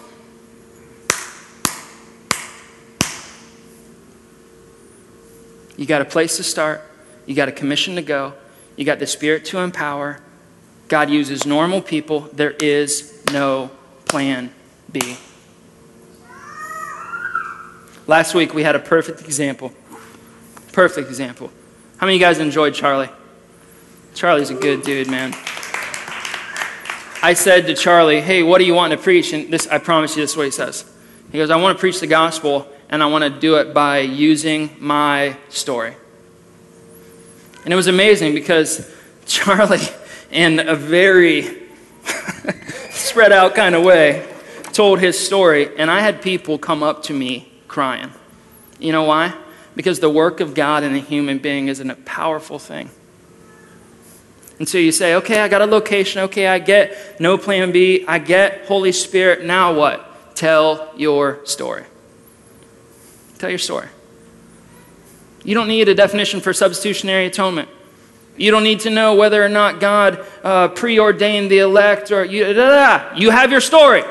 You 5.76 5.86
got 5.86 6.02
a 6.02 6.04
place 6.04 6.36
to 6.36 6.44
start, 6.44 6.82
you 7.26 7.34
got 7.34 7.48
a 7.48 7.52
commission 7.52 7.96
to 7.96 8.02
go, 8.02 8.34
you 8.76 8.84
got 8.84 9.00
the 9.00 9.06
Spirit 9.06 9.44
to 9.46 9.58
empower. 9.58 10.20
God 10.88 11.10
uses 11.10 11.46
normal 11.46 11.80
people. 11.80 12.28
There 12.32 12.52
is 12.52 13.22
no 13.32 13.70
plan 14.04 14.52
B. 14.92 15.16
Last 18.06 18.34
week 18.34 18.54
we 18.54 18.62
had 18.62 18.76
a 18.76 18.78
perfect 18.78 19.22
example. 19.22 19.72
Perfect 20.72 21.08
example. 21.08 21.50
How 21.96 22.06
many 22.06 22.16
of 22.16 22.20
you 22.20 22.26
guys 22.26 22.38
enjoyed 22.38 22.74
Charlie? 22.74 23.10
Charlie's 24.14 24.50
a 24.50 24.54
good 24.54 24.82
dude, 24.82 25.10
man. 25.10 25.34
I 27.24 27.32
said 27.32 27.66
to 27.68 27.74
Charlie, 27.74 28.20
Hey, 28.20 28.42
what 28.42 28.58
do 28.58 28.66
you 28.66 28.74
want 28.74 28.90
to 28.90 28.98
preach? 28.98 29.32
And 29.32 29.50
this, 29.50 29.66
I 29.66 29.78
promise 29.78 30.14
you, 30.14 30.22
this 30.22 30.32
is 30.32 30.36
what 30.36 30.44
he 30.44 30.50
says. 30.50 30.84
He 31.32 31.38
goes, 31.38 31.48
I 31.48 31.56
want 31.56 31.74
to 31.74 31.80
preach 31.80 31.98
the 31.98 32.06
gospel, 32.06 32.68
and 32.90 33.02
I 33.02 33.06
want 33.06 33.24
to 33.24 33.30
do 33.30 33.56
it 33.56 33.72
by 33.72 34.00
using 34.00 34.76
my 34.78 35.34
story. 35.48 35.94
And 37.64 37.72
it 37.72 37.76
was 37.76 37.86
amazing 37.86 38.34
because 38.34 38.94
Charlie, 39.26 39.86
in 40.30 40.60
a 40.68 40.74
very 40.74 41.62
spread 42.90 43.32
out 43.32 43.54
kind 43.54 43.74
of 43.74 43.82
way, 43.82 44.30
told 44.74 45.00
his 45.00 45.18
story, 45.18 45.74
and 45.78 45.90
I 45.90 46.00
had 46.00 46.20
people 46.20 46.58
come 46.58 46.82
up 46.82 47.04
to 47.04 47.14
me 47.14 47.50
crying. 47.68 48.12
You 48.78 48.92
know 48.92 49.04
why? 49.04 49.32
Because 49.74 49.98
the 49.98 50.10
work 50.10 50.40
of 50.40 50.52
God 50.52 50.82
in 50.82 50.94
a 50.94 50.98
human 51.00 51.38
being 51.38 51.68
is 51.68 51.80
a 51.80 51.94
powerful 51.94 52.58
thing. 52.58 52.90
And 54.58 54.68
so 54.68 54.78
you 54.78 54.92
say, 54.92 55.16
okay, 55.16 55.40
I 55.40 55.48
got 55.48 55.62
a 55.62 55.66
location. 55.66 56.22
Okay, 56.22 56.46
I 56.46 56.58
get 56.58 57.20
no 57.20 57.36
plan 57.36 57.72
B. 57.72 58.04
I 58.06 58.18
get 58.18 58.66
Holy 58.66 58.92
Spirit. 58.92 59.44
Now 59.44 59.74
what? 59.74 60.36
Tell 60.36 60.92
your 60.96 61.44
story. 61.44 61.84
Tell 63.38 63.50
your 63.50 63.58
story. 63.58 63.88
You 65.42 65.54
don't 65.54 65.68
need 65.68 65.88
a 65.88 65.94
definition 65.94 66.40
for 66.40 66.52
substitutionary 66.52 67.26
atonement. 67.26 67.68
You 68.36 68.50
don't 68.50 68.64
need 68.64 68.80
to 68.80 68.90
know 68.90 69.14
whether 69.14 69.44
or 69.44 69.48
not 69.48 69.80
God 69.80 70.24
uh, 70.42 70.68
preordained 70.68 71.50
the 71.50 71.58
elect 71.58 72.10
or 72.10 72.24
you, 72.24 72.44
da, 72.44 72.52
da, 72.52 73.08
da. 73.10 73.16
you 73.16 73.30
have 73.30 73.52
your 73.52 73.60
story. 73.60 74.02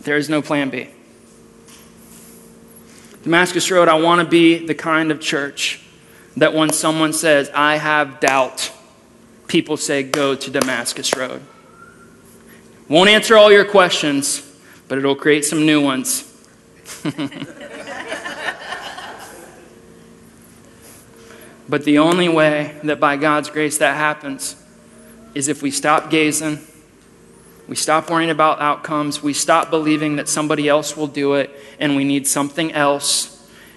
There 0.00 0.16
is 0.16 0.28
no 0.28 0.40
plan 0.40 0.70
B. 0.70 0.88
Damascus 3.26 3.68
Road, 3.72 3.88
I 3.88 3.96
want 3.96 4.20
to 4.20 4.24
be 4.24 4.64
the 4.64 4.74
kind 4.76 5.10
of 5.10 5.20
church 5.20 5.80
that 6.36 6.54
when 6.54 6.72
someone 6.72 7.12
says, 7.12 7.50
I 7.52 7.76
have 7.76 8.20
doubt, 8.20 8.70
people 9.48 9.76
say, 9.76 10.04
go 10.04 10.36
to 10.36 10.48
Damascus 10.48 11.12
Road. 11.16 11.42
Won't 12.88 13.10
answer 13.10 13.36
all 13.36 13.50
your 13.50 13.64
questions, 13.64 14.48
but 14.86 14.96
it'll 14.98 15.16
create 15.16 15.44
some 15.44 15.66
new 15.66 15.82
ones. 15.82 16.22
but 21.68 21.82
the 21.82 21.98
only 21.98 22.28
way 22.28 22.78
that 22.84 23.00
by 23.00 23.16
God's 23.16 23.50
grace 23.56 23.78
that 23.78 23.96
happens 23.96 24.54
is 25.34 25.48
if 25.48 25.62
we 25.62 25.72
stop 25.72 26.10
gazing 26.10 26.60
we 27.68 27.74
stop 27.74 28.10
worrying 28.10 28.30
about 28.30 28.60
outcomes. 28.60 29.22
We 29.22 29.32
stop 29.32 29.70
believing 29.70 30.16
that 30.16 30.28
somebody 30.28 30.68
else 30.68 30.96
will 30.96 31.08
do 31.08 31.34
it 31.34 31.50
and 31.80 31.96
we 31.96 32.04
need 32.04 32.26
something 32.26 32.72
else. 32.72 33.32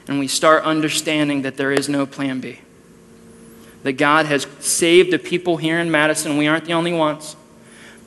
And 0.08 0.20
we 0.20 0.28
start 0.28 0.64
understanding 0.64 1.42
that 1.44 1.58
there 1.58 1.72
is 1.72 1.90
no 1.90 2.06
plan 2.06 2.40
B. 2.40 2.60
That 3.84 3.94
God 3.94 4.26
has 4.26 4.48
saved 4.60 5.12
the 5.12 5.20
people 5.20 5.58
here 5.58 5.80
in 5.80 5.90
Madison. 5.90 6.38
We 6.38 6.48
aren't 6.48 6.66
the 6.66 6.74
only 6.74 6.94
ones. 6.94 7.36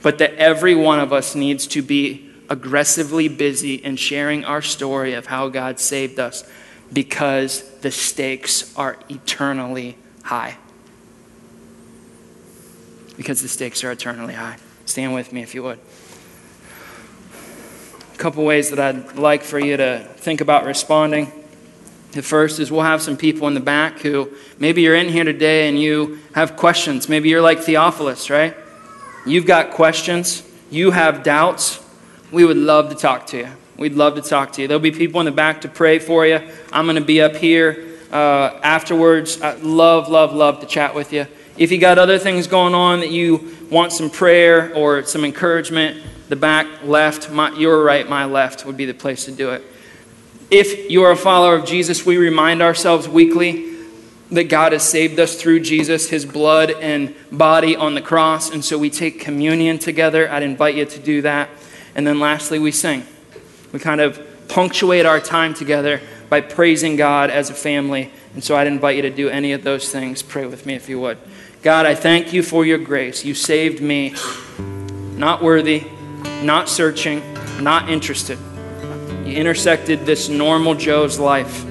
But 0.02 0.18
that 0.18 0.34
every 0.34 0.74
one 0.74 1.00
of 1.00 1.12
us 1.12 1.34
needs 1.34 1.66
to 1.68 1.82
be 1.82 2.30
aggressively 2.48 3.28
busy 3.28 3.74
in 3.76 3.96
sharing 3.96 4.44
our 4.44 4.62
story 4.62 5.14
of 5.14 5.26
how 5.26 5.48
God 5.48 5.80
saved 5.80 6.18
us 6.18 6.44
because 6.92 7.62
the 7.80 7.90
stakes 7.90 8.76
are 8.76 8.98
eternally 9.08 9.96
high. 10.24 10.58
Because 13.16 13.40
the 13.42 13.48
stakes 13.48 13.82
are 13.84 13.92
eternally 13.92 14.34
high. 14.34 14.58
Stand 14.84 15.14
with 15.14 15.32
me 15.32 15.42
if 15.42 15.54
you 15.54 15.62
would. 15.62 15.78
A 18.14 18.16
couple 18.18 18.44
ways 18.44 18.70
that 18.70 18.78
I'd 18.78 19.16
like 19.16 19.42
for 19.42 19.58
you 19.58 19.76
to 19.76 20.00
think 20.16 20.40
about 20.40 20.64
responding. 20.64 21.30
The 22.12 22.22
first 22.22 22.60
is 22.60 22.70
we'll 22.70 22.82
have 22.82 23.00
some 23.00 23.16
people 23.16 23.48
in 23.48 23.54
the 23.54 23.60
back 23.60 24.00
who 24.00 24.30
maybe 24.58 24.82
you're 24.82 24.94
in 24.94 25.08
here 25.08 25.24
today 25.24 25.68
and 25.68 25.80
you 25.80 26.18
have 26.34 26.56
questions. 26.56 27.08
Maybe 27.08 27.30
you're 27.30 27.40
like 27.40 27.60
Theophilus, 27.60 28.28
right? 28.28 28.54
You've 29.24 29.46
got 29.46 29.70
questions, 29.70 30.42
you 30.70 30.90
have 30.90 31.22
doubts. 31.22 31.82
We 32.30 32.44
would 32.44 32.56
love 32.56 32.90
to 32.90 32.96
talk 32.96 33.26
to 33.28 33.38
you. 33.38 33.48
We'd 33.76 33.94
love 33.94 34.16
to 34.16 34.22
talk 34.22 34.52
to 34.52 34.62
you. 34.62 34.68
There'll 34.68 34.80
be 34.80 34.90
people 34.90 35.20
in 35.20 35.26
the 35.26 35.32
back 35.32 35.62
to 35.62 35.68
pray 35.68 35.98
for 35.98 36.26
you. 36.26 36.40
I'm 36.72 36.84
going 36.86 36.96
to 36.96 37.04
be 37.04 37.22
up 37.22 37.36
here 37.36 37.98
uh, 38.12 38.60
afterwards. 38.62 39.40
I 39.40 39.54
love, 39.54 40.08
love, 40.08 40.34
love 40.34 40.60
to 40.60 40.66
chat 40.66 40.94
with 40.94 41.12
you. 41.12 41.26
If 41.56 41.72
you 41.72 41.78
got 41.78 41.98
other 41.98 42.18
things 42.18 42.46
going 42.46 42.74
on 42.74 43.00
that 43.00 43.10
you 43.10 43.56
want 43.72 43.90
some 43.90 44.10
prayer 44.10 44.72
or 44.74 45.02
some 45.04 45.24
encouragement, 45.24 46.02
the 46.28 46.36
back 46.36 46.66
left, 46.84 47.30
my, 47.30 47.50
your 47.56 47.82
right, 47.82 48.08
my 48.08 48.26
left 48.26 48.66
would 48.66 48.76
be 48.76 48.84
the 48.84 48.94
place 48.94 49.24
to 49.24 49.32
do 49.32 49.50
it. 49.50 49.64
If 50.50 50.90
you 50.90 51.02
are 51.04 51.12
a 51.12 51.16
follower 51.16 51.54
of 51.54 51.64
Jesus, 51.64 52.04
we 52.04 52.18
remind 52.18 52.60
ourselves 52.60 53.08
weekly 53.08 53.72
that 54.30 54.44
God 54.44 54.72
has 54.72 54.82
saved 54.82 55.18
us 55.18 55.36
through 55.36 55.60
Jesus, 55.60 56.10
his 56.10 56.26
blood 56.26 56.70
and 56.70 57.14
body 57.30 57.74
on 57.74 57.94
the 57.94 58.02
cross. 58.02 58.50
And 58.50 58.62
so 58.62 58.76
we 58.76 58.90
take 58.90 59.20
communion 59.20 59.78
together. 59.78 60.30
I'd 60.30 60.42
invite 60.42 60.74
you 60.74 60.84
to 60.84 60.98
do 61.00 61.22
that. 61.22 61.48
And 61.94 62.06
then 62.06 62.20
lastly, 62.20 62.58
we 62.58 62.72
sing. 62.72 63.06
We 63.72 63.78
kind 63.78 64.02
of 64.02 64.20
punctuate 64.48 65.06
our 65.06 65.20
time 65.20 65.54
together 65.54 66.00
by 66.28 66.42
praising 66.42 66.96
God 66.96 67.30
as 67.30 67.48
a 67.48 67.54
family. 67.54 68.10
And 68.34 68.44
so 68.44 68.56
I'd 68.56 68.66
invite 68.66 68.96
you 68.96 69.02
to 69.02 69.10
do 69.10 69.28
any 69.30 69.52
of 69.52 69.64
those 69.64 69.90
things. 69.90 70.22
Pray 70.22 70.46
with 70.46 70.66
me 70.66 70.74
if 70.74 70.88
you 70.88 71.00
would. 71.00 71.18
God, 71.62 71.86
I 71.86 71.94
thank 71.94 72.32
you 72.32 72.42
for 72.42 72.66
your 72.66 72.78
grace. 72.78 73.24
You 73.24 73.34
saved 73.34 73.80
me, 73.80 74.14
not 75.16 75.42
worthy, 75.42 75.86
not 76.42 76.68
searching, 76.68 77.22
not 77.62 77.88
interested. 77.88 78.38
You 79.24 79.36
intersected 79.36 80.04
this 80.04 80.28
normal 80.28 80.74
Joe's 80.74 81.18
life 81.18 81.64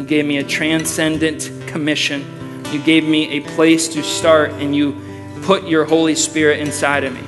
you 0.00 0.06
gave 0.06 0.24
me 0.24 0.38
a 0.38 0.44
transcendent 0.44 1.50
commission. 1.66 2.24
You 2.72 2.82
gave 2.82 3.04
me 3.04 3.32
a 3.32 3.40
place 3.40 3.86
to 3.88 4.02
start, 4.02 4.50
and 4.52 4.74
you 4.74 4.98
put 5.42 5.68
your 5.68 5.84
Holy 5.84 6.14
Spirit 6.14 6.60
inside 6.60 7.04
of 7.04 7.12
me. 7.12 7.20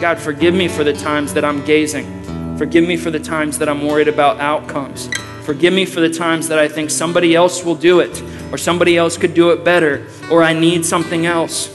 God, 0.00 0.18
forgive 0.18 0.54
me 0.54 0.66
for 0.66 0.82
the 0.82 0.92
times 0.92 1.34
that 1.34 1.44
I'm 1.44 1.64
gazing. 1.64 2.56
Forgive 2.58 2.82
me 2.84 2.96
for 2.96 3.12
the 3.12 3.20
times 3.20 3.58
that 3.58 3.68
I'm 3.68 3.86
worried 3.86 4.08
about 4.08 4.40
outcomes. 4.40 5.08
Forgive 5.44 5.72
me 5.72 5.84
for 5.84 6.00
the 6.00 6.10
times 6.10 6.48
that 6.48 6.58
I 6.58 6.66
think 6.66 6.90
somebody 6.90 7.36
else 7.36 7.64
will 7.64 7.76
do 7.76 8.00
it, 8.00 8.20
or 8.52 8.58
somebody 8.58 8.98
else 8.98 9.16
could 9.16 9.32
do 9.32 9.50
it 9.50 9.64
better, 9.64 10.06
or 10.30 10.42
I 10.42 10.52
need 10.52 10.84
something 10.84 11.24
else. 11.24 11.74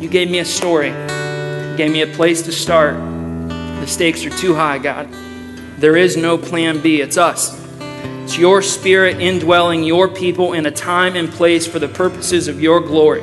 You 0.00 0.08
gave 0.08 0.28
me 0.28 0.40
a 0.40 0.44
story, 0.44 0.88
you 0.88 1.76
gave 1.76 1.92
me 1.92 2.02
a 2.02 2.06
place 2.08 2.42
to 2.42 2.52
start. 2.52 2.96
The 3.80 3.86
stakes 3.86 4.26
are 4.26 4.30
too 4.30 4.54
high, 4.54 4.78
God. 4.78 5.08
There 5.78 5.96
is 5.96 6.16
no 6.16 6.36
plan 6.36 6.80
B, 6.80 7.00
it's 7.00 7.16
us. 7.16 7.62
It's 8.24 8.36
your 8.36 8.60
spirit 8.60 9.20
indwelling 9.20 9.84
your 9.84 10.08
people 10.08 10.52
in 10.52 10.66
a 10.66 10.70
time 10.70 11.14
and 11.14 11.30
place 11.30 11.64
for 11.64 11.78
the 11.78 11.86
purposes 11.86 12.48
of 12.48 12.60
your 12.60 12.80
glory. 12.80 13.22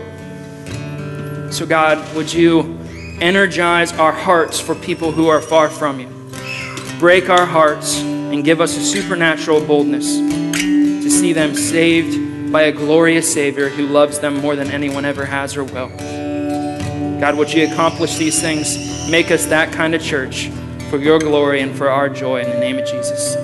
So, 1.52 1.66
God, 1.68 2.16
would 2.16 2.34
you 2.34 2.80
energize 3.20 3.92
our 3.94 4.14
hearts 4.14 4.60
for 4.60 4.76
people 4.76 5.12
who 5.12 5.28
are 5.28 5.42
far 5.42 5.70
from 5.70 6.00
you? 6.00 6.08
Break 7.00 7.30
our 7.30 7.46
hearts 7.46 8.00
and 8.00 8.46
give 8.46 8.62
us 8.62 8.78
a 8.78 8.82
supernatural 8.82 9.66
boldness 9.66 10.16
to 10.16 11.10
see 11.12 11.34
them 11.34 11.54
saved 11.54 12.33
by 12.54 12.62
a 12.62 12.72
glorious 12.72 13.34
Savior 13.34 13.68
who 13.68 13.88
loves 13.88 14.20
them 14.20 14.38
more 14.38 14.56
than 14.56 14.70
anyone 14.70 15.06
ever 15.06 15.26
has 15.26 15.58
or 15.58 15.64
will. 15.64 15.90
God, 17.20 17.36
would 17.36 17.52
you 17.52 17.66
accomplish 17.66 18.18
these 18.18 18.40
things? 18.40 19.10
Make 19.10 19.32
us 19.32 19.48
that 19.48 19.74
kind 19.74 19.96
of 19.96 20.04
church 20.04 20.50
for 20.92 21.00
your 21.00 21.18
glory 21.18 21.62
and 21.62 21.76
for 21.76 21.90
our 21.90 22.10
joy 22.10 22.42
in 22.42 22.50
the 22.52 22.60
name 22.60 22.78
of 22.78 22.86
Jesus. 22.86 23.43